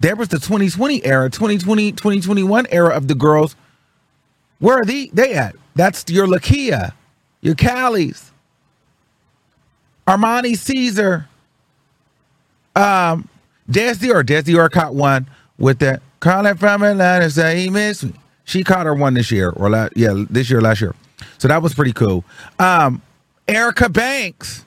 there 0.00 0.16
was 0.16 0.28
the 0.28 0.38
2020 0.38 1.04
era, 1.04 1.30
2020, 1.30 1.92
2021 1.92 2.66
era 2.70 2.90
of 2.94 3.08
the 3.08 3.14
girls 3.14 3.56
where 4.64 4.78
are 4.78 4.84
they, 4.84 5.08
they 5.08 5.34
at? 5.34 5.56
That's 5.74 6.04
your 6.08 6.26
Lakeyah, 6.26 6.92
your 7.42 7.54
Kali's, 7.54 8.32
Armani 10.06 10.56
Caesar, 10.56 11.28
um, 12.74 13.28
Des 13.70 13.96
or 14.10 14.22
Des 14.22 14.54
or 14.54 14.68
caught 14.68 14.94
one 14.94 15.28
with 15.58 15.78
that. 15.80 16.02
Calling 16.20 16.56
from 16.56 16.82
Atlanta, 16.82 17.28
say 17.28 17.60
he 17.60 17.70
missed 17.70 18.04
me. 18.04 18.12
She 18.44 18.64
caught 18.64 18.86
her 18.86 18.94
one 18.94 19.14
this 19.14 19.30
year, 19.30 19.50
or 19.50 19.70
la- 19.70 19.88
yeah, 19.94 20.24
this 20.30 20.50
year, 20.50 20.60
last 20.60 20.80
year. 20.80 20.94
So 21.38 21.48
that 21.48 21.62
was 21.62 21.74
pretty 21.74 21.92
cool. 21.92 22.24
Um, 22.58 23.02
Erica 23.48 23.88
Banks. 23.88 24.64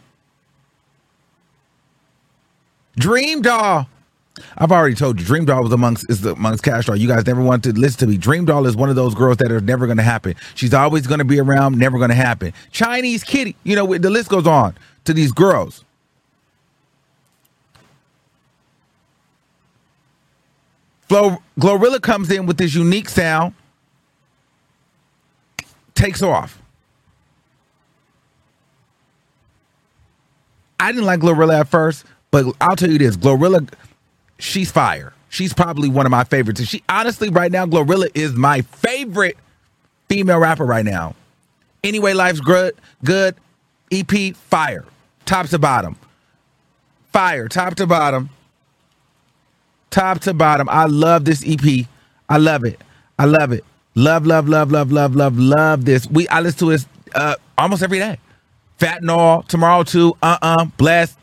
Dream 2.98 3.42
Doll. 3.42 3.88
I've 4.58 4.72
already 4.72 4.96
told 4.96 5.20
you, 5.20 5.26
Dream 5.26 5.46
Doll 5.46 5.64
was 5.64 5.72
amongst 5.72 6.10
is 6.10 6.22
the, 6.22 6.34
amongst 6.34 6.64
Cash 6.64 6.86
Doll. 6.86 6.96
You 6.96 7.08
guys 7.08 7.26
never 7.26 7.42
wanted 7.42 7.76
to 7.76 7.82
listen 7.82 8.00
to 8.02 8.08
me. 8.08 8.18
Dream 8.18 8.46
Doll 8.46 8.66
is 8.68 8.76
one 8.76 8.90
of 8.90 8.96
those 8.96 9.16
girls 9.16 9.38
that 9.38 9.52
are 9.52 9.62
never 9.62 9.86
going 9.88 9.98
to 9.98 10.04
happen. 10.04 10.36
She's 10.56 10.74
always 10.74 11.08
going 11.08 11.20
to 11.20 11.26
be 11.26 11.40
around, 11.40 11.78
never 11.78 11.98
going 11.98 12.10
to 12.10 12.16
happen. 12.16 12.54
Chinese 12.72 13.24
Kitty, 13.24 13.56
you 13.64 13.76
know, 13.76 13.98
the 13.98 14.10
list 14.10 14.30
goes 14.30 14.46
on 14.46 14.76
to 15.06 15.14
these 15.14 15.32
girls. 15.32 15.84
Flo, 21.08 21.38
Glorilla 21.60 22.02
comes 22.02 22.30
in 22.32 22.46
with 22.46 22.58
this 22.58 22.74
unique 22.76 23.10
sound, 23.10 23.54
takes 25.96 26.22
off. 26.22 26.62
I 30.80 30.92
didn't 30.92 31.06
like 31.06 31.22
Glorilla 31.22 31.62
at 31.62 31.68
first, 31.70 32.06
but 32.30 32.46
I'll 32.62 32.76
tell 32.76 32.92
you 32.92 32.98
this: 32.98 33.18
Glorilla, 33.18 33.68
she's 34.38 34.72
fire. 34.72 35.14
She's 35.30 35.54
probably 35.54 35.90
one 35.90 36.06
of 36.06 36.12
my 36.12 36.24
favorites. 36.24 36.60
And 36.60 36.70
she 36.70 36.84
honestly, 36.88 37.30
right 37.30 37.52
now, 37.52 37.66
Glorilla 37.66 38.10
is 38.14 38.34
my 38.34 38.62
favorite 38.62 39.38
female 40.08 40.40
rapper 40.40 40.66
right 40.66 40.86
now. 40.86 41.16
Anyway, 41.84 42.14
life's 42.14 42.40
good. 42.40 42.76
Good. 43.04 43.36
EP 43.92 44.36
fire, 44.36 44.84
top 45.26 45.48
to 45.48 45.60
bottom. 45.60 45.98
Fire, 47.14 47.48
top 47.48 47.76
to 47.76 47.88
bottom. 47.88 48.30
Top 49.90 50.20
to 50.22 50.34
bottom. 50.34 50.68
I 50.70 50.86
love 50.86 51.26
this 51.26 51.44
EP. 51.46 51.86
I 52.30 52.38
love 52.38 52.66
it. 52.66 52.80
I 53.18 53.26
love 53.26 53.52
it. 53.52 53.64
Love, 53.96 54.26
love, 54.26 54.48
love, 54.48 54.72
love, 54.72 54.92
love, 54.92 55.16
love, 55.16 55.38
love 55.40 55.86
this. 55.86 56.08
We 56.08 56.28
I 56.28 56.42
listen 56.42 56.60
to 56.68 56.72
it 56.72 56.86
uh, 57.16 57.36
almost 57.58 57.82
every 57.82 58.00
day. 58.00 58.20
Fat 58.78 59.02
and 59.02 59.10
all, 59.10 59.42
tomorrow 59.44 59.84
too. 59.84 60.16
Uh 60.22 60.38
uh 60.42 60.66
Blessed. 60.78 61.18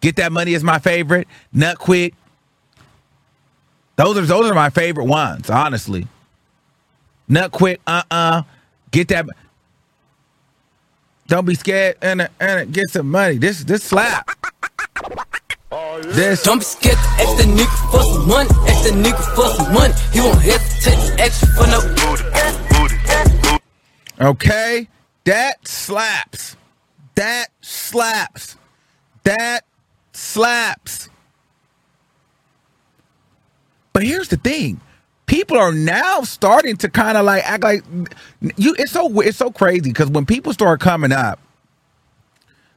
Get 0.00 0.16
that 0.16 0.32
money 0.32 0.52
is 0.52 0.62
my 0.62 0.78
favorite. 0.78 1.26
Nut 1.52 1.78
quick. 1.78 2.14
Those 3.96 4.18
are 4.18 4.22
those 4.26 4.50
are 4.50 4.54
my 4.54 4.68
favorite 4.68 5.06
ones, 5.06 5.48
honestly. 5.48 6.06
Nut 7.28 7.50
quick. 7.52 7.80
Uh 7.86 8.02
uh 8.10 8.42
Get 8.90 9.08
that. 9.08 9.26
Don't 11.28 11.46
be 11.46 11.54
scared 11.54 11.96
and 12.02 12.28
and 12.38 12.72
get 12.74 12.90
some 12.90 13.10
money. 13.10 13.38
This 13.38 13.64
this 13.64 13.82
slap. 13.84 14.28
This 16.02 16.42
Don't 16.42 16.58
be 16.58 16.64
scared 16.64 16.96
to 16.96 17.00
ask 17.00 17.36
the 17.38 17.44
nigga 17.44 17.90
for 17.90 18.02
some 18.02 18.28
money. 18.28 18.50
Ask 18.68 18.84
the 18.84 18.90
nigga 18.90 19.24
for 19.34 19.48
some 19.56 19.72
money. 19.72 19.94
He 20.12 20.20
won't 20.20 20.42
hesitate 20.42 21.00
to 21.06 21.22
ask 21.22 21.40
you 21.40 21.48
for 21.56 21.66
no. 21.66 21.80
Okay, 24.30 24.88
that 25.24 25.66
slaps. 25.66 26.56
That 27.14 27.48
slaps. 27.62 28.58
That 29.24 29.64
slaps. 30.12 31.08
But 33.94 34.02
here's 34.02 34.28
the 34.28 34.36
thing. 34.36 34.82
People 35.26 35.56
are 35.56 35.72
now 35.72 36.20
starting 36.22 36.76
to 36.78 36.88
kind 36.90 37.16
of 37.16 37.24
like 37.24 37.44
act 37.44 37.62
like 37.62 37.84
you 38.56 38.74
it's 38.78 38.90
so 38.92 39.20
it's 39.20 39.38
so 39.38 39.50
crazy 39.50 39.90
because 39.90 40.10
when 40.10 40.26
people 40.26 40.52
start 40.52 40.80
coming 40.80 41.12
up, 41.12 41.38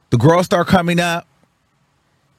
the 0.08 0.16
girls 0.16 0.46
start 0.46 0.66
coming 0.66 0.98
up, 0.98 1.26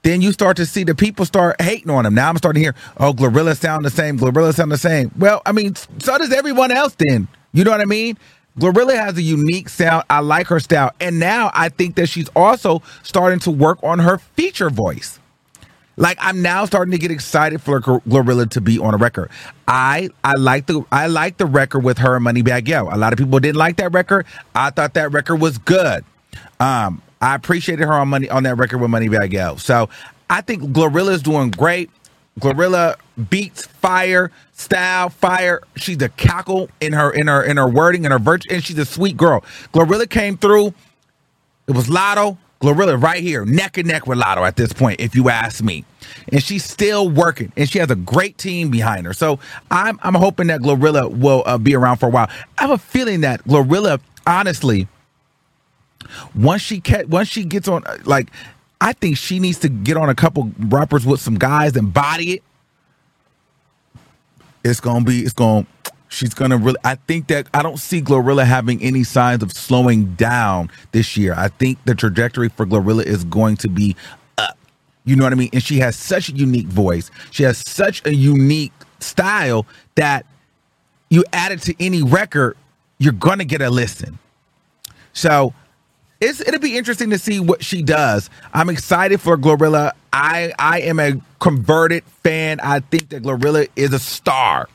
then 0.07 0.21
you 0.21 0.31
start 0.31 0.55
to 0.55 0.65
see 0.65 0.85
the 0.85 0.95
people 0.95 1.25
start 1.25 1.61
hating 1.61 1.89
on 1.89 2.05
them. 2.05 2.15
Now 2.15 2.29
I'm 2.29 2.37
starting 2.37 2.61
to 2.61 2.65
hear, 2.65 2.75
oh, 2.97 3.11
Glorilla 3.11 3.57
sound 3.57 3.83
the 3.83 3.89
same, 3.89 4.17
Glorilla 4.17 4.53
sound 4.53 4.71
the 4.71 4.77
same. 4.77 5.11
Well, 5.17 5.41
I 5.45 5.51
mean, 5.51 5.75
so 5.75 6.17
does 6.17 6.31
everyone 6.31 6.71
else 6.71 6.95
then. 6.97 7.27
You 7.51 7.65
know 7.65 7.71
what 7.71 7.81
I 7.81 7.85
mean? 7.85 8.17
Glorilla 8.57 8.95
has 8.95 9.17
a 9.17 9.21
unique 9.21 9.67
sound. 9.67 10.05
I 10.09 10.19
like 10.21 10.47
her 10.47 10.61
style. 10.61 10.93
And 11.01 11.19
now 11.19 11.51
I 11.53 11.67
think 11.67 11.95
that 11.95 12.07
she's 12.07 12.29
also 12.37 12.81
starting 13.03 13.39
to 13.39 13.51
work 13.51 13.79
on 13.83 13.99
her 13.99 14.17
feature 14.17 14.69
voice. 14.69 15.19
Like 15.97 16.17
I'm 16.21 16.41
now 16.41 16.63
starting 16.63 16.91
to 16.91 16.97
get 16.97 17.11
excited 17.11 17.61
for 17.61 17.81
Glorilla 17.81 18.49
to 18.51 18.61
be 18.61 18.79
on 18.79 18.93
a 18.93 18.97
record. 18.97 19.29
I 19.67 20.09
I 20.23 20.33
like 20.33 20.67
the 20.67 20.85
I 20.91 21.07
like 21.07 21.37
the 21.37 21.45
record 21.45 21.83
with 21.83 21.97
her 21.97 22.15
and 22.15 22.25
Moneybag 22.25 22.67
Yo. 22.67 22.87
A 22.89 22.95
lot 22.95 23.13
of 23.13 23.19
people 23.19 23.39
didn't 23.39 23.57
like 23.57 23.77
that 23.77 23.91
record. 23.93 24.25
I 24.55 24.69
thought 24.69 24.93
that 24.93 25.11
record 25.11 25.37
was 25.37 25.57
good. 25.57 26.05
Um, 26.59 27.01
I 27.21 27.35
appreciated 27.35 27.85
her 27.85 27.93
on 27.93 28.09
money 28.09 28.29
on 28.29 28.43
that 28.43 28.55
record 28.55 28.79
with 28.79 28.91
Moneybag 28.91 29.31
Yo. 29.33 29.55
So 29.55 29.89
I 30.29 30.41
think 30.41 30.63
Glorilla 30.63 31.11
is 31.11 31.21
doing 31.21 31.51
great. 31.51 31.89
Glorilla 32.39 32.95
beats 33.29 33.65
fire, 33.65 34.31
style 34.53 35.09
fire. 35.09 35.61
She's 35.75 36.01
a 36.01 36.09
cackle 36.09 36.69
in 36.79 36.93
her 36.93 37.11
in 37.11 37.27
her 37.27 37.41
in 37.43 37.57
her 37.57 37.67
wording 37.67 38.05
and 38.05 38.11
her 38.11 38.19
virtue, 38.19 38.53
and 38.53 38.63
she's 38.63 38.77
a 38.77 38.85
sweet 38.85 39.17
girl. 39.17 39.43
Glorilla 39.73 40.07
came 40.09 40.37
through. 40.37 40.73
It 41.67 41.75
was 41.75 41.87
Latto, 41.87 42.37
Glorilla 42.61 43.01
right 43.01 43.21
here, 43.21 43.43
neck 43.43 43.77
and 43.77 43.87
neck 43.87 44.07
with 44.07 44.19
Latto 44.19 44.47
at 44.47 44.55
this 44.55 44.71
point, 44.71 44.99
if 44.99 45.15
you 45.15 45.29
ask 45.29 45.63
me. 45.63 45.83
And 46.31 46.41
she's 46.41 46.63
still 46.63 47.09
working, 47.09 47.51
and 47.57 47.69
she 47.69 47.79
has 47.79 47.91
a 47.91 47.95
great 47.95 48.37
team 48.37 48.69
behind 48.69 49.05
her. 49.05 49.13
So 49.13 49.39
I'm 49.71 49.99
I'm 50.03 50.13
hoping 50.13 50.47
that 50.47 50.61
Glorilla 50.61 51.09
will 51.09 51.43
uh, 51.45 51.57
be 51.57 51.75
around 51.75 51.97
for 51.97 52.05
a 52.05 52.09
while. 52.09 52.29
I 52.57 52.61
have 52.61 52.71
a 52.71 52.77
feeling 52.77 53.21
that 53.21 53.43
Glorilla, 53.45 53.99
honestly, 54.27 54.87
once 56.35 56.61
she 56.61 56.79
get 56.79 57.09
once 57.09 57.27
she 57.27 57.43
gets 57.43 57.67
on, 57.67 57.83
like, 58.05 58.29
I 58.79 58.93
think 58.93 59.17
she 59.17 59.39
needs 59.39 59.59
to 59.59 59.69
get 59.69 59.97
on 59.97 60.09
a 60.09 60.15
couple 60.15 60.51
rappers 60.59 61.05
with 61.05 61.19
some 61.19 61.35
guys 61.35 61.75
and 61.75 61.93
body 61.93 62.33
it. 62.33 62.43
It's 64.63 64.79
gonna 64.79 65.05
be. 65.05 65.21
It's 65.21 65.33
gonna. 65.33 65.65
She's 66.09 66.33
gonna 66.33 66.57
really. 66.57 66.77
I 66.83 66.95
think 66.95 67.27
that 67.27 67.47
I 67.53 67.63
don't 67.63 67.77
see 67.77 68.01
Glorilla 68.01 68.45
having 68.45 68.81
any 68.81 69.03
signs 69.03 69.41
of 69.41 69.51
slowing 69.53 70.13
down 70.15 70.69
this 70.91 71.17
year. 71.17 71.33
I 71.35 71.47
think 71.47 71.79
the 71.85 71.95
trajectory 71.95 72.49
for 72.49 72.65
Glorilla 72.65 73.05
is 73.05 73.23
going 73.23 73.57
to 73.57 73.69
be 73.69 73.95
up. 74.37 74.57
You 75.05 75.15
know 75.15 75.23
what 75.23 75.33
I 75.33 75.37
mean? 75.37 75.49
And 75.53 75.63
she 75.63 75.79
has 75.79 75.95
such 75.95 76.29
a 76.29 76.33
unique 76.33 76.67
voice. 76.67 77.09
She 77.31 77.43
has 77.43 77.57
such 77.57 78.05
a 78.05 78.13
unique 78.13 78.73
style 78.99 79.65
that 79.95 80.25
you 81.09 81.23
add 81.31 81.51
it 81.51 81.61
to 81.61 81.75
any 81.79 82.03
record, 82.03 82.57
you're 82.97 83.13
gonna 83.13 83.45
get 83.45 83.61
a 83.61 83.69
listen. 83.69 84.19
So 85.13 85.53
it's, 86.19 86.41
it'll 86.41 86.59
be 86.59 86.77
interesting 86.77 87.11
to 87.11 87.17
see 87.17 87.39
what 87.39 87.63
she 87.63 87.81
does. 87.81 88.29
I'm 88.53 88.69
excited 88.69 89.21
for 89.21 89.37
Glorilla. 89.37 89.91
I 90.11 90.53
I 90.57 90.81
am 90.81 90.99
a 90.99 91.21
converted 91.39 92.03
fan. 92.23 92.59
I 92.61 92.79
think 92.79 93.09
that 93.09 93.23
Glorilla 93.23 93.67
is 93.75 93.93
a 93.93 93.99
star. 93.99 94.67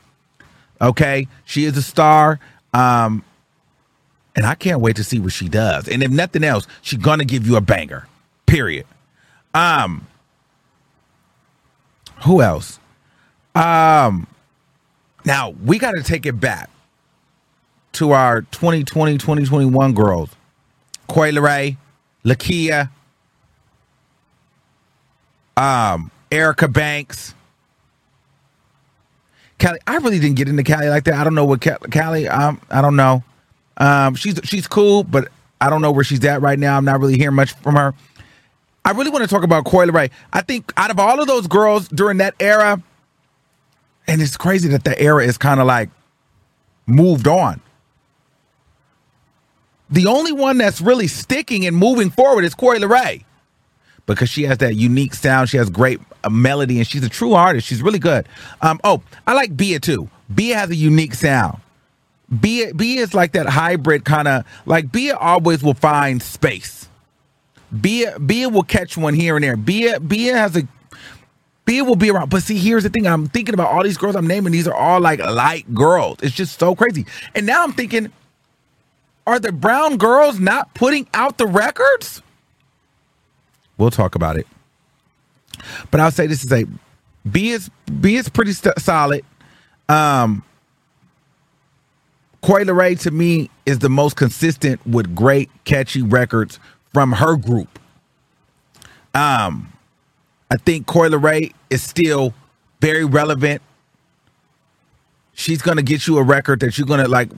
Okay, 0.81 1.27
she 1.45 1.65
is 1.65 1.77
a 1.77 1.81
star. 1.81 2.39
Um, 2.73 3.23
and 4.35 4.45
I 4.45 4.55
can't 4.55 4.81
wait 4.81 4.95
to 4.95 5.03
see 5.03 5.19
what 5.19 5.31
she 5.31 5.47
does. 5.47 5.87
And 5.87 6.01
if 6.01 6.09
nothing 6.11 6.43
else, 6.43 6.65
she's 6.81 6.99
gonna 6.99 7.25
give 7.25 7.45
you 7.45 7.55
a 7.55 7.61
banger. 7.61 8.07
Period. 8.45 8.85
Um, 9.53 10.07
who 12.23 12.41
else? 12.41 12.79
Um, 13.55 14.27
now 15.25 15.49
we 15.63 15.77
got 15.77 15.91
to 15.91 16.03
take 16.03 16.25
it 16.25 16.39
back 16.39 16.69
to 17.93 18.11
our 18.11 18.41
2020 18.41 19.17
2021 19.17 19.93
girls. 19.93 20.29
Coi 21.07 21.31
Leray, 21.31 21.77
Lakeyah, 22.25 22.89
um, 25.57 26.11
Erica 26.31 26.67
Banks, 26.67 27.35
Kali. 29.59 29.79
I 29.85 29.97
really 29.97 30.19
didn't 30.19 30.35
get 30.35 30.47
into 30.47 30.63
Kali 30.63 30.89
like 30.89 31.03
that. 31.05 31.15
I 31.15 31.23
don't 31.23 31.35
know 31.35 31.45
what 31.45 31.61
Ca- 31.61 31.77
Kali. 31.91 32.27
Um, 32.27 32.59
I 32.69 32.81
don't 32.81 32.95
know. 32.95 33.23
Um, 33.77 34.15
she's 34.15 34.39
she's 34.43 34.67
cool, 34.67 35.03
but 35.03 35.29
I 35.61 35.69
don't 35.69 35.81
know 35.81 35.91
where 35.91 36.03
she's 36.03 36.23
at 36.25 36.41
right 36.41 36.59
now. 36.59 36.77
I'm 36.77 36.85
not 36.85 36.99
really 36.99 37.17
hearing 37.17 37.35
much 37.35 37.53
from 37.53 37.75
her. 37.75 37.93
I 38.85 38.91
really 38.91 39.09
want 39.11 39.23
to 39.23 39.29
talk 39.29 39.43
about 39.43 39.65
Coi 39.65 39.85
Ray. 39.85 40.09
I 40.33 40.41
think 40.41 40.73
out 40.75 40.91
of 40.91 40.99
all 40.99 41.21
of 41.21 41.27
those 41.27 41.47
girls 41.47 41.87
during 41.87 42.17
that 42.17 42.35
era, 42.39 42.81
and 44.07 44.21
it's 44.21 44.35
crazy 44.35 44.67
that 44.69 44.83
the 44.83 44.99
era 45.01 45.23
is 45.23 45.37
kind 45.37 45.59
of 45.59 45.67
like 45.67 45.89
moved 46.85 47.27
on. 47.27 47.61
The 49.89 50.07
only 50.07 50.31
one 50.31 50.57
that's 50.57 50.81
really 50.81 51.07
sticking 51.07 51.65
and 51.65 51.75
moving 51.75 52.09
forward 52.09 52.45
is 52.45 52.55
Coi 52.55 52.79
Leray 52.79 53.23
because 54.05 54.29
she 54.29 54.43
has 54.43 54.57
that 54.59 54.75
unique 54.75 55.13
sound. 55.13 55.49
She 55.49 55.57
has 55.57 55.69
great 55.69 55.99
uh, 56.23 56.29
melody, 56.29 56.77
and 56.77 56.87
she's 56.87 57.03
a 57.03 57.09
true 57.09 57.33
artist. 57.33 57.67
She's 57.67 57.81
really 57.81 57.99
good. 57.99 58.27
Um, 58.61 58.79
oh, 58.83 59.01
I 59.27 59.33
like 59.33 59.55
Bia 59.55 59.79
too. 59.79 60.09
Bia 60.33 60.57
has 60.57 60.69
a 60.69 60.75
unique 60.75 61.13
sound. 61.13 61.59
Bia, 62.39 62.73
Bia 62.73 63.01
is 63.01 63.13
like 63.13 63.33
that 63.33 63.45
hybrid 63.45 64.05
kind 64.05 64.27
of 64.27 64.45
like 64.65 64.91
Bia 64.91 65.15
always 65.15 65.61
will 65.61 65.73
find 65.73 66.21
space. 66.21 66.87
Bia, 67.79 68.19
Bia 68.19 68.49
will 68.49 68.63
catch 68.63 68.97
one 68.97 69.13
here 69.13 69.35
and 69.35 69.43
there. 69.43 69.57
Bia, 69.57 69.99
Bia 69.99 70.35
has 70.37 70.55
a 70.55 70.67
Bia 71.65 71.83
will 71.83 71.95
be 71.95 72.09
around. 72.09 72.29
But 72.29 72.43
see, 72.43 72.57
here's 72.57 72.83
the 72.83 72.89
thing. 72.89 73.07
I'm 73.07 73.27
thinking 73.27 73.53
about 73.53 73.67
all 73.67 73.83
these 73.83 73.97
girls 73.97 74.15
I'm 74.15 74.27
naming. 74.27 74.51
These 74.51 74.67
are 74.67 74.73
all 74.73 74.99
like 74.99 75.19
light 75.19 75.73
girls. 75.73 76.17
It's 76.21 76.35
just 76.35 76.59
so 76.59 76.75
crazy. 76.75 77.05
And 77.35 77.45
now 77.45 77.63
I'm 77.63 77.73
thinking, 77.73 78.11
are 79.25 79.39
the 79.39 79.51
brown 79.51 79.97
girls 79.97 80.39
not 80.39 80.73
putting 80.73 81.07
out 81.13 81.37
the 81.37 81.47
records? 81.47 82.21
We'll 83.77 83.91
talk 83.91 84.15
about 84.15 84.37
it. 84.37 84.47
But 85.91 85.99
I'll 85.99 86.11
say 86.11 86.27
this 86.27 86.43
is 86.43 86.51
a 86.51 86.65
B 87.29 87.51
is 87.51 87.69
B 88.01 88.15
is 88.15 88.29
pretty 88.29 88.53
st- 88.53 88.79
solid. 88.79 89.23
Um 89.89 90.43
Coi 92.43 92.65
Leray 92.65 92.99
to 92.99 93.11
me 93.11 93.49
is 93.65 93.79
the 93.79 93.89
most 93.89 94.17
consistent 94.17 94.85
with 94.85 95.15
great 95.15 95.49
catchy 95.63 96.01
records 96.01 96.59
from 96.93 97.13
her 97.13 97.37
group. 97.37 97.79
Um, 99.13 99.71
I 100.51 100.57
think 100.57 100.85
Coi 100.85 101.07
Ray 101.07 101.51
is 101.69 101.81
still 101.81 102.33
very 102.81 103.05
relevant. 103.05 103.61
She's 105.35 105.61
gonna 105.61 105.81
get 105.81 106.05
you 106.07 106.17
a 106.19 106.23
record 106.23 106.59
that 106.59 106.77
you're 106.77 106.87
gonna 106.87 107.07
like. 107.07 107.29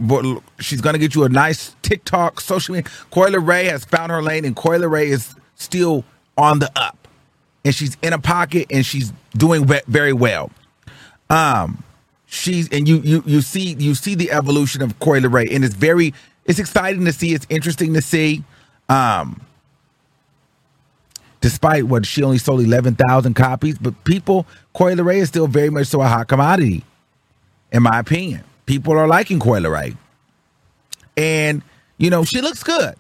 She's 0.60 0.82
gonna 0.82 0.98
get 0.98 1.16
you 1.16 1.24
a 1.24 1.30
nice 1.30 1.76
TikTok, 1.82 2.42
social 2.42 2.76
media. 2.76 2.92
Coi 3.12 3.32
Ray 3.32 3.66
has 3.66 3.86
found 3.86 4.12
her 4.12 4.22
lane, 4.22 4.44
and 4.44 4.56
Coi 4.56 4.78
Ray 4.80 5.10
is 5.10 5.34
still 5.56 6.04
on 6.38 6.60
the 6.60 6.70
up, 6.76 7.08
and 7.64 7.74
she's 7.74 7.96
in 8.02 8.12
a 8.12 8.20
pocket, 8.20 8.68
and 8.70 8.86
she's 8.86 9.14
doing 9.38 9.66
very 9.88 10.14
well. 10.14 10.52
Um, 11.30 11.84
she's 12.26 12.68
and 12.70 12.88
you 12.88 12.98
you 12.98 13.24
you 13.26 13.42
see 13.42 13.76
you 13.80 13.96
see 13.96 14.14
the 14.14 14.32
evolution 14.32 14.82
of 14.82 15.00
Coi 15.00 15.22
Ray, 15.22 15.48
and 15.48 15.64
it's 15.64 15.76
very 15.76 16.14
it's 16.46 16.60
exciting 16.60 17.06
to 17.06 17.14
see. 17.14 17.34
It's 17.34 17.48
interesting 17.50 17.94
to 17.94 18.02
see. 18.02 18.44
Um, 18.90 19.42
despite 21.46 21.84
what 21.84 22.08
she 22.08 22.24
only 22.24 22.40
sold 22.40 22.60
11,000 22.62 23.36
copies, 23.36 23.78
but 23.78 24.04
people, 24.04 24.48
Coi 24.74 24.96
Leray 24.96 25.18
is 25.18 25.28
still 25.30 25.46
very 25.46 25.70
much 25.70 25.86
so 25.86 26.02
a 26.02 26.08
hot 26.08 26.28
commodity, 26.28 26.84
in 27.76 27.84
my 27.84 28.00
opinion. 28.00 28.42
People 28.66 28.94
are 28.94 29.06
liking 29.06 29.38
Coi 29.38 29.60
Leray. 29.60 29.98
And, 31.18 31.62
you 31.98 32.10
know, 32.10 32.24
she 32.24 32.40
looks 32.40 32.64
good. 32.64 32.96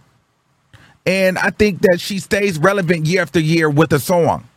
And 1.05 1.37
I 1.37 1.49
think 1.51 1.81
that 1.81 2.01
she 2.01 2.19
stays 2.19 2.59
relevant 2.59 3.05
year 3.05 3.21
after 3.21 3.39
year 3.39 3.69
with 3.69 3.93
a 3.93 3.99
song. 3.99 4.49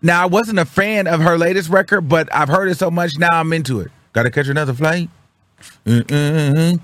Now, 0.00 0.22
I 0.22 0.26
wasn't 0.26 0.58
a 0.58 0.64
fan 0.64 1.06
of 1.06 1.20
her 1.20 1.36
latest 1.36 1.68
record, 1.68 2.08
but 2.08 2.34
I've 2.34 2.48
heard 2.48 2.70
it 2.70 2.78
so 2.78 2.90
much 2.90 3.12
now 3.18 3.28
I'm 3.32 3.52
into 3.52 3.80
it. 3.80 3.90
Gotta 4.14 4.30
catch 4.30 4.48
another 4.48 4.72
flight. 4.72 5.10
Mm-mm-mm. 5.84 6.80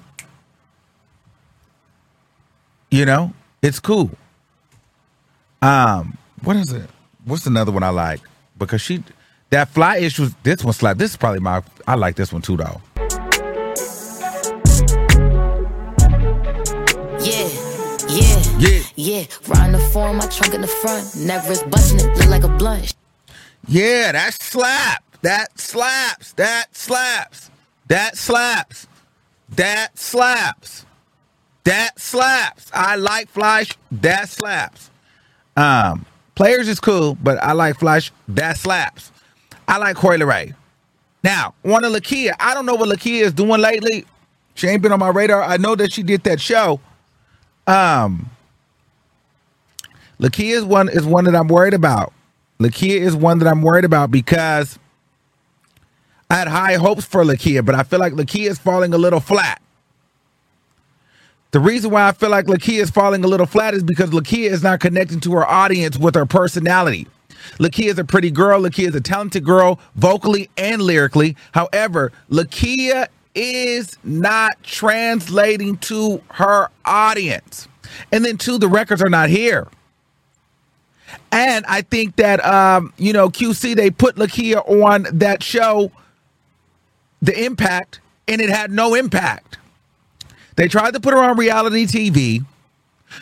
You 2.90 3.04
know, 3.06 3.32
it's 3.62 3.80
cool. 3.80 4.10
Um, 5.62 6.18
what 6.42 6.56
is 6.56 6.70
it? 6.70 6.88
What's 7.24 7.46
another 7.46 7.72
one 7.72 7.82
I 7.82 7.88
like? 7.88 8.20
Because 8.58 8.82
she 8.82 9.02
that 9.50 9.68
fly 9.68 9.98
issue. 9.98 10.28
This 10.42 10.64
one 10.64 10.72
slap. 10.74 10.96
This 10.98 11.12
is 11.12 11.16
probably 11.16 11.40
my. 11.40 11.62
I 11.86 11.94
like 11.94 12.16
this 12.16 12.32
one 12.32 12.42
too 12.42 12.56
though. 12.56 12.80
Yeah, 17.20 17.48
yeah, 18.08 18.42
Yeah. 18.58 18.80
yeah. 18.96 19.24
Riding 19.48 19.72
the 19.72 19.88
form, 19.92 20.16
my 20.18 20.26
trunk 20.26 20.54
in 20.54 20.60
the 20.60 20.66
front. 20.66 21.16
Never 21.16 21.52
is 21.52 21.62
busting 21.64 22.00
it, 22.00 22.16
look 22.16 22.28
like 22.28 22.44
a 22.44 22.48
blunt. 22.48 22.94
Yeah, 23.66 24.12
that 24.12 24.34
slap. 24.34 25.02
That 25.22 25.58
slaps. 25.58 26.32
That 26.34 26.74
slaps. 26.76 27.50
That 27.88 28.16
slaps. 28.16 28.86
That 29.50 29.98
slaps. 29.98 30.86
That 31.64 31.98
slaps. 31.98 32.70
I 32.72 32.96
like 32.96 33.28
flash. 33.28 33.72
That 33.90 34.28
slaps. 34.28 34.90
Um, 35.56 36.06
players 36.36 36.68
is 36.68 36.78
cool, 36.80 37.16
but 37.16 37.42
I 37.42 37.52
like 37.52 37.76
Flash. 37.78 38.12
That 38.28 38.56
slaps. 38.56 39.10
I 39.68 39.76
like 39.76 39.96
Coi 39.96 40.16
Leray. 40.16 40.54
Now, 41.22 41.54
one 41.62 41.84
of 41.84 41.92
Lakeyah. 41.92 42.34
I 42.40 42.54
don't 42.54 42.66
know 42.66 42.74
what 42.74 42.88
Lakeyah 42.88 43.22
is 43.22 43.32
doing 43.32 43.60
lately. 43.60 44.06
She 44.54 44.66
ain't 44.66 44.82
been 44.82 44.92
on 44.92 44.98
my 44.98 45.10
radar. 45.10 45.42
I 45.42 45.58
know 45.58 45.76
that 45.76 45.92
she 45.92 46.02
did 46.02 46.24
that 46.24 46.40
show. 46.40 46.80
Um, 47.66 48.30
Lakeyah 50.20 50.56
is 50.56 50.64
one 50.64 50.88
is 50.88 51.04
one 51.04 51.24
that 51.24 51.36
I'm 51.36 51.48
worried 51.48 51.74
about. 51.74 52.12
Lakeyah 52.60 53.00
is 53.00 53.14
one 53.14 53.38
that 53.40 53.48
I'm 53.48 53.62
worried 53.62 53.84
about 53.84 54.10
because 54.10 54.78
I 56.30 56.36
had 56.36 56.48
high 56.48 56.74
hopes 56.74 57.04
for 57.04 57.22
Lakeyah, 57.24 57.64
but 57.64 57.74
I 57.74 57.82
feel 57.82 58.00
like 58.00 58.14
Lakeyah 58.14 58.50
is 58.50 58.58
falling 58.58 58.94
a 58.94 58.98
little 58.98 59.20
flat. 59.20 59.60
The 61.52 61.60
reason 61.60 61.90
why 61.90 62.08
I 62.08 62.12
feel 62.12 62.30
like 62.30 62.46
Lakeyah 62.46 62.80
is 62.80 62.90
falling 62.90 63.24
a 63.24 63.28
little 63.28 63.46
flat 63.46 63.74
is 63.74 63.82
because 63.82 64.10
Lakeyah 64.10 64.50
is 64.50 64.62
not 64.62 64.80
connecting 64.80 65.20
to 65.20 65.32
her 65.32 65.46
audience 65.46 65.96
with 65.96 66.14
her 66.14 66.26
personality. 66.26 67.06
Lakeyah 67.58 67.90
is 67.90 67.98
a 67.98 68.04
pretty 68.04 68.30
girl. 68.30 68.62
Lakeyah 68.62 68.88
is 68.88 68.94
a 68.94 69.00
talented 69.00 69.44
girl, 69.44 69.78
vocally 69.96 70.50
and 70.56 70.82
lyrically. 70.82 71.36
However, 71.52 72.12
Lakeyah 72.30 73.08
is 73.34 73.96
not 74.02 74.62
translating 74.62 75.76
to 75.78 76.22
her 76.32 76.68
audience. 76.84 77.68
And 78.12 78.24
then, 78.24 78.36
two, 78.36 78.58
the 78.58 78.68
records 78.68 79.02
are 79.02 79.08
not 79.08 79.28
here. 79.28 79.68
And 81.32 81.64
I 81.66 81.82
think 81.82 82.16
that, 82.16 82.44
um, 82.44 82.92
you 82.96 83.12
know, 83.12 83.28
QC, 83.28 83.76
they 83.76 83.90
put 83.90 84.16
Lakeyah 84.16 84.68
on 84.82 85.06
that 85.12 85.42
show, 85.42 85.90
The 87.22 87.44
Impact, 87.44 88.00
and 88.26 88.40
it 88.40 88.50
had 88.50 88.70
no 88.70 88.94
impact. 88.94 89.58
They 90.56 90.68
tried 90.68 90.92
to 90.94 91.00
put 91.00 91.14
her 91.14 91.20
on 91.20 91.36
reality 91.36 91.86
TV 91.86 92.44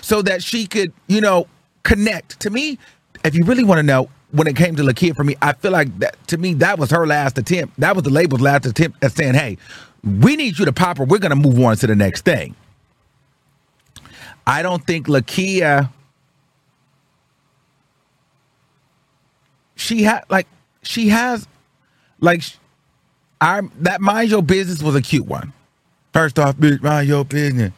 so 0.00 0.22
that 0.22 0.42
she 0.42 0.66
could, 0.66 0.92
you 1.06 1.20
know, 1.20 1.46
connect. 1.82 2.40
To 2.40 2.50
me, 2.50 2.78
if 3.26 3.34
you 3.34 3.44
really 3.44 3.64
want 3.64 3.78
to 3.78 3.82
know, 3.82 4.08
when 4.30 4.46
it 4.46 4.56
came 4.56 4.76
to 4.76 4.82
Lakeyah 4.82 5.16
for 5.16 5.24
me, 5.24 5.36
I 5.42 5.52
feel 5.52 5.72
like 5.72 5.98
that 5.98 6.16
to 6.28 6.38
me 6.38 6.54
that 6.54 6.78
was 6.78 6.90
her 6.90 7.06
last 7.06 7.38
attempt. 7.38 7.78
That 7.80 7.94
was 7.94 8.04
the 8.04 8.10
label's 8.10 8.40
last 8.40 8.66
attempt 8.66 9.02
at 9.02 9.12
saying, 9.12 9.34
"Hey, 9.34 9.58
we 10.02 10.36
need 10.36 10.58
you 10.58 10.64
to 10.64 10.72
pop 10.72 10.98
her. 10.98 11.04
We're 11.04 11.18
going 11.18 11.30
to 11.30 11.36
move 11.36 11.58
on 11.60 11.76
to 11.76 11.86
the 11.86 11.96
next 11.96 12.24
thing." 12.24 12.54
I 14.46 14.62
don't 14.62 14.84
think 14.86 15.06
Lakeyah. 15.06 15.90
She 19.74 20.02
had 20.02 20.24
like 20.28 20.46
she 20.82 21.08
has 21.08 21.46
like 22.20 22.42
I 23.40 23.62
that 23.80 24.00
mind 24.00 24.30
your 24.30 24.42
business 24.42 24.82
was 24.82 24.94
a 24.94 25.02
cute 25.02 25.26
one. 25.26 25.52
First 26.12 26.38
off, 26.38 26.58
mind 26.58 27.08
your 27.08 27.24
business. 27.24 27.72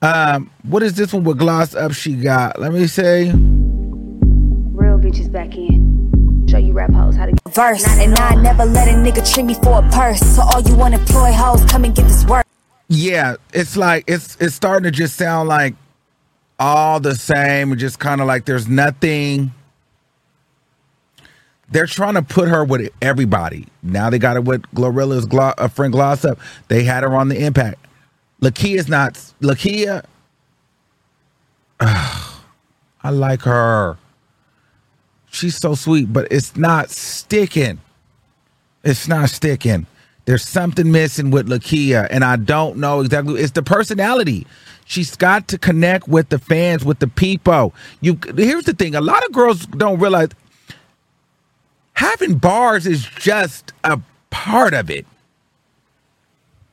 Um, 0.00 0.50
what 0.62 0.82
is 0.82 0.94
this 0.94 1.12
one 1.12 1.24
with 1.24 1.38
gloss 1.38 1.74
up 1.74 1.92
she 1.92 2.14
got? 2.14 2.60
Let 2.60 2.72
me 2.72 2.86
say. 2.86 3.32
Real 5.08 5.14
bitches 5.14 5.32
back 5.32 5.56
in. 5.56 6.46
Show 6.48 6.58
you 6.58 6.72
rap 6.72 6.92
hoes 6.92 7.16
how 7.16 7.26
to 7.26 7.32
get 7.32 7.54
verse. 7.54 7.86
And 7.98 8.14
I 8.18 8.34
never 8.34 8.64
let 8.64 8.88
a 8.88 8.92
nigga 8.92 9.32
treat 9.32 9.44
me 9.44 9.54
for 9.54 9.84
a 9.84 9.90
purse. 9.90 10.20
So 10.20 10.42
all 10.42 10.60
you 10.60 10.80
unemployed 10.80 11.34
hoes, 11.34 11.64
come 11.64 11.84
and 11.84 11.94
get 11.94 12.04
this 12.04 12.24
work. 12.26 12.46
Yeah, 12.88 13.36
it's 13.52 13.76
like 13.76 14.04
it's 14.06 14.36
it's 14.40 14.54
starting 14.54 14.84
to 14.84 14.90
just 14.90 15.16
sound 15.16 15.48
like 15.48 15.74
all 16.58 17.00
the 17.00 17.14
same, 17.14 17.76
just 17.76 17.98
kind 17.98 18.20
of 18.20 18.26
like 18.26 18.46
there's 18.46 18.66
nothing. 18.66 19.52
They're 21.70 21.86
trying 21.86 22.14
to 22.14 22.22
put 22.22 22.48
her 22.48 22.64
with 22.64 22.90
everybody. 23.02 23.66
Now 23.82 24.08
they 24.08 24.18
got 24.18 24.36
it 24.36 24.44
with 24.44 24.62
Glorilla's 24.74 25.26
glo- 25.26 25.52
uh, 25.58 25.68
friend 25.68 25.92
Gloss 25.92 26.24
up. 26.24 26.38
They 26.68 26.84
had 26.84 27.02
her 27.02 27.14
on 27.14 27.28
the 27.28 27.44
impact. 27.44 27.86
Lakeyah's 28.40 28.88
not 28.88 29.14
Lakeyah. 29.42 30.04
I 31.80 33.10
like 33.10 33.42
her. 33.42 33.98
She's 35.30 35.56
so 35.56 35.74
sweet, 35.74 36.12
but 36.12 36.28
it's 36.30 36.56
not 36.56 36.90
sticking. 36.90 37.80
It's 38.84 39.08
not 39.08 39.30
sticking. 39.30 39.86
There's 40.24 40.46
something 40.46 40.92
missing 40.92 41.30
with 41.30 41.48
Lakeyah, 41.48 42.08
and 42.10 42.22
I 42.22 42.36
don't 42.36 42.76
know 42.76 43.00
exactly. 43.00 43.40
It's 43.40 43.52
the 43.52 43.62
personality. 43.62 44.46
She's 44.84 45.16
got 45.16 45.48
to 45.48 45.58
connect 45.58 46.06
with 46.08 46.28
the 46.28 46.38
fans, 46.38 46.84
with 46.84 46.98
the 46.98 47.08
people. 47.08 47.74
You 48.00 48.18
here's 48.36 48.64
the 48.64 48.74
thing: 48.74 48.94
a 48.94 49.00
lot 49.00 49.24
of 49.24 49.32
girls 49.32 49.66
don't 49.66 49.98
realize 49.98 50.28
having 51.94 52.36
bars 52.36 52.86
is 52.86 53.04
just 53.04 53.72
a 53.84 54.00
part 54.30 54.74
of 54.74 54.90
it. 54.90 55.06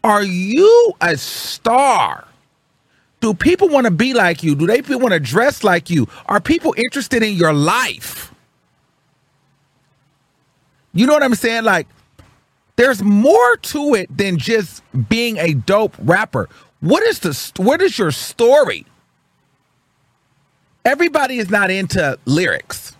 Are 0.04 0.24
you 0.24 0.94
a 1.02 1.18
star? 1.18 2.28
Do 3.22 3.34
people 3.34 3.70
want 3.70 3.86
to 3.86 3.92
be 3.92 4.14
like 4.14 4.44
you? 4.44 4.54
Do 4.56 4.68
they 4.68 4.82
want 4.82 5.14
to 5.14 5.20
dress 5.20 5.64
like 5.64 5.90
you? 5.90 6.08
Are 6.28 6.40
people 6.40 6.76
interested 6.78 7.24
in 7.24 7.36
your 7.36 7.54
life? 7.54 8.35
You 10.96 11.06
know 11.06 11.14
what 11.14 11.24
I'm 11.24 11.36
saying? 11.36 11.66
Like, 11.66 11.88
there's 12.78 13.04
more 13.04 13.58
to 13.58 13.94
it 13.94 14.18
than 14.18 14.38
just 14.38 14.82
being 15.10 15.38
a 15.38 15.54
dope 15.54 15.96
rapper. 16.00 16.50
What 16.80 17.04
is 17.04 17.20
the 17.20 17.62
what 17.62 17.82
is 17.82 18.00
your 18.00 18.12
story? 18.12 18.86
Everybody 20.86 21.38
is 21.38 21.50
not 21.50 21.70
into 21.70 22.18
lyrics. 22.26 22.96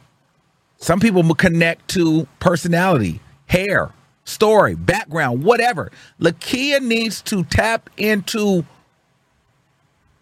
Some 0.78 1.00
people 1.00 1.24
connect 1.36 1.88
to 1.90 2.28
personality, 2.40 3.22
hair, 3.48 3.92
story, 4.26 4.76
background, 4.76 5.44
whatever. 5.44 5.92
Lakeyah 6.20 6.82
needs 6.82 7.22
to 7.24 7.44
tap 7.46 7.90
into 7.96 8.66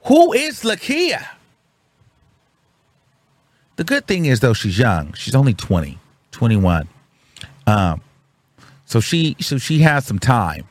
who 0.06 0.34
is 0.34 0.62
Lakeyah. 0.62 1.26
The 3.78 3.84
good 3.84 4.06
thing 4.06 4.26
is 4.26 4.42
though 4.42 4.54
she's 4.54 4.78
young. 4.78 5.14
She's 5.14 5.34
only 5.34 5.54
20, 5.56 5.98
21. 6.32 6.88
Um 7.68 8.02
so 8.86 9.00
she 9.00 9.36
so 9.40 9.58
she 9.58 9.80
has 9.80 10.06
some 10.06 10.20
time 10.20 10.66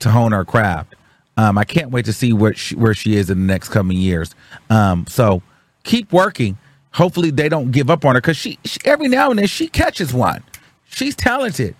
to 0.00 0.10
hone 0.10 0.32
her 0.32 0.44
craft. 0.44 0.94
Um 1.36 1.58
I 1.58 1.64
can't 1.64 1.90
wait 1.90 2.04
to 2.06 2.12
see 2.12 2.32
where 2.32 2.54
she 2.54 2.74
where 2.76 2.94
she 2.94 3.16
is 3.16 3.30
in 3.30 3.40
the 3.40 3.46
next 3.46 3.70
coming 3.70 3.96
years. 3.96 4.34
Um 4.70 5.06
so 5.08 5.42
keep 5.84 6.12
working 6.12 6.58
hopefully 6.94 7.30
they 7.30 7.48
don't 7.48 7.72
give 7.72 7.90
up 7.90 8.04
on 8.04 8.14
her 8.14 8.20
because 8.20 8.36
she, 8.36 8.58
she, 8.64 8.78
every 8.84 9.08
now 9.08 9.30
and 9.30 9.38
then 9.38 9.46
she 9.46 9.66
catches 9.68 10.14
one. 10.14 10.42
She's 10.86 11.16
talented, 11.16 11.74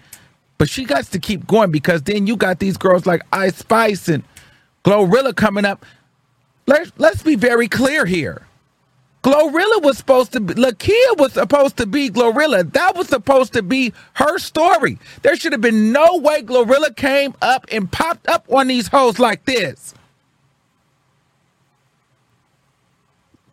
but 0.59 0.69
she 0.69 0.85
got 0.85 1.05
to 1.05 1.19
keep 1.21 1.47
going 1.47 1.71
because 1.71 2.03
then 2.03 2.27
you 2.27 2.37
got 2.37 2.59
these 2.59 2.77
girls 2.77 3.07
like 3.07 3.23
Ice 3.33 3.57
Spice 3.57 4.09
and 4.09 4.25
Glorilla 4.85 5.35
coming 5.35 5.65
up. 5.65 5.87
let's 6.67 6.93
let's 6.99 7.23
be 7.23 7.37
very 7.37 7.69
clear 7.69 8.05
here. 8.05 8.43
Glorilla 9.25 9.83
was 9.83 9.99
supposed 9.99 10.33
to 10.35 10.41
be 10.41 10.55
Lakeyah 10.55 11.19
was 11.19 11.35
supposed 11.35 11.79
to 11.79 11.87
be 11.87 12.11
Glorilla. 12.11 12.73
That 12.75 12.97
was 12.97 13.09
supposed 13.09 13.55
to 13.55 13.63
be 13.63 13.95
her 14.15 14.39
story. 14.39 14.99
There 15.23 15.37
should 15.37 15.53
have 15.53 15.63
been 15.63 15.93
no 15.93 16.19
way 16.19 16.43
Glorilla 16.43 16.97
came 16.97 17.35
up 17.43 17.67
and 17.73 17.93
popped 17.93 18.29
up 18.29 18.47
on 18.53 18.69
these 18.69 18.89
hoes 18.89 19.21
like 19.21 19.47
this. 19.47 19.95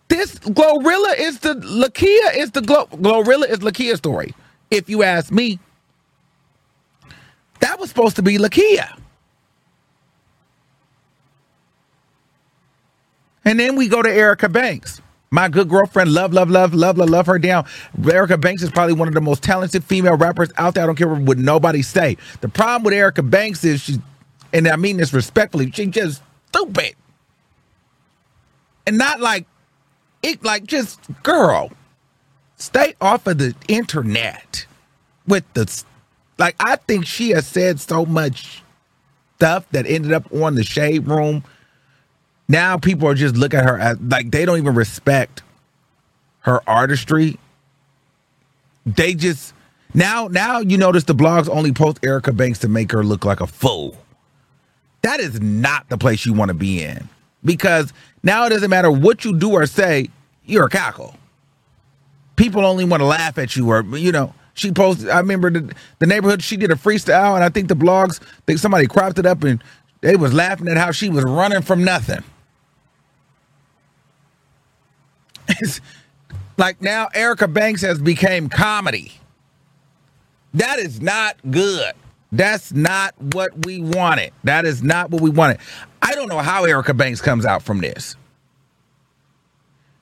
This 0.09 0.35
Glorilla 0.39 1.17
is 1.19 1.39
the 1.39 1.55
Lakeyah 1.55 2.37
is 2.37 2.51
the 2.51 2.61
Glo- 2.61 2.87
Glorilla 2.87 3.49
is 3.49 3.59
Lakeyah's 3.59 3.99
story. 3.99 4.35
If 4.71 4.89
you 4.89 5.03
ask 5.03 5.31
me, 5.31 5.59
that 7.61 7.79
was 7.79 7.89
supposed 7.89 8.17
to 8.17 8.23
be 8.23 8.37
Lakeyah. 8.37 8.97
And 13.45 13.59
then 13.59 13.75
we 13.77 13.87
go 13.89 14.01
to 14.01 14.11
Erica 14.11 14.49
Banks. 14.49 15.01
My 15.33 15.47
good 15.47 15.69
girlfriend, 15.69 16.11
love, 16.11 16.33
love, 16.33 16.49
love, 16.49 16.73
love, 16.73 16.97
love, 16.97 17.09
love 17.09 17.25
her 17.27 17.39
down. 17.39 17.65
Erica 18.05 18.37
Banks 18.37 18.61
is 18.63 18.69
probably 18.69 18.93
one 18.93 19.07
of 19.07 19.13
the 19.13 19.21
most 19.21 19.41
talented 19.41 19.81
female 19.81 20.17
rappers 20.17 20.51
out 20.57 20.73
there. 20.73 20.83
I 20.83 20.85
don't 20.85 20.97
care 20.97 21.07
what 21.07 21.37
nobody 21.37 21.81
say. 21.81 22.17
The 22.41 22.49
problem 22.49 22.83
with 22.83 22.93
Erica 22.93 23.23
Banks 23.23 23.63
is 23.63 23.79
she, 23.79 24.01
and 24.51 24.67
I 24.67 24.75
mean 24.75 24.97
this 24.97 25.13
respectfully, 25.13 25.71
she 25.71 25.85
just 25.87 26.21
stupid. 26.49 26.95
And 28.85 28.97
not 28.97 29.21
like 29.21 29.45
it 30.21 30.43
like 30.43 30.65
just 30.65 30.99
girl. 31.23 31.71
Stay 32.57 32.95
off 32.99 33.25
of 33.25 33.37
the 33.37 33.55
internet 33.69 34.65
with 35.27 35.45
the 35.53 35.83
like 36.37 36.55
I 36.59 36.75
think 36.75 37.05
she 37.05 37.29
has 37.29 37.47
said 37.47 37.79
so 37.79 38.05
much 38.05 38.63
stuff 39.37 39.67
that 39.69 39.85
ended 39.87 40.11
up 40.11 40.31
on 40.33 40.55
the 40.55 40.63
shade 40.63 41.07
room 41.07 41.45
now 42.51 42.77
people 42.77 43.07
are 43.07 43.15
just 43.15 43.35
looking 43.35 43.59
at 43.59 43.65
her 43.65 43.79
as 43.79 43.99
like 44.01 44.29
they 44.29 44.45
don't 44.45 44.57
even 44.57 44.75
respect 44.75 45.41
her 46.41 46.61
artistry. 46.69 47.39
They 48.85 49.13
just 49.13 49.53
now 49.93 50.27
now 50.27 50.59
you 50.59 50.77
notice 50.77 51.05
the 51.05 51.15
blogs 51.15 51.49
only 51.49 51.71
post 51.71 51.99
Erica 52.03 52.33
Banks 52.33 52.59
to 52.59 52.67
make 52.67 52.91
her 52.91 53.03
look 53.03 53.23
like 53.23 53.39
a 53.39 53.47
fool. 53.47 53.97
That 55.01 55.19
is 55.19 55.39
not 55.39 55.89
the 55.89 55.97
place 55.97 56.25
you 56.25 56.33
want 56.33 56.49
to 56.49 56.53
be 56.53 56.83
in. 56.83 57.07
Because 57.43 57.91
now 58.21 58.45
it 58.45 58.49
doesn't 58.49 58.69
matter 58.69 58.91
what 58.91 59.25
you 59.25 59.35
do 59.37 59.53
or 59.53 59.65
say, 59.65 60.09
you're 60.45 60.65
a 60.65 60.69
cackle. 60.69 61.15
People 62.35 62.65
only 62.65 62.85
want 62.85 63.01
to 63.01 63.07
laugh 63.07 63.37
at 63.37 63.55
you 63.55 63.69
or 63.69 63.83
you 63.97 64.11
know, 64.11 64.33
she 64.55 64.71
posted 64.71 65.09
I 65.09 65.19
remember 65.19 65.49
the, 65.49 65.73
the 65.99 66.05
neighborhood 66.05 66.43
she 66.43 66.57
did 66.57 66.69
a 66.69 66.75
freestyle 66.75 67.35
and 67.35 67.45
I 67.45 67.49
think 67.49 67.69
the 67.69 67.75
blogs 67.75 68.19
think 68.45 68.59
somebody 68.59 68.87
cropped 68.87 69.19
it 69.19 69.25
up 69.25 69.41
and 69.43 69.63
they 70.01 70.17
was 70.17 70.33
laughing 70.33 70.67
at 70.67 70.75
how 70.75 70.91
she 70.91 71.07
was 71.07 71.23
running 71.23 71.61
from 71.61 71.85
nothing. 71.85 72.23
It's 75.40 75.40
like 76.57 76.81
now 76.81 77.09
Erica 77.13 77.47
Banks 77.47 77.81
has 77.81 77.99
become 77.99 78.49
comedy. 78.49 79.13
That 80.53 80.79
is 80.79 81.01
not 81.01 81.37
good. 81.49 81.93
That's 82.31 82.71
not 82.71 83.13
what 83.19 83.65
we 83.65 83.81
wanted. 83.81 84.31
That 84.43 84.65
is 84.65 84.81
not 84.83 85.11
what 85.11 85.21
we 85.21 85.29
wanted. 85.29 85.59
I 86.01 86.13
don't 86.15 86.29
know 86.29 86.39
how 86.39 86.65
Erica 86.65 86.93
Banks 86.93 87.21
comes 87.21 87.45
out 87.45 87.61
from 87.61 87.79
this. 87.79 88.15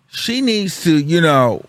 She 0.07 0.41
needs 0.41 0.83
to, 0.83 0.97
you 0.97 1.21
know, 1.21 1.63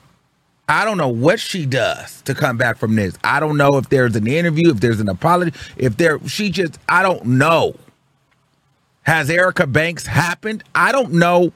I 0.69 0.85
don't 0.85 0.99
know 0.99 1.09
what 1.09 1.41
she 1.41 1.67
does 1.67 2.23
to 2.23 2.35
come 2.35 2.57
back 2.57 2.79
from 2.79 2.95
this. 2.95 3.17
I 3.25 3.41
don't 3.41 3.57
know 3.57 3.77
if 3.77 3.89
there's 3.89 4.15
an 4.17 4.27
interview, 4.27 4.71
if 4.71 4.81
there's 4.81 5.01
an 5.01 5.09
apology, 5.09 5.53
if 5.77 5.97
there 5.97 6.21
she 6.29 6.51
just 6.51 6.79
I 6.89 7.03
don't 7.03 7.25
know. 7.25 7.75
Has 9.03 9.31
Erica 9.31 9.67
Banks 9.67 10.07
happened? 10.07 10.63
I 10.75 10.93
don't 10.93 11.15
know 11.15 11.51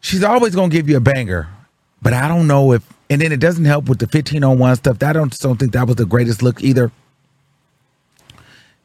she's 0.00 0.24
always 0.24 0.54
gonna 0.54 0.68
give 0.68 0.88
you 0.88 0.96
a 0.96 1.00
banger, 1.00 1.48
but 2.02 2.12
I 2.12 2.28
don't 2.28 2.46
know 2.46 2.72
if. 2.72 2.86
And 3.10 3.22
then 3.22 3.32
it 3.32 3.40
doesn't 3.40 3.64
help 3.64 3.88
with 3.88 4.00
the 4.00 4.04
1501 4.04 4.76
stuff. 4.76 5.02
I 5.02 5.14
don't 5.14 5.38
don't 5.40 5.56
think 5.56 5.72
that 5.72 5.86
was 5.86 5.96
the 5.96 6.04
greatest 6.04 6.42
look 6.42 6.62
either. 6.62 6.92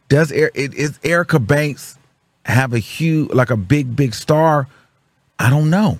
Does 0.08 0.32
is 0.32 1.00
Erica 1.04 1.40
Banks 1.40 1.98
have 2.46 2.74
a 2.74 2.80
huge 2.80 3.32
like 3.32 3.50
a 3.50 3.58
big 3.58 3.96
big 3.96 4.14
star? 4.14 4.68
I 5.40 5.50
don't 5.50 5.70
know. 5.70 5.98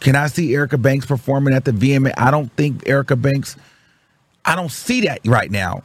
Can 0.00 0.16
I 0.16 0.26
see 0.26 0.54
Erica 0.54 0.78
Banks 0.78 1.06
performing 1.06 1.54
at 1.54 1.64
the 1.64 1.72
VMA? 1.72 2.12
I 2.16 2.30
don't 2.30 2.52
think 2.52 2.88
Erica 2.88 3.16
Banks. 3.16 3.56
I 4.44 4.54
don't 4.54 4.70
see 4.70 5.02
that 5.02 5.20
right 5.26 5.50
now. 5.50 5.82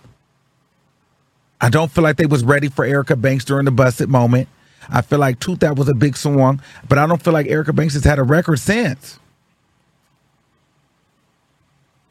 I 1.59 1.69
don't 1.69 1.91
feel 1.91 2.03
like 2.03 2.17
they 2.17 2.25
was 2.25 2.43
ready 2.43 2.69
for 2.69 2.83
Erica 2.83 3.15
Banks 3.15 3.45
during 3.45 3.65
the 3.65 3.71
Buss 3.71 4.01
It 4.01 4.09
moment. 4.09 4.49
I 4.89 5.01
feel 5.01 5.19
like 5.19 5.39
Tooth 5.39 5.59
That 5.59 5.75
was 5.75 5.87
a 5.87 5.93
big 5.93 6.17
song, 6.17 6.61
but 6.87 6.97
I 6.97 7.05
don't 7.05 7.21
feel 7.21 7.33
like 7.33 7.47
Erica 7.47 7.73
Banks 7.73 7.93
has 7.93 8.03
had 8.03 8.19
a 8.19 8.23
record 8.23 8.59
since. 8.59 9.19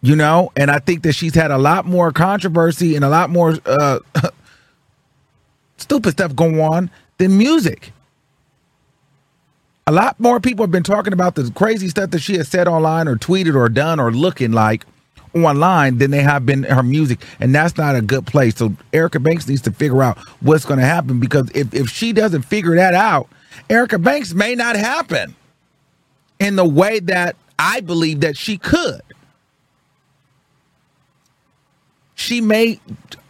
You 0.02 0.16
know, 0.16 0.50
and 0.56 0.70
I 0.70 0.78
think 0.78 1.02
that 1.02 1.12
she's 1.12 1.34
had 1.34 1.50
a 1.50 1.58
lot 1.58 1.84
more 1.84 2.10
controversy 2.10 2.96
and 2.96 3.04
a 3.04 3.08
lot 3.08 3.28
more 3.28 3.56
uh, 3.66 3.98
stupid 5.76 6.12
stuff 6.12 6.34
going 6.34 6.58
on 6.58 6.90
than 7.18 7.36
music. 7.36 7.92
A 9.86 9.92
lot 9.92 10.18
more 10.18 10.40
people 10.40 10.62
have 10.62 10.70
been 10.70 10.82
talking 10.82 11.12
about 11.12 11.34
the 11.34 11.50
crazy 11.54 11.88
stuff 11.88 12.10
that 12.10 12.20
she 12.20 12.36
has 12.36 12.48
said 12.48 12.68
online 12.68 13.08
or 13.08 13.16
tweeted 13.16 13.54
or 13.54 13.68
done 13.68 14.00
or 14.00 14.10
looking 14.10 14.52
like 14.52 14.86
online 15.34 15.98
than 15.98 16.10
they 16.10 16.22
have 16.22 16.44
been 16.44 16.64
her 16.64 16.82
music, 16.82 17.20
and 17.38 17.54
that's 17.54 17.76
not 17.76 17.94
a 17.94 18.02
good 18.02 18.26
place. 18.26 18.56
So 18.56 18.74
Erica 18.92 19.20
Banks 19.20 19.48
needs 19.48 19.62
to 19.62 19.72
figure 19.72 20.02
out 20.02 20.18
what's 20.40 20.64
going 20.64 20.80
to 20.80 20.86
happen 20.86 21.20
because 21.20 21.50
if 21.54 21.72
if 21.74 21.88
she 21.88 22.12
doesn't 22.12 22.42
figure 22.42 22.74
that 22.76 22.94
out, 22.94 23.28
Erica 23.68 23.98
Banks 23.98 24.34
may 24.34 24.54
not 24.54 24.76
happen 24.76 25.34
in 26.38 26.56
the 26.56 26.64
way 26.64 27.00
that 27.00 27.36
I 27.58 27.80
believe 27.80 28.20
that 28.20 28.36
she 28.36 28.58
could. 28.58 29.02
She 32.14 32.40
may 32.40 32.80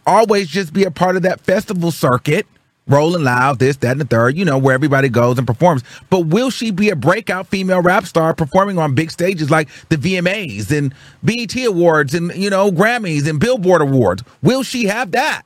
always 0.05 0.49
just 0.49 0.73
be 0.73 0.83
a 0.83 0.91
part 0.91 1.15
of 1.15 1.21
that 1.21 1.41
festival 1.41 1.91
circuit 1.91 2.45
Rolling 2.87 3.23
Loud, 3.23 3.59
this, 3.59 3.77
that, 3.77 3.91
and 3.91 4.01
the 4.01 4.05
third, 4.05 4.35
you 4.35 4.43
know, 4.43 4.57
where 4.57 4.73
everybody 4.73 5.07
goes 5.07 5.37
and 5.37 5.47
performs. 5.47 5.83
But 6.09 6.21
will 6.21 6.49
she 6.49 6.71
be 6.71 6.89
a 6.89 6.95
breakout 6.95 7.47
female 7.47 7.81
rap 7.81 8.05
star 8.05 8.33
performing 8.33 8.77
on 8.77 8.95
big 8.95 9.11
stages 9.11 9.49
like 9.49 9.69
the 9.89 9.97
VMAs 9.97 10.75
and 10.75 10.93
BET 11.23 11.55
Awards 11.65 12.13
and, 12.13 12.33
you 12.35 12.49
know, 12.49 12.71
Grammys 12.71 13.29
and 13.29 13.39
Billboard 13.39 13.81
Awards? 13.81 14.23
Will 14.41 14.63
she 14.63 14.85
have 14.85 15.11
that? 15.11 15.43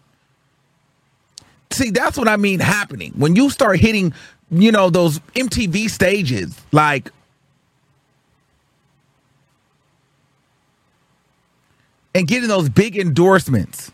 See, 1.71 1.91
that's 1.91 2.17
what 2.17 2.28
I 2.28 2.38
mean 2.38 2.60
happening. 2.60 3.12
When 3.17 3.36
you 3.36 3.50
start 3.50 3.80
hitting, 3.80 4.13
you 4.50 4.71
know, 4.71 4.89
those 4.89 5.19
MTV 5.36 5.89
stages, 5.89 6.60
like, 6.71 7.12
and 12.13 12.28
getting 12.28 12.48
those 12.48 12.69
big 12.69 12.98
endorsements 12.98 13.91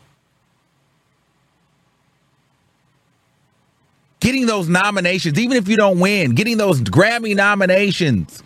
getting 4.22 4.46
those 4.46 4.68
nominations, 4.68 5.38
even 5.38 5.56
if 5.56 5.68
you 5.68 5.76
don't 5.76 5.98
win, 5.98 6.34
getting 6.34 6.56
those 6.56 6.80
Grammy 6.80 7.34
nominations, 7.34 8.42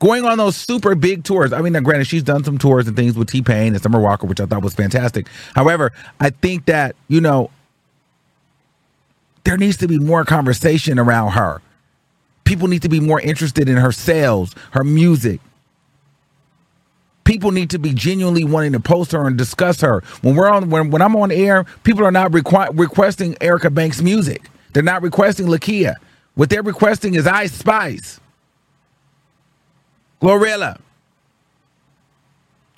going 0.00 0.24
on 0.24 0.36
those 0.36 0.56
super 0.56 0.96
big 0.96 1.22
tours. 1.22 1.52
I 1.52 1.62
mean, 1.62 1.72
now, 1.72 1.80
granted, 1.80 2.08
she's 2.08 2.24
done 2.24 2.42
some 2.42 2.58
tours 2.58 2.88
and 2.88 2.96
things 2.96 3.16
with 3.16 3.30
T 3.30 3.40
Pain 3.40 3.72
and 3.72 3.80
Summer 3.80 4.00
Walker, 4.00 4.26
which 4.26 4.40
I 4.40 4.46
thought 4.46 4.62
was 4.62 4.74
fantastic. 4.74 5.28
However, 5.54 5.92
I 6.18 6.30
think 6.30 6.66
that, 6.66 6.96
you 7.06 7.20
know, 7.20 7.50
there 9.44 9.56
needs 9.56 9.76
to 9.78 9.86
be 9.86 9.98
more 9.98 10.24
conversation 10.24 10.98
around 10.98 11.32
her. 11.32 11.62
People 12.44 12.66
need 12.66 12.82
to 12.82 12.88
be 12.88 12.98
more 12.98 13.20
interested 13.20 13.68
in 13.68 13.76
her 13.76 13.92
sales, 13.92 14.54
her 14.72 14.82
music, 14.82 15.40
people 17.24 17.50
need 17.50 17.70
to 17.70 17.78
be 17.78 17.92
genuinely 17.92 18.44
wanting 18.44 18.72
to 18.72 18.80
post 18.80 19.12
her 19.12 19.26
and 19.26 19.36
discuss 19.38 19.80
her. 19.80 20.02
When 20.22 20.36
we're 20.36 20.48
on, 20.50 20.70
when, 20.70 20.90
when 20.90 21.02
I'm 21.02 21.16
on 21.16 21.30
air, 21.30 21.64
people 21.84 22.04
are 22.04 22.12
not 22.12 22.32
requ- 22.32 22.78
requesting 22.78 23.36
Erica 23.40 23.70
Banks 23.70 24.02
music. 24.02 24.48
They're 24.72 24.82
not 24.82 25.02
requesting 25.02 25.46
Lakeyah. 25.46 25.94
What 26.34 26.50
they're 26.50 26.62
requesting 26.62 27.14
is 27.14 27.26
Ice 27.26 27.52
Spice, 27.52 28.20
Glorilla, 30.22 30.78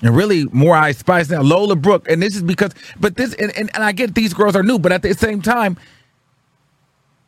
and 0.03 0.16
really 0.16 0.45
more 0.47 0.77
Ice 0.77 0.99
Spice 0.99 1.31
now. 1.31 1.43
Lola 1.43 1.77
Brooke, 1.77 2.09
and 2.11 2.21
this 2.21 2.35
is 2.35 2.43
because, 2.43 2.73
but 2.99 3.16
this, 3.16 3.33
and, 3.35 3.57
and, 3.57 3.71
and 3.75 3.85
I 3.85 3.93
get 3.93 4.14
these 4.14 4.35
girls 4.35 4.57
are 4.57 4.64
new, 4.64 4.79
but 4.79 4.91
at 4.93 5.03
the 5.03 5.14
same 5.14 5.41
time, 5.41 5.77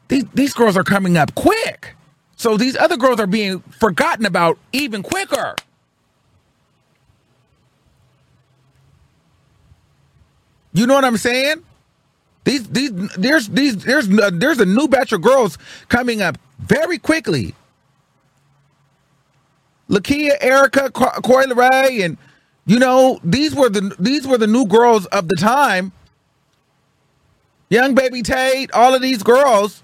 these 0.09 0.25
these 0.35 0.53
girls 0.53 0.77
are 0.77 0.85
coming 0.85 1.17
up 1.17 1.35
quick. 1.35 1.95
So 2.37 2.57
these 2.57 2.77
other 2.77 2.97
girls 2.97 3.19
are 3.21 3.27
being 3.27 3.61
forgotten 3.61 4.27
about 4.27 4.59
even 4.73 5.03
quicker. 5.03 5.55
You 10.77 10.87
know 10.87 10.93
what 10.95 11.07
I'm 11.07 11.17
saying? 11.17 11.65
These 12.45 12.69
these 12.69 12.93
there's 13.17 13.49
these 13.49 13.83
there's 13.83 14.11
uh, 14.11 14.31
there's 14.33 14.61
a 14.61 14.67
new 14.67 14.89
batch 14.89 15.13
of 15.13 15.23
girls 15.23 15.57
coming 15.89 16.21
up 16.21 16.37
very 16.59 16.99
quickly. 16.99 17.55
Lakeyah, 19.89 20.37
Erica, 20.43 20.91
Coi 20.91 21.47
Leray, 21.47 22.05
and 22.05 22.19
you 22.67 22.79
know 22.79 23.19
these 23.25 23.55
were 23.55 23.71
the 23.71 23.97
these 23.99 24.27
were 24.27 24.37
the 24.37 24.47
new 24.47 24.67
girls 24.67 25.07
of 25.07 25.29
the 25.29 25.37
time. 25.37 25.93
young 27.71 27.95
baby 27.95 28.23
Tate, 28.23 28.71
all 28.73 28.95
of 28.95 29.01
these 29.01 29.23
girls. 29.23 29.83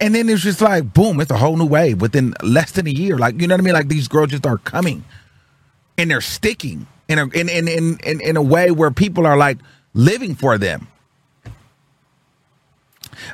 And 0.00 0.14
then 0.14 0.28
it's 0.28 0.42
just 0.42 0.60
like, 0.62 0.94
boom, 0.94 1.20
it's 1.20 1.30
a 1.30 1.38
whole 1.38 1.56
new 1.56 1.66
wave 1.66 2.00
within 2.00 2.34
less 2.42 2.72
than 2.72 2.86
a 2.86 2.90
year. 2.90 3.18
Like, 3.18 3.40
you 3.40 3.46
know 3.46 3.54
what 3.54 3.60
I 3.60 3.64
mean? 3.64 3.74
Like 3.74 3.88
these 3.88 4.08
girls 4.08 4.30
just 4.30 4.46
are 4.46 4.58
coming 4.58 5.04
and 5.98 6.10
they're 6.10 6.20
sticking 6.20 6.86
in 7.08 7.18
a 7.18 7.26
in 7.28 7.48
in 7.48 7.68
in, 7.68 7.98
in, 8.04 8.20
in 8.20 8.36
a 8.36 8.42
way 8.42 8.70
where 8.70 8.90
people 8.90 9.26
are 9.26 9.36
like 9.36 9.58
living 9.94 10.34
for 10.34 10.58
them. 10.58 10.88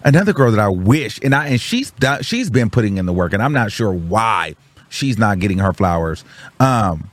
Another 0.02 0.32
girl 0.32 0.50
that 0.50 0.60
I 0.60 0.68
wish, 0.68 1.20
and 1.22 1.34
I 1.34 1.48
and 1.48 1.60
she's 1.60 1.90
done, 1.92 2.22
she's 2.22 2.50
been 2.50 2.70
putting 2.70 2.96
in 2.96 3.06
the 3.06 3.12
work, 3.12 3.32
and 3.32 3.42
I'm 3.42 3.52
not 3.52 3.70
sure 3.70 3.92
why 3.92 4.56
she's 4.88 5.18
not 5.18 5.38
getting 5.38 5.58
her 5.58 5.72
flowers. 5.72 6.24
Um, 6.58 7.10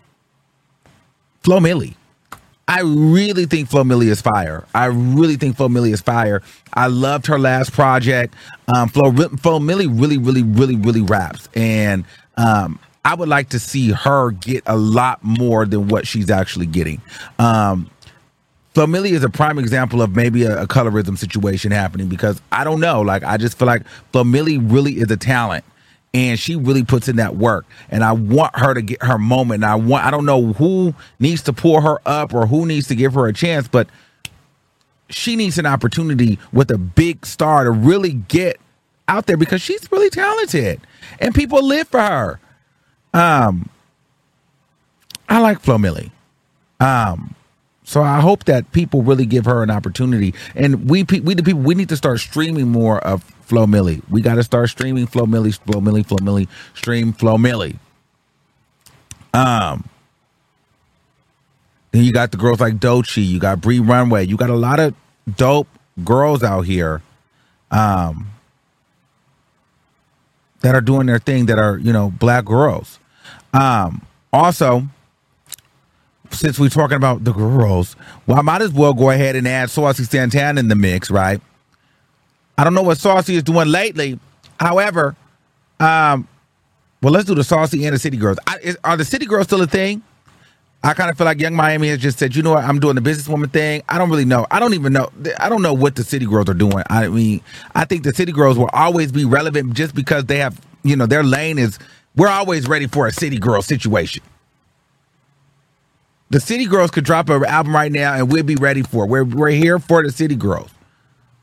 Flo 1.44 1.60
Milli. 1.60 1.96
I 2.66 2.82
really 2.82 3.46
think 3.46 3.70
Flo 3.70 3.84
Milli 3.84 4.06
is 4.06 4.22
fire. 4.22 4.66
I 4.74 4.86
really 4.86 5.36
think 5.36 5.58
Flo 5.58 5.68
Milli 5.68 5.92
is 5.92 6.00
fire. 6.00 6.42
I 6.74 6.88
loved 6.88 7.28
her 7.28 7.38
last 7.38 7.74
project. 7.74 8.34
Um, 8.74 8.88
Flo, 8.88 9.12
Flo 9.12 9.60
Milli 9.60 9.88
really, 9.88 10.18
really, 10.18 10.44
really, 10.44 10.78
really 10.78 11.02
raps, 11.02 11.50
and 11.56 12.06
um, 12.38 12.80
I 13.06 13.16
would 13.16 13.30
like 13.30 13.50
to 13.50 13.60
see 13.60 13.92
her 13.92 14.32
get 14.32 14.64
a 14.66 14.78
lot 14.78 15.24
more 15.24 15.66
than 15.66 15.88
what 15.90 16.08
she's 16.08 16.30
actually 16.30 16.68
getting. 16.68 17.02
Um, 17.38 17.90
Flo 18.74 18.88
Milli 18.88 19.12
is 19.12 19.24
a 19.24 19.30
prime 19.30 19.60
example 19.60 20.02
of 20.02 20.16
maybe 20.16 20.44
a, 20.44 20.64
a, 20.64 20.68
colorism 20.68 21.18
situation 21.18 21.72
happening 21.72 22.08
because 22.08 22.42
I 22.52 22.64
don't 22.64 22.80
know. 22.80 23.02
Like 23.02 23.24
I 23.24 23.38
just 23.38 23.58
feel 23.60 23.68
like 23.68 23.86
Flo 24.12 24.24
Milli 24.24 24.58
really 24.72 24.94
is 24.94 25.12
a 25.12 25.18
talent 25.18 25.64
and 26.14 26.40
she 26.40 26.56
really 26.56 26.84
puts 26.84 27.08
in 27.08 27.18
that 27.18 27.36
work. 27.36 27.66
And 27.90 28.04
I 28.04 28.14
want 28.14 28.58
her 28.58 28.74
to 28.74 28.82
get 28.82 29.04
her 29.04 29.18
moment. 29.18 29.64
And 29.64 29.66
I 29.66 29.76
want 29.76 30.06
I 30.06 30.12
don't 30.12 30.26
know 30.26 30.54
who 30.54 30.96
needs 31.20 31.44
to 31.44 31.54
pull 31.54 31.82
her 31.82 32.00
up 32.06 32.34
or 32.34 32.48
who 32.48 32.66
needs 32.66 32.88
to 32.88 32.96
give 32.96 33.14
her 33.14 33.28
a 33.28 33.34
chance, 33.34 33.68
but 33.68 33.88
she 35.10 35.36
needs 35.36 35.60
an 35.60 35.66
opportunity 35.66 36.40
with 36.52 36.72
a 36.72 36.78
big 36.78 37.26
star 37.26 37.66
to 37.66 37.72
really 37.72 38.14
get 38.14 38.60
out 39.08 39.28
there 39.28 39.38
because 39.38 39.62
she's 39.62 39.92
really 39.92 40.10
talented 40.10 40.82
and 41.20 41.36
people 41.36 41.62
live 41.64 41.88
for 41.88 42.02
her. 42.02 42.40
Um, 43.14 43.70
I 45.30 45.40
like 45.40 45.60
Flo 45.60 45.78
Milli. 45.78 46.12
Um, 46.80 47.36
so 47.84 48.02
I 48.02 48.20
hope 48.20 48.46
that 48.46 48.72
people 48.72 49.04
really 49.04 49.26
give 49.26 49.46
her 49.46 49.62
an 49.62 49.70
opportunity, 49.70 50.34
and 50.56 50.90
we 50.90 51.04
we 51.04 51.34
the 51.34 51.44
people 51.44 51.62
we 51.62 51.76
need 51.76 51.90
to 51.90 51.98
start 51.98 52.20
streaming 52.20 52.70
more 52.70 53.00
of 53.00 53.24
Flo 53.24 53.66
Milli. 53.66 54.02
We 54.10 54.22
got 54.22 54.36
to 54.36 54.44
start 54.44 54.70
streaming 54.70 55.06
Flo 55.06 55.26
Milli, 55.26 55.58
Flo 55.58 55.82
Milli, 55.82 56.06
Flo 56.06 56.18
Milli, 56.18 56.48
stream 56.74 57.14
Flo 57.14 57.38
Milli. 57.38 57.78
Um, 59.34 59.90
then 61.92 62.04
you 62.04 62.14
got 62.14 62.32
the 62.32 62.38
girls 62.38 62.60
like 62.60 62.76
Doechii, 62.76 63.26
you 63.26 63.40
got 63.40 63.62
Bree 63.62 63.80
Runway, 63.80 64.26
you 64.26 64.38
got 64.38 64.50
a 64.50 64.56
lot 64.56 64.80
of 64.80 64.94
dope 65.36 65.68
girls 66.04 66.42
out 66.44 66.62
here, 66.62 67.02
um, 67.72 68.32
that 70.62 70.74
are 70.74 70.82
doing 70.82 71.08
their 71.08 71.20
thing 71.20 71.48
that 71.48 71.60
are 71.60 71.78
you 71.78 71.92
know 71.92 72.12
black 72.12 72.46
girls. 72.46 73.00
Um, 73.54 74.02
also, 74.32 74.84
since 76.32 76.60
we're 76.60 76.70
talking 76.70 76.98
about 76.98 77.24
the 77.24 77.32
girls, 77.32 77.96
well, 78.26 78.40
I 78.40 78.42
might 78.42 78.62
as 78.62 78.72
well 78.72 78.94
go 78.94 79.10
ahead 79.12 79.36
and 79.36 79.48
add 79.48 79.70
Saucy 79.70 80.04
Santana 80.04 80.60
in 80.60 80.68
the 80.68 80.76
mix, 80.76 81.12
right? 81.12 81.40
I 82.58 82.64
don't 82.64 82.74
know 82.74 82.82
what 82.82 82.98
Saucy 82.98 83.36
is 83.36 83.44
doing 83.44 83.68
lately. 83.68 84.20
However, 84.60 85.16
um, 85.80 86.28
well, 87.02 87.14
let's 87.14 87.26
do 87.26 87.36
the 87.36 87.44
Saucy 87.44 87.86
and 87.86 87.94
the 87.94 88.00
City 88.00 88.18
Girls. 88.18 88.38
I, 88.48 88.58
is, 88.60 88.78
are 88.84 88.98
the 88.98 89.06
City 89.06 89.26
Girls 89.26 89.48
still 89.48 89.62
a 89.62 89.68
thing? 89.68 90.02
I 90.86 90.94
kind 90.94 91.10
of 91.10 91.18
feel 91.18 91.26
like 91.26 91.40
Young 91.40 91.54
Miami 91.56 91.88
has 91.90 92.00
just 92.00 92.20
said, 92.20 92.36
you 92.36 92.44
know 92.44 92.52
what, 92.52 92.64
I'm 92.66 92.80
doing 92.80 92.96
the 92.96 93.02
businesswoman 93.02 93.52
thing. 93.52 93.84
I 93.88 93.98
don't 93.98 94.10
really 94.10 94.26
know. 94.26 94.46
I 94.52 94.60
don't 94.60 94.74
even 94.74 94.92
know. 94.92 95.10
I 95.40 95.48
don't 95.48 95.62
know 95.62 95.74
what 95.74 95.96
the 95.96 96.04
City 96.04 96.26
Girls 96.26 96.50
are 96.50 96.54
doing. 96.54 96.84
I 96.90 97.08
mean, 97.08 97.42
I 97.74 97.86
think 97.86 98.04
the 98.04 98.14
City 98.14 98.34
Girls 98.34 98.58
will 98.58 98.70
always 98.74 99.12
be 99.12 99.24
relevant 99.24 99.74
just 99.74 99.96
because 99.96 100.26
they 100.26 100.40
have, 100.40 100.60
you 100.84 100.98
know, 100.98 101.06
their 101.06 101.24
lane 101.24 101.58
is 101.58 101.80
we're 102.16 102.30
always 102.30 102.68
ready 102.68 102.88
for 102.88 103.08
a 103.08 103.12
city 103.12 103.38
girl 103.38 103.62
situation. 103.62 104.24
The 106.30 106.40
City 106.40 106.66
Girls 106.66 106.90
could 106.90 107.04
drop 107.04 107.30
an 107.30 107.46
album 107.46 107.76
right 107.76 107.92
now 107.92 108.16
and 108.16 108.32
we'll 108.32 108.44
be 108.44 108.56
ready 108.56 108.82
for 108.82 109.04
it. 109.04 109.08
We're, 109.08 109.24
we're 109.24 109.50
here 109.50 109.78
for 109.78 110.02
the 110.02 110.12
City 110.12 110.36
Girls. 110.36 110.72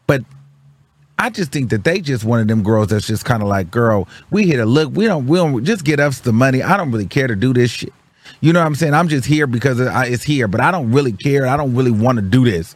But 0.08 0.22
I 1.16 1.30
just 1.30 1.52
think 1.52 1.70
that 1.70 1.84
they 1.84 2.00
just 2.00 2.24
one 2.24 2.40
of 2.40 2.48
them 2.48 2.64
girls 2.64 2.88
that's 2.88 3.06
just 3.06 3.24
kind 3.24 3.40
of 3.40 3.48
like, 3.48 3.70
girl, 3.70 4.08
we 4.30 4.48
hit 4.48 4.58
a 4.58 4.66
look. 4.66 4.92
We 4.92 5.04
don't, 5.04 5.28
we 5.28 5.38
don't 5.38 5.64
just 5.64 5.84
get 5.84 6.00
us 6.00 6.18
the 6.18 6.32
money. 6.32 6.60
I 6.60 6.76
don't 6.76 6.90
really 6.90 7.06
care 7.06 7.28
to 7.28 7.36
do 7.36 7.52
this 7.52 7.70
shit. 7.70 7.92
You 8.40 8.52
know 8.52 8.58
what 8.60 8.66
I'm 8.66 8.74
saying? 8.74 8.94
I'm 8.94 9.06
just 9.06 9.26
here 9.26 9.46
because 9.46 9.78
it's 9.78 10.24
here, 10.24 10.48
but 10.48 10.60
I 10.60 10.72
don't 10.72 10.90
really 10.90 11.12
care. 11.12 11.46
I 11.46 11.56
don't 11.56 11.74
really 11.76 11.90
want 11.92 12.16
to 12.16 12.22
do 12.22 12.44
this. 12.44 12.74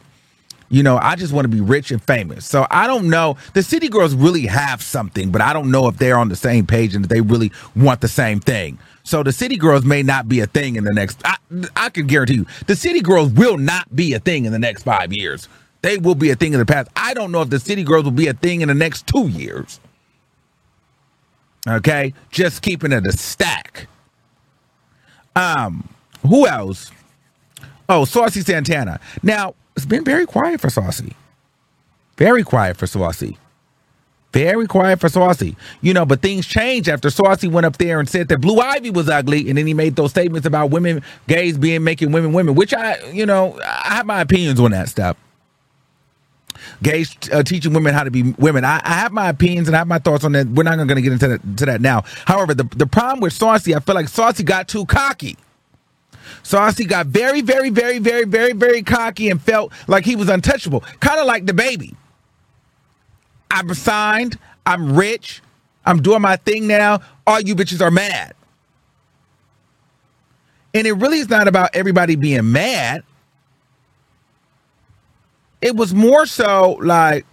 You 0.69 0.81
know, 0.83 0.97
I 0.97 1.15
just 1.15 1.31
want 1.31 1.45
to 1.45 1.49
be 1.49 1.61
rich 1.61 1.91
and 1.91 2.01
famous. 2.03 2.45
So 2.45 2.65
I 2.71 2.87
don't 2.87 3.09
know. 3.09 3.37
The 3.53 3.61
City 3.61 3.87
Girls 3.87 4.15
really 4.15 4.47
have 4.47 4.81
something, 4.81 5.31
but 5.31 5.41
I 5.41 5.53
don't 5.53 5.69
know 5.69 5.87
if 5.87 5.97
they're 5.97 6.17
on 6.17 6.29
the 6.29 6.35
same 6.35 6.65
page 6.65 6.95
and 6.95 7.05
if 7.05 7.09
they 7.09 7.21
really 7.21 7.51
want 7.75 8.01
the 8.01 8.07
same 8.07 8.39
thing. 8.39 8.79
So 9.03 9.21
the 9.21 9.31
City 9.31 9.57
Girls 9.57 9.85
may 9.85 10.01
not 10.01 10.27
be 10.27 10.39
a 10.39 10.47
thing 10.47 10.75
in 10.75 10.83
the 10.83 10.93
next. 10.93 11.21
I, 11.23 11.37
I 11.75 11.89
can 11.89 12.07
guarantee 12.07 12.35
you, 12.35 12.47
the 12.65 12.75
City 12.75 13.01
Girls 13.01 13.31
will 13.31 13.57
not 13.57 13.95
be 13.95 14.13
a 14.13 14.19
thing 14.19 14.45
in 14.45 14.51
the 14.51 14.59
next 14.59 14.83
five 14.83 15.13
years. 15.13 15.47
They 15.83 15.99
will 15.99 16.15
be 16.15 16.31
a 16.31 16.35
thing 16.35 16.53
in 16.53 16.59
the 16.59 16.65
past. 16.65 16.89
I 16.95 17.13
don't 17.13 17.31
know 17.31 17.43
if 17.43 17.51
the 17.51 17.59
City 17.59 17.83
Girls 17.83 18.05
will 18.05 18.11
be 18.11 18.27
a 18.27 18.33
thing 18.33 18.61
in 18.61 18.69
the 18.69 18.73
next 18.73 19.05
two 19.05 19.27
years. 19.27 19.79
Okay, 21.67 22.13
just 22.31 22.63
keeping 22.63 22.91
it 22.91 23.05
a 23.05 23.11
stack. 23.11 23.87
Um, 25.35 25.87
who 26.21 26.47
else? 26.47 26.91
Oh, 27.87 28.05
Saucy 28.05 28.41
Santana. 28.41 28.99
Now, 29.21 29.53
it's 29.75 29.85
been 29.85 30.03
very 30.03 30.25
quiet 30.25 30.61
for 30.61 30.69
Saucy. 30.69 31.15
Very 32.17 32.43
quiet 32.43 32.77
for 32.77 32.87
Saucy. 32.87 33.37
Very 34.31 34.67
quiet 34.67 34.99
for 34.99 35.07
Saucy. 35.07 35.55
You 35.81 35.93
know, 35.93 36.05
but 36.05 36.21
things 36.21 36.45
changed 36.45 36.89
after 36.89 37.09
Saucy 37.09 37.47
went 37.47 37.65
up 37.65 37.77
there 37.77 37.99
and 37.99 38.09
said 38.09 38.27
that 38.27 38.39
Blue 38.41 38.59
Ivy 38.59 38.89
was 38.89 39.09
ugly, 39.09 39.47
and 39.47 39.57
then 39.57 39.65
he 39.65 39.73
made 39.73 39.95
those 39.95 40.11
statements 40.11 40.45
about 40.45 40.71
women, 40.71 41.03
gays 41.27 41.57
being 41.57 41.83
making 41.83 42.11
women 42.11 42.33
women, 42.33 42.53
which 42.53 42.73
I, 42.73 43.01
you 43.11 43.25
know, 43.25 43.57
I 43.63 43.95
have 43.95 44.05
my 44.05 44.21
opinions 44.21 44.59
on 44.59 44.71
that 44.71 44.89
stuff. 44.89 45.15
Gays 46.83 47.15
uh, 47.31 47.43
teaching 47.43 47.73
women 47.73 47.93
how 47.93 48.03
to 48.03 48.11
be 48.11 48.33
women. 48.33 48.65
I, 48.65 48.81
I, 48.83 48.93
have 48.93 49.13
my 49.13 49.29
opinions 49.29 49.67
and 49.69 49.75
I 49.75 49.79
have 49.79 49.87
my 49.87 49.99
thoughts 49.99 50.25
on 50.25 50.33
that. 50.33 50.47
We're 50.47 50.63
not 50.63 50.75
going 50.75 50.87
to 50.89 51.01
get 51.01 51.13
into 51.13 51.27
that, 51.29 51.57
to 51.57 51.65
that 51.67 51.79
now. 51.79 52.03
However, 52.25 52.53
the, 52.53 52.63
the 52.75 52.87
problem 52.87 53.21
with 53.21 53.31
Saucy, 53.31 53.73
I 53.73 53.79
feel 53.79 53.95
like 53.95 54.09
Saucy 54.09 54.43
got 54.43 54.67
too 54.67 54.85
cocky. 54.85 55.37
Saucy 56.43 56.85
got 56.85 57.07
very, 57.07 57.41
very, 57.41 57.69
very, 57.69 57.99
very, 57.99 58.25
very, 58.25 58.53
very 58.53 58.81
cocky 58.81 59.29
and 59.29 59.41
felt 59.41 59.71
like 59.87 60.05
he 60.05 60.15
was 60.15 60.29
untouchable. 60.29 60.81
Kind 60.99 61.19
of 61.19 61.25
like 61.25 61.45
the 61.45 61.53
baby. 61.53 61.95
I'm 63.51 63.73
signed. 63.73 64.37
I'm 64.65 64.95
rich. 64.95 65.41
I'm 65.85 66.01
doing 66.01 66.21
my 66.21 66.35
thing 66.37 66.67
now. 66.67 67.01
All 67.27 67.39
you 67.39 67.55
bitches 67.55 67.81
are 67.81 67.91
mad. 67.91 68.33
And 70.73 70.85
it 70.85 70.93
really 70.93 71.19
is 71.19 71.29
not 71.29 71.47
about 71.47 71.75
everybody 71.75 72.15
being 72.15 72.51
mad. 72.51 73.03
It 75.61 75.75
was 75.75 75.93
more 75.93 76.25
so 76.25 76.77
like, 76.81 77.25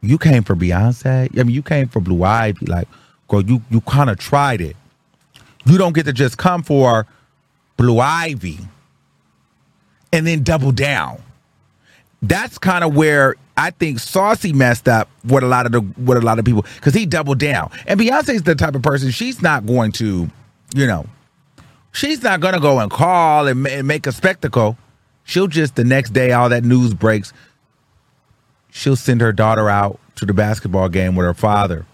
you 0.00 0.16
came 0.16 0.44
for 0.44 0.54
Beyonce. 0.54 1.28
I 1.38 1.42
mean, 1.42 1.54
you 1.54 1.62
came 1.62 1.88
for 1.88 2.00
Blue 2.00 2.22
Ivy. 2.22 2.66
Like, 2.66 2.86
girl, 3.26 3.42
you 3.42 3.62
you 3.68 3.80
kind 3.80 4.08
of 4.08 4.18
tried 4.18 4.60
it. 4.60 4.76
You 5.66 5.76
don't 5.76 5.92
get 5.92 6.04
to 6.04 6.12
just 6.12 6.38
come 6.38 6.62
for 6.62 7.06
Blue 7.78 8.00
Ivy, 8.00 8.58
and 10.12 10.26
then 10.26 10.42
double 10.42 10.72
down. 10.72 11.22
That's 12.20 12.58
kind 12.58 12.82
of 12.82 12.94
where 12.94 13.36
I 13.56 13.70
think 13.70 14.00
Saucy 14.00 14.52
messed 14.52 14.88
up 14.88 15.08
with 15.24 15.44
a 15.44 15.46
lot 15.46 15.64
of 15.64 15.72
the 15.72 15.80
with 15.80 16.18
a 16.18 16.20
lot 16.20 16.38
of 16.38 16.44
people 16.44 16.66
because 16.74 16.92
he 16.92 17.06
doubled 17.06 17.38
down. 17.38 17.70
And 17.86 17.98
Beyonce's 17.98 18.42
the 18.42 18.56
type 18.56 18.74
of 18.74 18.82
person 18.82 19.10
she's 19.12 19.40
not 19.40 19.64
going 19.64 19.92
to, 19.92 20.28
you 20.74 20.86
know, 20.86 21.06
she's 21.92 22.22
not 22.22 22.40
going 22.40 22.54
to 22.54 22.60
go 22.60 22.80
and 22.80 22.90
call 22.90 23.46
and, 23.46 23.66
and 23.68 23.86
make 23.86 24.08
a 24.08 24.12
spectacle. 24.12 24.76
She'll 25.22 25.46
just 25.46 25.76
the 25.76 25.84
next 25.84 26.10
day 26.10 26.32
all 26.32 26.48
that 26.48 26.64
news 26.64 26.94
breaks. 26.94 27.32
She'll 28.70 28.96
send 28.96 29.20
her 29.20 29.32
daughter 29.32 29.70
out 29.70 30.00
to 30.16 30.26
the 30.26 30.34
basketball 30.34 30.88
game 30.88 31.14
with 31.14 31.26
her 31.26 31.34
father 31.34 31.86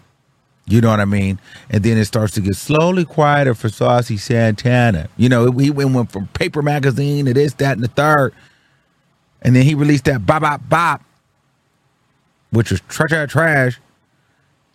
you 0.67 0.81
know 0.81 0.89
what 0.89 0.99
I 0.99 1.05
mean? 1.05 1.39
And 1.69 1.83
then 1.83 1.97
it 1.97 2.05
starts 2.05 2.33
to 2.33 2.41
get 2.41 2.55
slowly 2.55 3.05
quieter 3.05 3.53
for 3.53 3.69
Saucy 3.69 4.17
Santana. 4.17 5.09
You 5.15 5.29
know, 5.29 5.51
he 5.51 5.69
went 5.69 6.11
from 6.11 6.27
Paper 6.27 6.61
Magazine 6.61 7.25
to 7.25 7.33
this, 7.33 7.53
that, 7.55 7.73
and 7.73 7.83
the 7.83 7.87
third. 7.87 8.33
And 9.43 9.55
then 9.55 9.63
he 9.63 9.75
released 9.75 10.05
that 10.05 10.25
Bop 10.25 10.41
Bop 10.41 10.67
Bop, 10.67 11.03
which 12.49 12.71
was 12.71 12.81
trash, 12.87 13.31
trash. 13.31 13.79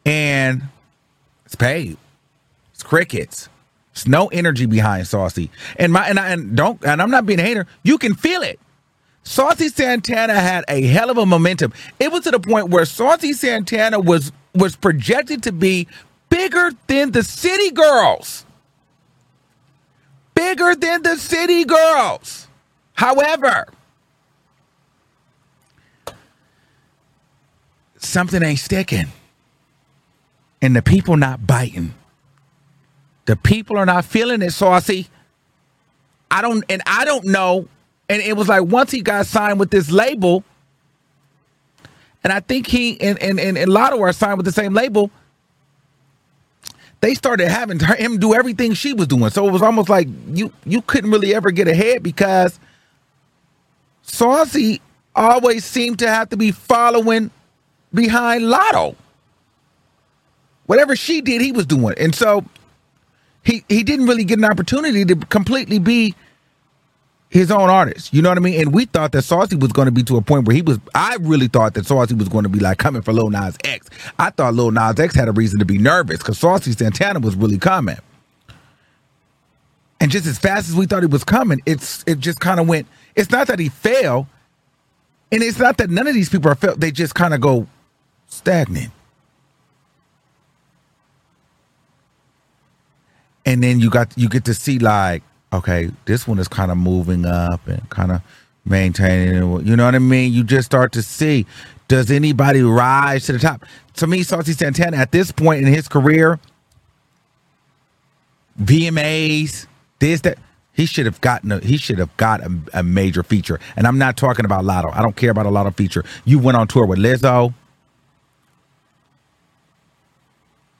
And 0.07 0.63
it's 1.45 1.57
paid. 1.57 1.97
It's 2.73 2.85
crickets. 2.85 3.49
It's 3.93 4.07
no 4.07 4.29
energy 4.29 4.67
behind 4.67 5.09
Saucy. 5.09 5.51
And 5.77 5.93
my 5.93 6.09
and 6.09 6.19
I 6.21 6.29
and 6.31 6.57
don't 6.57 6.83
and 6.85 7.03
I'm 7.03 7.11
not 7.11 7.27
being 7.27 7.41
a 7.41 7.43
hater. 7.43 7.67
You 7.83 7.99
can 7.99 8.15
feel 8.15 8.43
it. 8.43 8.61
Saucy 9.25 9.69
Santana 9.69 10.35
had 10.35 10.65
a 10.69 10.83
hell 10.83 11.11
of 11.11 11.19
a 11.19 11.27
momentum. 11.27 11.73
It 11.99 12.13
was 12.13 12.23
to 12.25 12.31
the 12.31 12.41
point 12.41 12.71
where 12.71 12.85
Saucy 12.85 13.33
Santana 13.33 14.01
was 14.01 14.33
was 14.55 14.77
projected 14.77 15.43
to 15.45 15.53
be 15.53 15.87
bigger 16.29 16.73
than 16.87 17.13
the 17.13 17.23
City 17.23 17.71
Girls. 17.71 18.45
Bigger 20.35 20.75
than 20.75 21.03
the 21.03 21.17
City 21.17 21.65
Girls. 21.65 22.49
However, 22.95 23.69
something 27.99 28.43
ain't 28.43 28.59
sticking. 28.59 29.07
And 30.63 30.77
the 30.77 30.83
people 30.83 31.17
not 31.17 31.47
biting. 31.47 31.95
The 33.25 33.37
people 33.37 33.79
are 33.79 33.87
not 33.87 34.05
feeling 34.05 34.43
it, 34.43 34.51
Saucy. 34.51 35.09
I 36.31 36.43
don't 36.43 36.65
and 36.69 36.83
I 36.87 37.05
don't 37.05 37.25
know. 37.25 37.67
And 38.09 38.21
it 38.21 38.37
was 38.37 38.49
like 38.49 38.65
once 38.65 38.91
he 38.91 39.01
got 39.03 39.27
signed 39.27 39.59
with 39.59 39.71
this 39.71 39.91
label, 39.91 40.45
and 42.25 42.33
I 42.33 42.41
think 42.41 42.67
he 42.67 43.01
and 43.01 43.21
and, 43.23 43.41
and, 43.41 43.59
and 43.59 43.71
Latto 43.71 44.01
are 44.01 44.13
signed 44.13 44.37
with 44.37 44.47
the 44.47 44.53
same 44.53 44.75
label. 44.75 45.11
They 47.01 47.15
started 47.15 47.49
having 47.49 47.81
him 47.81 48.19
do 48.19 48.35
everything 48.35 48.75
she 48.75 48.93
was 48.93 49.07
doing, 49.09 49.31
so 49.31 49.49
it 49.49 49.53
was 49.53 49.63
almost 49.63 49.89
like 49.89 50.09
you 50.29 50.53
you 50.67 50.83
couldn't 50.83 51.11
really 51.11 51.35
ever 51.35 51.51
get 51.51 51.69
ahead 51.69 52.03
because 52.03 52.61
Saucy 54.03 54.81
always 55.15 55.65
seemed 55.65 55.99
to 56.01 56.09
have 56.09 56.29
to 56.31 56.37
be 56.37 56.51
following 56.53 57.31
behind 57.95 58.45
Latto. 58.45 58.97
Whatever 60.67 60.95
she 60.97 61.21
did, 61.21 61.41
he 61.41 61.53
was 61.53 61.67
doing, 61.67 61.95
and 61.99 62.15
so 62.15 62.45
he 63.45 63.65
he 63.69 63.83
didn't 63.83 64.07
really 64.07 64.25
get 64.25 64.39
an 64.39 64.45
opportunity 64.45 65.05
to 65.05 65.17
completely 65.17 65.79
be 65.79 66.15
his 67.31 67.51
own 67.51 67.71
artist. 67.71 68.13
You 68.13 68.23
know 68.23 68.29
what 68.29 68.39
I 68.39 68.41
mean? 68.41 68.61
And 68.61 68.75
we 68.75 68.85
thought 68.85 69.13
that 69.13 69.23
Saucy 69.23 69.57
was 69.57 69.73
going 69.73 69.87
to 69.87 69.93
be 69.93 70.03
to 70.03 70.17
a 70.17 70.21
point 70.21 70.47
where 70.47 70.55
he 70.55 70.63
was. 70.63 70.79
I 70.95 71.17
really 71.21 71.47
thought 71.47 71.75
that 71.75 71.87
Saucy 71.87 72.15
was 72.15 72.29
going 72.29 72.43
to 72.43 72.49
be 72.49 72.59
like 72.59 72.79
coming 72.79 73.03
for 73.03 73.13
Lil 73.13 73.31
Nas 73.31 73.57
X. 73.65 73.89
I 74.19 74.31
thought 74.31 74.55
Lil 74.55 74.73
Nas 74.73 74.99
X 74.99 75.15
had 75.15 75.29
a 75.29 75.33
reason 75.33 75.61
to 75.61 75.65
be 75.65 75.79
nervous 75.79 76.19
because 76.19 76.39
Saucy 76.39 76.73
Santana 76.73 77.21
was 77.21 77.37
really 77.37 77.59
coming. 77.59 77.99
And 80.01 80.11
just 80.11 80.27
as 80.27 80.39
fast 80.39 80.69
as 80.69 80.75
we 80.75 80.87
thought 80.87 81.03
he 81.03 81.07
was 81.07 81.25
coming, 81.25 81.61
it's 81.67 82.03
it 82.07 82.19
just 82.19 82.41
kind 82.41 82.59
of 82.59 82.67
went. 82.67 82.89
It's 83.15 83.31
not 83.31 83.47
that 83.47 83.59
he 83.59 83.69
failed, 83.69 84.27
and 85.31 85.43
it's 85.43 85.59
not 85.59 85.77
that 85.77 85.89
none 85.89 86.09
of 86.09 86.15
these 86.15 86.29
people 86.29 86.51
are 86.51 86.57
failed. 86.57 86.81
They 86.81 86.91
just 86.91 87.15
kind 87.15 87.33
of 87.33 87.41
go 87.41 87.69
stagnant. 88.27 88.93
And 93.47 93.63
then 93.63 93.79
you 93.79 93.89
got 93.89 94.13
you 94.17 94.29
get 94.29 94.47
to 94.47 94.55
see 94.55 94.79
like 94.79 95.23
okay, 95.53 95.91
this 96.05 96.27
one 96.27 96.39
is 96.39 96.49
kind 96.49 96.71
of 96.71 96.79
moving 96.79 97.25
up 97.25 97.67
and 97.67 97.89
kind 97.91 98.13
of 98.13 98.23
maintaining. 98.65 99.67
You 99.67 99.77
know 99.77 99.85
what 99.85 99.95
I 99.95 99.99
mean? 99.99 100.33
You 100.33 100.45
just 100.45 100.67
start 100.67 100.93
to 100.93 101.03
see 101.03 101.47
does 101.91 102.09
anybody 102.09 102.63
rise 102.63 103.27
to 103.27 103.33
the 103.33 103.41
top? 103.41 103.65
To 103.95 104.07
me, 104.07 104.23
Saucy 104.23 104.53
Santana 104.53 104.97
at 104.97 105.11
this 105.11 105.33
point 105.33 105.61
in 105.61 105.67
his 105.67 105.89
career, 105.89 106.39
VMAs, 108.63 109.67
this 109.99 110.21
that 110.21 110.39
he 110.73 110.87
should 110.87 111.07
have 111.07 111.21
gotten 111.21 111.51
a 111.51 111.59
he 111.59 111.77
should 111.77 111.99
have 111.99 112.17
got 112.17 112.43
a, 112.43 112.59
a 112.75 112.83
major 112.85 113.25
feature. 113.25 113.59
And 113.75 113.89
I'm 113.89 113.99
not 113.99 114.17
talking 114.17 114.45
about 114.45 114.65
Latto. 114.65 114.95
I 114.95 115.03
don't 115.03 115.17
care 115.17 115.33
about 115.33 115.47
a 115.47 115.51
Latto 115.51 115.75
feature. 115.75 116.05
You 116.25 116.39
went 116.39 116.57
on 116.57 116.69
tour 116.69 116.87
with 116.87 117.01
Lizzo. 117.01 117.55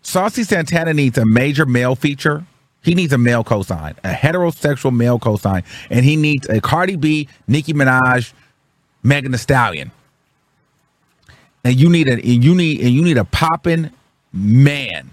Saucy 0.03 0.45
Santana 0.45 0.95
needs 0.95 1.19
a 1.19 1.27
major 1.27 1.67
male 1.67 1.97
feature. 1.97 2.47
He 2.83 2.95
needs 2.95 3.13
a 3.13 3.19
male 3.19 3.45
cosign, 3.45 3.97
a 4.05 4.13
heterosexual 4.13 4.95
male 4.95 5.19
cosign, 5.19 5.65
and 5.91 6.05
he 6.05 6.17
needs 6.17 6.49
a 6.49 6.61
Cardi 6.61 6.97
B, 6.97 7.29
Nicki 7.47 7.75
Minaj, 7.75 8.33
Megan 9.03 9.33
Thee 9.33 9.39
Stallion. 9.39 9.91
And 11.63 11.79
you 11.79 11.91
need 11.91 12.09
a 12.09 12.15
and 12.15 12.45
you 12.45 12.55
need 12.55 12.81
and 12.81 12.91
you 12.91 13.03
need 13.03 13.19
a 13.19 13.25
popping 13.25 13.91
man. 14.33 15.11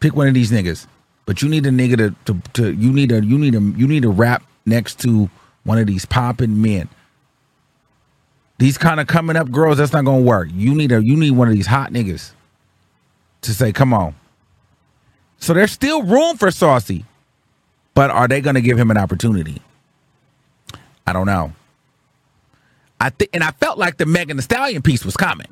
Pick 0.00 0.16
one 0.16 0.28
of 0.28 0.34
these 0.34 0.50
niggas, 0.50 0.86
but 1.26 1.42
you 1.42 1.48
need 1.48 1.66
a 1.66 1.70
nigga 1.70 1.96
to, 1.96 2.14
to, 2.32 2.52
to 2.54 2.72
you 2.72 2.90
need 2.90 3.12
a 3.12 3.22
you 3.22 3.38
need 3.38 3.54
a 3.54 3.60
you 3.60 3.86
need 3.86 4.06
a 4.06 4.08
rap 4.08 4.42
next 4.64 4.98
to 5.00 5.28
one 5.64 5.78
of 5.78 5.86
these 5.86 6.06
popping 6.06 6.62
men. 6.62 6.88
These 8.58 8.78
kind 8.78 8.98
of 8.98 9.08
coming 9.08 9.36
up 9.36 9.50
girls, 9.50 9.76
that's 9.76 9.92
not 9.92 10.06
gonna 10.06 10.22
work. 10.22 10.48
You 10.54 10.74
need 10.74 10.90
a 10.90 11.04
you 11.04 11.16
need 11.16 11.32
one 11.32 11.48
of 11.48 11.54
these 11.54 11.66
hot 11.66 11.92
niggas 11.92 12.32
to 13.42 13.52
say, 13.52 13.72
come 13.72 13.92
on. 13.92 14.14
So 15.42 15.52
there's 15.54 15.72
still 15.72 16.04
room 16.04 16.36
for 16.36 16.52
Saucy, 16.52 17.04
but 17.94 18.12
are 18.12 18.28
they 18.28 18.40
going 18.40 18.54
to 18.54 18.60
give 18.60 18.78
him 18.78 18.92
an 18.92 18.96
opportunity? 18.96 19.60
I 21.04 21.12
don't 21.12 21.26
know. 21.26 21.52
I 23.00 23.10
think, 23.10 23.30
and 23.34 23.42
I 23.42 23.50
felt 23.50 23.76
like 23.76 23.96
the 23.96 24.06
Megan 24.06 24.36
Thee 24.36 24.42
Stallion 24.44 24.82
piece 24.82 25.04
was 25.04 25.16
coming. 25.16 25.48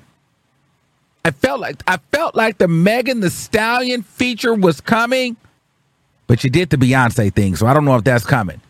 I 1.25 1.33
felt 1.33 1.59
like 1.59 1.83
I 1.89 1.97
felt 2.13 2.37
like 2.37 2.59
the 2.59 2.69
Megan 2.69 3.19
Thee 3.19 3.31
Stallion 3.31 4.05
feature 4.05 4.55
was 4.55 4.81
coming, 4.81 5.37
but 6.29 6.45
you 6.45 6.51
did 6.51 6.71
the 6.71 6.77
Beyonce 6.77 7.35
thing, 7.35 7.57
so 7.57 7.67
I 7.67 7.75
don't 7.75 7.85
know 7.85 7.97
if 7.97 8.05
that's 8.05 8.25
coming. 8.25 8.61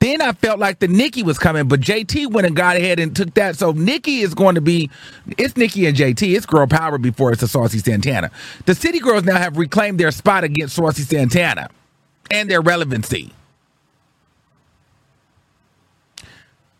Then 0.00 0.22
I 0.22 0.32
felt 0.32 0.58
like 0.58 0.78
the 0.78 0.88
Nicki 0.88 1.22
was 1.22 1.38
coming, 1.38 1.68
but 1.68 1.80
JT 1.80 2.32
went 2.32 2.46
and 2.46 2.56
got 2.56 2.76
ahead 2.76 2.98
and 2.98 3.14
took 3.14 3.34
that. 3.34 3.56
So 3.56 3.72
Nicki 3.72 4.20
is 4.20 4.34
going 4.34 4.54
to 4.54 4.62
be, 4.62 4.90
it's 5.36 5.58
Nicki 5.58 5.86
and 5.86 5.96
JT. 5.96 6.34
It's 6.34 6.46
girl 6.46 6.66
power 6.66 6.96
before 6.96 7.32
it's 7.32 7.42
a 7.42 7.48
Saucy 7.48 7.78
Santana. 7.78 8.30
The 8.64 8.74
City 8.74 8.98
Girls 8.98 9.24
now 9.24 9.36
have 9.36 9.58
reclaimed 9.58 10.00
their 10.00 10.10
spot 10.10 10.42
against 10.42 10.74
Saucy 10.74 11.02
Santana 11.02 11.68
and 12.30 12.50
their 12.50 12.62
relevancy. 12.62 13.34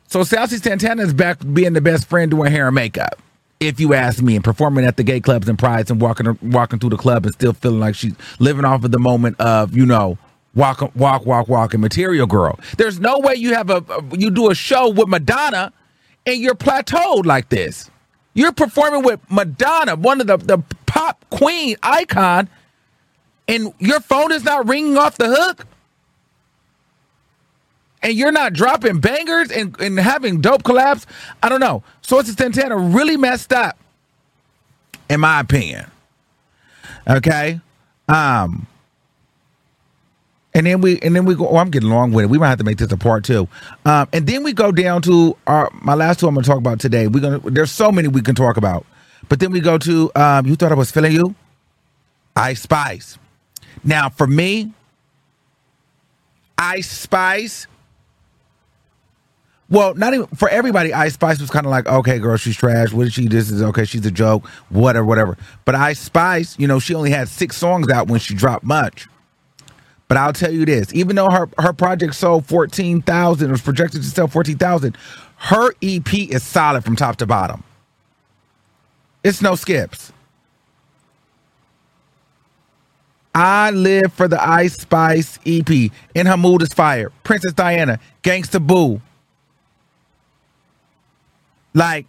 So 0.07 0.25
Saucy 0.25 0.57
Santana 0.57 1.03
is 1.03 1.13
back 1.13 1.39
being 1.53 1.75
the 1.75 1.83
best 1.83 2.09
friend 2.09 2.31
doing 2.31 2.51
hair 2.51 2.69
and 2.69 2.75
makeup. 2.75 3.21
If 3.61 3.79
you 3.79 3.93
ask 3.93 4.23
me, 4.23 4.37
and 4.37 4.43
performing 4.43 4.87
at 4.87 4.97
the 4.97 5.03
gay 5.03 5.21
clubs 5.21 5.47
and 5.47 5.59
prides 5.59 5.91
and 5.91 6.01
walking 6.01 6.39
walking 6.41 6.79
through 6.79 6.91
the 6.91 6.97
club 6.97 7.27
and 7.27 7.35
still 7.35 7.53
feeling 7.53 7.81
like 7.81 7.95
she's 7.95 8.15
living 8.39 8.65
off 8.65 8.83
of 8.85 8.91
the 8.91 8.99
moment 8.99 9.39
of, 9.39 9.77
you 9.77 9.85
know, 9.85 10.17
walk 10.55 10.95
walk 10.95 11.27
walk 11.27 11.49
walk 11.49 11.75
and 11.75 11.81
material 11.81 12.27
girl. 12.27 12.59
There's 12.77 13.01
no 13.01 13.19
way 13.19 13.35
you 13.35 13.55
have 13.55 13.71
a 13.71 13.85
you 14.13 14.31
do 14.31 14.51
a 14.51 14.55
show 14.55 14.89
with 14.89 15.09
madonna 15.09 15.73
and 16.27 16.41
you're 16.41 16.55
plateaued 16.55 17.27
like 17.27 17.49
this. 17.49 17.91
You're 18.35 18.53
performing 18.53 19.03
with 19.03 19.21
madonna 19.31 19.97
one 19.97 20.21
of 20.21 20.27
the 20.27 20.37
the 20.37 20.59
pop 20.87 21.25
queen 21.31 21.77
icon 21.83 22.49
and 23.49 23.73
your 23.79 24.01
phone 24.01 24.33
is 24.33 24.45
not 24.45 24.69
ringing 24.69 24.97
off 24.97 25.17
the 25.19 25.29
hook. 25.29 25.67
And 28.03 28.15
you're 28.15 28.33
not 28.33 28.55
dropping 28.55 29.01
bangers 29.01 29.51
and, 29.51 29.79
and 29.79 30.01
having 30.01 30.41
dope 30.41 30.63
collabs 30.63 31.05
i 31.43 31.49
don't 31.49 31.61
know. 31.61 31.83
Saucy 32.03 32.33
Santana 32.33 32.77
really 32.77 33.17
messed 33.17 33.53
up 33.53 33.79
in 35.09 35.21
my 35.21 35.41
opinion. 35.41 35.91
Okay? 37.09 37.61
Um 38.09 38.67
and 40.55 40.67
then 40.67 40.81
we 40.81 40.99
and 41.01 41.15
then 41.15 41.25
we 41.25 41.35
go. 41.35 41.49
Oh, 41.49 41.57
I'm 41.57 41.71
getting 41.71 41.89
long 41.89 42.13
with 42.13 42.25
it. 42.25 42.29
We 42.29 42.39
might 42.39 42.49
have 42.49 42.59
to 42.59 42.65
make 42.65 42.79
this 42.79 42.91
a 42.91 42.97
part 42.97 43.25
two. 43.25 43.49
Um, 43.85 44.09
and 44.13 44.27
then 44.27 44.43
we 44.43 44.53
go 44.53 44.73
down 44.73 45.03
to 45.03 45.37
our 45.47 45.71
my 45.83 45.95
last 45.95 46.21
two. 46.21 46.27
I'm 46.27 46.35
going 46.35 46.43
to 46.45 46.49
talk 46.49 46.59
about 46.59 46.81
today. 46.81 47.07
We're 47.07 47.21
gonna. 47.21 47.39
There's 47.51 47.71
so 47.71 47.93
many 47.93 48.09
we 48.09 48.23
can 48.23 48.35
talk 48.35 48.57
about, 48.57 48.85
but 49.29 49.39
then 49.41 49.53
we 49.53 49.61
go 49.61 49.79
to. 49.79 50.11
Um, 50.17 50.47
you 50.47 50.57
thought 50.57 50.73
I 50.73 50.75
was 50.75 50.91
feeling 50.91 51.13
you. 51.13 51.35
Ice 52.35 52.63
Spice. 52.63 53.19
Now 53.85 54.09
for 54.09 54.27
me, 54.27 54.73
Ice 56.59 56.91
Spice. 56.91 57.67
Well, 59.69 59.95
not 59.95 60.15
even 60.15 60.27
for 60.29 60.49
everybody. 60.49 60.93
Ice 60.93 61.15
Spice 61.15 61.41
was 61.41 61.49
kind 61.49 61.65
of 61.65 61.71
like, 61.71 61.87
okay, 61.87 62.19
girl, 62.19 62.37
she's 62.37 62.57
trash. 62.57 62.93
What 62.93 63.07
is 63.07 63.13
she? 63.13 63.29
This 63.29 63.53
is 63.53 63.63
okay. 63.63 63.85
She's 63.85 64.05
a 64.05 64.11
joke. 64.11 64.49
Whatever, 64.69 65.07
whatever. 65.07 65.39
But 65.65 65.77
Ice 65.77 66.01
Spice, 66.01 66.59
you 66.59 66.67
know, 66.67 66.81
she 66.81 66.93
only 66.93 67.11
had 67.11 67.29
six 67.29 67.57
songs 67.57 67.89
out 67.89 68.09
when 68.09 68.19
she 68.19 68.35
dropped 68.35 68.65
much. 68.65 69.07
But 70.11 70.17
I'll 70.17 70.33
tell 70.33 70.51
you 70.53 70.65
this: 70.65 70.93
even 70.93 71.15
though 71.15 71.31
her 71.31 71.49
her 71.59 71.73
project 71.73 72.17
sold 72.17 72.45
fourteen 72.45 73.01
thousand, 73.01 73.53
was 73.53 73.61
projected 73.61 74.03
to 74.03 74.09
sell 74.09 74.27
fourteen 74.27 74.59
thousand, 74.59 74.99
her 75.37 75.73
EP 75.81 76.13
is 76.13 76.43
solid 76.43 76.85
from 76.85 76.97
top 76.97 77.15
to 77.19 77.27
bottom. 77.27 77.63
It's 79.23 79.41
no 79.41 79.55
skips. 79.55 80.13
I 83.37 83.71
live 83.71 84.13
for 84.13 84.27
the 84.27 84.43
Ice 84.43 84.79
Spice 84.79 85.39
EP. 85.47 85.71
In 86.17 86.27
her 86.27 86.37
mood 86.37 86.63
is 86.63 86.75
fire. 86.75 87.13
Princess 87.23 87.53
Diana, 87.53 88.01
Gangsta 88.25 88.61
Boo. 88.61 89.01
Like 91.73 92.07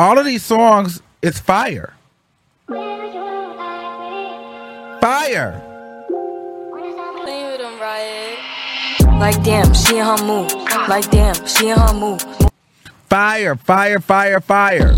all 0.00 0.18
of 0.18 0.26
these 0.26 0.42
songs, 0.42 1.00
it's 1.22 1.38
fire. 1.38 1.94
Fire. 5.00 5.65
Like 9.18 9.42
damn, 9.42 9.72
she 9.72 9.96
in 9.98 10.04
her 10.04 10.22
mood. 10.24 10.52
Like 10.88 11.10
damn, 11.10 11.34
she 11.46 11.70
in 11.70 11.78
her 11.78 11.94
mood. 11.94 12.22
Fire, 13.08 13.56
fire, 13.56 13.98
fire, 13.98 14.40
fire. 14.40 14.94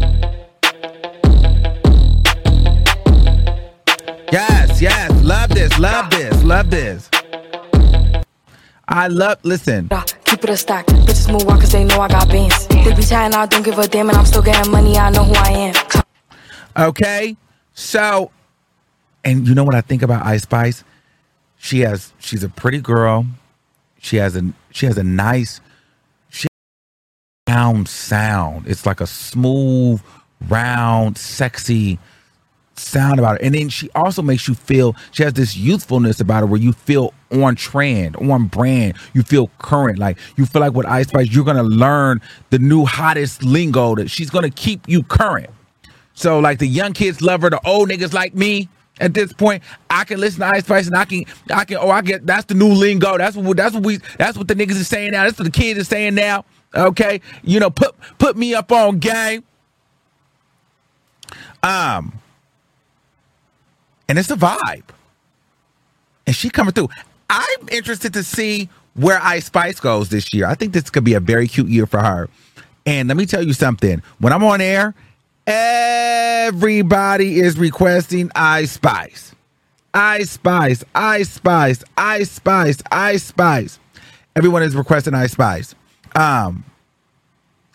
Yes, 4.32 4.82
yes. 4.82 5.24
Love 5.24 5.50
this, 5.50 5.78
love 5.78 6.10
this, 6.10 6.42
love 6.42 6.68
this. 6.68 7.08
I 8.88 9.06
love, 9.06 9.38
listen. 9.44 9.88
Keep 10.24 10.44
it 10.44 10.50
a 10.50 10.56
stack. 10.56 10.86
Bitches 10.86 11.30
move 11.30 11.48
on 11.48 11.60
cause 11.60 11.70
they 11.70 11.84
know 11.84 12.00
I 12.00 12.08
got 12.08 12.28
bands. 12.28 12.66
They 12.68 12.92
be 12.94 13.02
chatting, 13.02 13.38
I 13.38 13.46
don't 13.46 13.62
give 13.62 13.78
a 13.78 13.86
damn, 13.86 14.08
and 14.08 14.18
I'm 14.18 14.26
still 14.26 14.42
getting 14.42 14.72
money, 14.72 14.98
I 14.98 15.10
know 15.10 15.24
who 15.24 15.34
I 15.34 15.72
am. 16.76 16.88
Okay? 16.88 17.36
So, 17.72 18.30
and 19.24 19.46
you 19.46 19.54
know 19.54 19.64
what 19.64 19.74
I 19.74 19.80
think 19.80 20.02
about 20.02 20.26
Ice 20.26 20.42
Spice? 20.42 20.82
She 21.58 21.80
has, 21.80 22.12
she's 22.18 22.42
a 22.42 22.48
pretty 22.48 22.80
girl 22.80 23.26
she 23.98 24.16
has 24.16 24.36
a 24.36 24.52
she 24.70 24.86
has 24.86 24.98
a 24.98 25.04
nice 25.04 25.60
round 27.48 27.88
sound. 27.88 28.66
It's 28.66 28.86
like 28.86 29.00
a 29.00 29.06
smooth, 29.06 30.00
round, 30.48 31.16
sexy 31.16 31.98
sound 32.76 33.18
about 33.18 33.36
it. 33.36 33.42
And 33.42 33.54
then 33.54 33.68
she 33.68 33.90
also 33.94 34.22
makes 34.22 34.46
you 34.46 34.54
feel 34.54 34.94
she 35.10 35.24
has 35.24 35.32
this 35.32 35.56
youthfulness 35.56 36.20
about 36.20 36.40
her 36.40 36.46
where 36.46 36.60
you 36.60 36.72
feel 36.72 37.12
on 37.32 37.56
trend, 37.56 38.16
on 38.16 38.46
brand. 38.46 38.94
You 39.14 39.22
feel 39.22 39.50
current. 39.58 39.98
Like 39.98 40.18
you 40.36 40.46
feel 40.46 40.60
like 40.60 40.74
with 40.74 40.86
Ice 40.86 41.08
Spice, 41.08 41.30
you're 41.30 41.44
gonna 41.44 41.62
learn 41.62 42.20
the 42.50 42.58
new 42.58 42.84
hottest 42.84 43.42
lingo 43.42 43.94
that 43.96 44.10
she's 44.10 44.30
gonna 44.30 44.50
keep 44.50 44.88
you 44.88 45.02
current. 45.02 45.50
So 46.14 46.38
like 46.38 46.58
the 46.58 46.68
young 46.68 46.92
kids 46.92 47.20
love 47.22 47.42
her, 47.42 47.50
the 47.50 47.66
old 47.66 47.88
niggas 47.88 48.12
like 48.12 48.34
me. 48.34 48.68
At 49.00 49.14
this 49.14 49.32
point, 49.32 49.62
I 49.90 50.04
can 50.04 50.20
listen 50.20 50.40
to 50.40 50.46
Ice 50.46 50.64
Spice 50.64 50.86
and 50.86 50.96
I 50.96 51.04
can, 51.04 51.24
I 51.52 51.64
can, 51.64 51.78
oh, 51.78 51.90
I 51.90 52.02
get 52.02 52.26
that's 52.26 52.46
the 52.46 52.54
new 52.54 52.72
lingo. 52.72 53.16
That's 53.18 53.36
what, 53.36 53.56
that's 53.56 53.74
what 53.74 53.84
we, 53.84 53.98
that's 54.18 54.36
what 54.36 54.48
the 54.48 54.54
niggas 54.54 54.72
is 54.72 54.88
saying 54.88 55.12
now. 55.12 55.24
That's 55.24 55.38
what 55.38 55.44
the 55.44 55.50
kids 55.50 55.78
are 55.80 55.84
saying 55.84 56.14
now. 56.14 56.44
Okay, 56.74 57.20
you 57.42 57.60
know, 57.60 57.70
put 57.70 57.94
put 58.18 58.36
me 58.36 58.54
up 58.54 58.70
on 58.72 58.98
game. 58.98 59.44
Um, 61.62 62.20
and 64.08 64.18
it's 64.18 64.30
a 64.30 64.36
vibe. 64.36 64.84
And 66.26 66.36
she 66.36 66.50
coming 66.50 66.72
through. 66.72 66.88
I'm 67.30 67.68
interested 67.70 68.12
to 68.14 68.22
see 68.22 68.68
where 68.94 69.20
Ice 69.22 69.46
Spice 69.46 69.80
goes 69.80 70.08
this 70.08 70.32
year. 70.34 70.46
I 70.46 70.54
think 70.54 70.72
this 70.72 70.90
could 70.90 71.04
be 71.04 71.14
a 71.14 71.20
very 71.20 71.48
cute 71.48 71.68
year 71.68 71.86
for 71.86 72.00
her. 72.00 72.28
And 72.84 73.08
let 73.08 73.16
me 73.16 73.26
tell 73.26 73.42
you 73.42 73.52
something. 73.52 74.02
When 74.18 74.32
I'm 74.32 74.42
on 74.44 74.60
air, 74.60 74.94
everybody 75.48 77.40
is 77.40 77.58
requesting 77.58 78.30
Ice 78.34 78.72
Spice. 78.72 79.34
Ice 79.94 80.30
Spice, 80.30 80.84
Ice 80.94 81.30
Spice, 81.30 81.82
Ice 81.96 82.30
Spice, 82.30 82.78
Ice 82.92 83.24
Spice. 83.24 83.78
Everyone 84.36 84.62
is 84.62 84.76
requesting 84.76 85.14
Ice 85.14 85.32
Spice. 85.32 85.74
Um, 86.14 86.64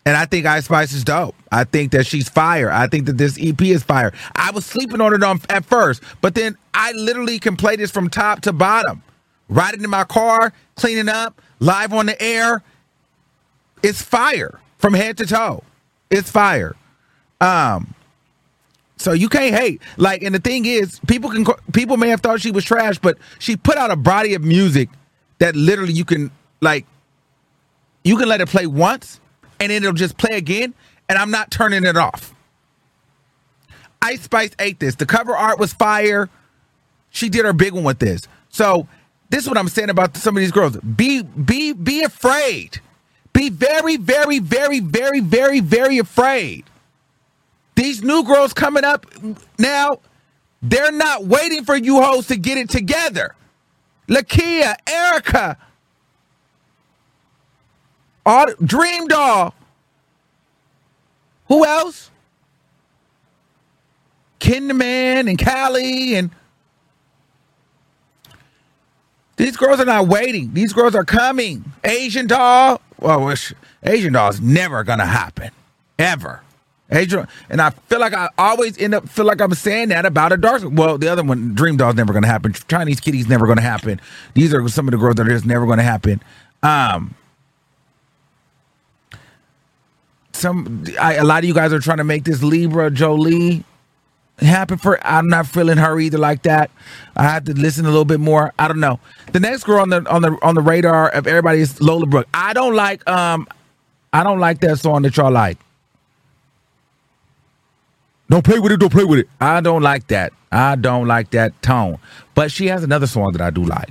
and 0.05 0.15
I 0.15 0.25
think 0.25 0.45
Ice 0.45 0.65
Spice 0.65 0.93
is 0.93 1.03
dope. 1.03 1.35
I 1.51 1.63
think 1.63 1.91
that 1.93 2.05
she's 2.05 2.29
fire. 2.29 2.71
I 2.71 2.87
think 2.87 3.07
that 3.07 3.17
this 3.17 3.37
EP 3.41 3.61
is 3.61 3.83
fire. 3.83 4.13
I 4.35 4.51
was 4.51 4.65
sleeping 4.65 5.01
on 5.01 5.13
it 5.13 5.23
on, 5.23 5.41
at 5.49 5.65
first, 5.65 6.03
but 6.21 6.35
then 6.35 6.57
I 6.73 6.91
literally 6.91 7.39
can 7.39 7.55
play 7.55 7.75
this 7.75 7.89
from 7.89 8.09
top 8.09 8.41
to 8.41 8.53
bottom. 8.53 9.01
Riding 9.49 9.83
in 9.83 9.89
my 9.89 10.03
car, 10.03 10.53
cleaning 10.75 11.09
up, 11.09 11.41
live 11.59 11.93
on 11.93 12.05
the 12.05 12.21
air. 12.21 12.63
It's 13.81 14.01
fire 14.01 14.59
from 14.77 14.93
head 14.93 15.17
to 15.17 15.25
toe. 15.25 15.63
It's 16.09 16.29
fire. 16.29 16.75
Um, 17.43 17.93
so 18.97 19.11
you 19.11 19.27
can't 19.27 19.53
hate. 19.53 19.81
Like, 19.97 20.23
and 20.23 20.33
the 20.33 20.39
thing 20.39 20.65
is, 20.65 20.99
people 21.07 21.29
can 21.29 21.45
people 21.73 21.97
may 21.97 22.07
have 22.09 22.21
thought 22.21 22.39
she 22.39 22.51
was 22.51 22.63
trash, 22.63 22.97
but 22.97 23.17
she 23.37 23.57
put 23.57 23.77
out 23.77 23.91
a 23.91 23.97
body 23.97 24.33
of 24.33 24.43
music 24.43 24.89
that 25.39 25.55
literally 25.55 25.93
you 25.93 26.05
can 26.05 26.31
like 26.61 26.85
you 28.03 28.17
can 28.17 28.29
let 28.29 28.39
it 28.39 28.47
play 28.47 28.65
once 28.65 29.19
and 29.59 29.71
then 29.71 29.83
it'll 29.83 29.93
just 29.93 30.17
play 30.17 30.37
again, 30.37 30.73
and 31.09 31.17
I'm 31.17 31.31
not 31.31 31.51
turning 31.51 31.83
it 31.83 31.97
off. 31.97 32.33
Ice 34.01 34.21
Spice 34.21 34.51
ate 34.59 34.79
this. 34.79 34.95
The 34.95 35.05
cover 35.05 35.35
art 35.35 35.59
was 35.59 35.73
fire. 35.73 36.29
She 37.09 37.29
did 37.29 37.45
her 37.45 37.53
big 37.53 37.73
one 37.73 37.83
with 37.83 37.99
this. 37.99 38.27
So 38.49 38.87
this 39.29 39.43
is 39.43 39.49
what 39.49 39.57
I'm 39.57 39.69
saying 39.69 39.89
about 39.89 40.15
some 40.15 40.35
of 40.37 40.41
these 40.41 40.51
girls. 40.51 40.77
Be 40.77 41.23
be 41.23 41.73
be 41.73 42.03
afraid. 42.03 42.79
Be 43.33 43.49
very, 43.49 43.97
very, 43.97 44.39
very, 44.39 44.79
very, 44.79 45.19
very, 45.19 45.59
very 45.59 45.97
afraid. 45.97 46.65
These 47.83 48.01
new 48.01 48.23
girls 48.23 48.53
coming 48.53 48.85
up 48.85 49.05
now, 49.59 49.99
they're 50.61 50.93
not 50.93 51.25
waiting 51.25 51.65
for 51.65 51.75
you 51.75 52.01
hoes 52.01 52.27
to 52.27 52.37
get 52.37 52.57
it 52.57 52.69
together. 52.69 53.35
Lakeyah, 54.07 54.75
Erica, 54.87 55.57
all, 58.25 58.45
Dream 58.63 59.09
Doll. 59.09 59.53
Who 61.49 61.65
else? 61.65 62.09
Kinderman 64.39 65.29
and 65.29 65.37
Kali 65.37 66.15
and 66.15 66.31
these 69.35 69.57
girls 69.57 69.81
are 69.81 69.85
not 69.85 70.07
waiting. 70.07 70.53
These 70.53 70.71
girls 70.71 70.95
are 70.95 71.03
coming. 71.03 71.65
Asian 71.83 72.27
doll. 72.27 72.79
Well, 72.97 73.35
Asian 73.83 74.13
doll 74.13 74.29
is 74.29 74.39
never 74.39 74.85
gonna 74.85 75.05
happen, 75.05 75.51
ever. 75.99 76.43
Asian, 76.93 77.27
and 77.49 77.61
I 77.61 77.71
feel 77.71 77.99
like 77.99 78.13
I 78.13 78.29
always 78.37 78.77
end 78.77 78.93
up 78.93 79.09
feel 79.09 79.25
like 79.25 79.41
I'm 79.41 79.53
saying 79.53 79.89
that 79.89 80.05
about 80.05 80.31
a 80.31 80.37
dark. 80.37 80.61
Well, 80.65 80.97
the 80.97 81.07
other 81.07 81.23
one, 81.23 81.53
Dream 81.55 81.77
Doll, 81.77 81.89
is 81.89 81.95
never 81.95 82.13
gonna 82.13 82.27
happen. 82.27 82.53
Chinese 82.67 82.99
Kitty's 82.99 83.27
never 83.27 83.47
gonna 83.47 83.61
happen. 83.61 83.99
These 84.33 84.53
are 84.53 84.67
some 84.69 84.87
of 84.87 84.91
the 84.91 84.97
girls 84.97 85.15
that 85.15 85.27
are 85.27 85.31
just 85.31 85.45
never 85.45 85.65
gonna 85.65 85.83
happen. 85.83 86.21
Um, 86.61 87.15
some 90.33 90.85
I, 90.99 91.15
a 91.15 91.23
lot 91.23 91.43
of 91.43 91.47
you 91.47 91.53
guys 91.53 91.73
are 91.73 91.79
trying 91.79 91.97
to 91.97 92.03
make 92.03 92.23
this 92.23 92.43
Libra 92.43 92.91
Jolie 92.91 93.63
happen 94.39 94.77
for 94.77 94.99
I'm 95.05 95.29
not 95.29 95.47
feeling 95.47 95.77
her 95.77 95.99
either 95.99 96.17
like 96.17 96.43
that. 96.43 96.71
I 97.15 97.23
have 97.23 97.45
to 97.45 97.53
listen 97.53 97.85
a 97.85 97.89
little 97.89 98.05
bit 98.05 98.19
more. 98.19 98.53
I 98.59 98.67
don't 98.67 98.79
know. 98.79 98.99
The 99.31 99.39
next 99.39 99.63
girl 99.63 99.79
on 99.79 99.89
the 99.89 100.07
on 100.09 100.21
the 100.21 100.37
on 100.41 100.55
the 100.55 100.61
radar 100.61 101.09
of 101.09 101.27
everybody 101.27 101.61
is 101.61 101.81
Lola 101.81 102.05
Brooke. 102.05 102.27
I 102.33 102.53
don't 102.53 102.75
like 102.75 103.07
um 103.09 103.47
I 104.11 104.23
don't 104.23 104.39
like 104.39 104.59
that 104.61 104.79
song 104.79 105.03
that 105.03 105.17
y'all 105.17 105.31
like. 105.31 105.57
Don't 108.29 108.43
play 108.43 108.59
with 108.59 108.71
it, 108.71 108.79
don't 108.79 108.91
play 108.91 109.03
with 109.03 109.19
it. 109.19 109.29
I 109.39 109.61
don't 109.61 109.81
like 109.81 110.07
that. 110.07 110.33
I 110.51 110.75
don't 110.75 111.07
like 111.07 111.31
that 111.31 111.59
tone. 111.61 111.99
But 112.35 112.51
she 112.51 112.67
has 112.67 112.83
another 112.83 113.07
song 113.07 113.33
that 113.33 113.41
I 113.41 113.49
do 113.49 113.63
like. 113.63 113.89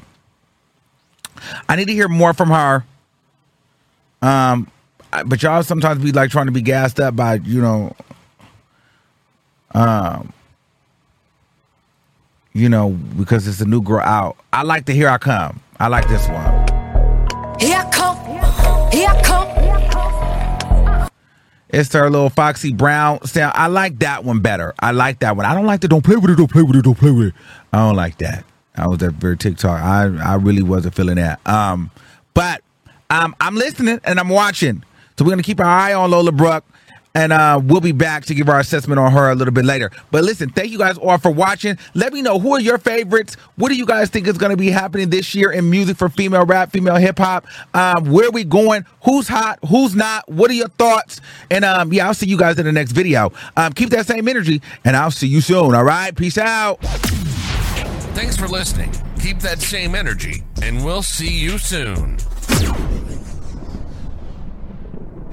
I 1.69 1.77
need 1.77 1.87
to 1.87 1.93
hear 1.93 2.09
more 2.09 2.33
from 2.33 2.51
her. 2.51 2.85
Um 4.21 4.71
but 5.27 5.43
y'all 5.43 5.63
sometimes 5.63 6.03
be 6.03 6.13
like 6.13 6.31
trying 6.31 6.47
to 6.47 6.53
be 6.53 6.63
gassed 6.63 6.99
up 6.99 7.15
by 7.15 7.35
you 7.35 7.61
know 7.61 7.95
um 9.75 10.33
you 12.53 12.69
know 12.69 12.91
because 13.19 13.47
it's 13.47 13.61
a 13.61 13.67
new 13.67 13.83
girl 13.83 14.01
out 14.01 14.37
i 14.53 14.63
like 14.63 14.87
to 14.87 14.93
hear 14.95 15.09
i 15.09 15.19
come 15.19 15.61
i 15.79 15.87
like 15.87 16.09
this 16.09 16.27
one 16.29 16.45
here 17.61 17.77
i 17.77 17.91
come 17.91 18.17
here 18.91 19.09
i 19.09 19.23
come 19.23 19.32
it's 21.73 21.93
her 21.95 22.11
little 22.11 22.31
foxy 22.31 22.73
brown 22.73 23.25
sound 23.27 23.53
i 23.57 23.67
like 23.67 23.99
that 24.01 24.25
one 24.25 24.41
better. 24.41 24.75
I 24.79 24.93
like 24.93 25.21
that 25.21 25.37
one. 25.37 25.47
I 25.47 25.55
don't 25.55 25.67
like 25.67 25.81
the 25.81 25.89
don't 25.89 26.05
play 26.05 26.17
with 26.17 26.31
it 26.31 26.37
don't 26.37 26.51
play 26.51 26.63
with 26.63 26.77
it 26.77 26.85
don't 26.85 26.99
play 26.99 27.11
with 27.11 27.29
it. 27.29 27.35
I 27.73 27.79
don't 27.79 27.97
like 27.97 28.19
that. 28.19 28.45
I 28.77 28.87
was 28.87 28.99
that 28.99 29.13
very 29.13 29.37
tiktok. 29.37 29.81
I 29.81 30.05
i 30.23 30.35
really 30.35 30.63
wasn't 30.63 30.95
feeling 30.95 31.17
that. 31.17 31.47
Um 31.47 31.91
but 32.35 32.63
um 33.11 33.35
i'm 33.41 33.55
listening 33.57 34.01
and 34.05 34.21
i'm 34.21 34.29
watching. 34.29 34.85
So 35.19 35.25
we're 35.25 35.37
to 35.37 35.43
keep 35.43 35.61
our 35.61 35.67
eye 35.67 35.95
on 35.95 36.11
Lola 36.11 36.33
Brooke. 36.33 36.65
And 37.15 37.33
uh, 37.33 37.61
we'll 37.63 37.81
be 37.81 37.93
back 37.93 38.25
to 38.27 38.35
give 38.35 38.49
our 38.49 38.59
assessment 38.61 38.99
on 38.99 39.13
her 39.13 39.31
a 39.31 39.35
little 39.35 39.53
bit 39.53 39.65
later. 39.65 39.91
But 40.11 40.25
listen, 40.25 40.49
thank 40.51 40.71
you 40.71 40.79
guys 40.79 40.97
all 40.97 41.19
for 41.19 41.31
watching. 41.31 41.77
Let 41.95 42.13
me 42.13 42.23
know 42.23 42.39
who 42.39 42.55
are 42.55 42.61
your 42.61 42.79
favorites. 42.79 43.35
What 43.57 43.69
do 43.69 43.75
you 43.75 43.85
guys 43.85 44.09
think 44.09 44.27
is 44.27 44.39
going 44.39 44.51
to 44.51 44.57
be 44.57 44.71
happening 44.71 45.11
this 45.11 45.35
year 45.35 45.53
in 45.53 45.69
music 45.69 45.97
for 45.97 46.09
female 46.09 46.47
rap, 46.47 46.73
female 46.73 46.97
hip 46.97 47.19
hop? 47.19 47.47
Um, 47.75 48.11
where 48.11 48.29
are 48.29 48.33
we 48.33 48.45
going? 48.45 48.87
Who's 49.05 49.29
hot? 49.29 49.59
Who's 49.69 49.95
not? 49.95 50.27
What 50.29 50.51
are 50.51 50.55
your 50.55 50.69
thoughts? 50.69 51.21
And 51.51 51.65
um, 51.65 51.93
yeah, 51.93 52.07
I'll 52.07 52.15
see 52.15 52.27
you 52.27 52.39
guys 52.39 52.59
in 52.59 52.65
the 52.65 52.73
next 52.73 52.93
video. 52.93 53.33
Um, 53.57 53.73
keep 53.73 53.91
that 53.91 54.07
same 54.07 54.27
energy, 54.27 54.63
and 54.85 54.97
I'll 54.97 55.11
see 55.11 55.29
you 55.29 55.41
soon. 55.41 55.75
All 55.75 55.85
right, 55.85 56.15
peace 56.17 56.39
out. 56.39 56.81
Thanks 58.15 58.37
for 58.37 58.49
listening. 58.49 58.91
Keep 59.21 59.41
that 59.41 59.61
same 59.61 59.95
energy, 59.95 60.43
and 60.63 60.85
we'll 60.85 61.03
see 61.03 61.31
you 61.31 61.59
soon. 61.59 62.19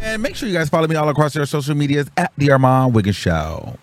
And 0.02 0.22
make 0.22 0.36
sure 0.36 0.48
you 0.48 0.56
guys 0.56 0.70
follow 0.70 0.88
me 0.88 0.96
all 0.96 1.10
across 1.10 1.36
your 1.36 1.46
social 1.46 1.76
medias 1.76 2.10
at 2.18 2.32
the 2.38 2.52
Armand 2.52 2.94
Wiggins 2.94 3.16
Show. 3.16 3.80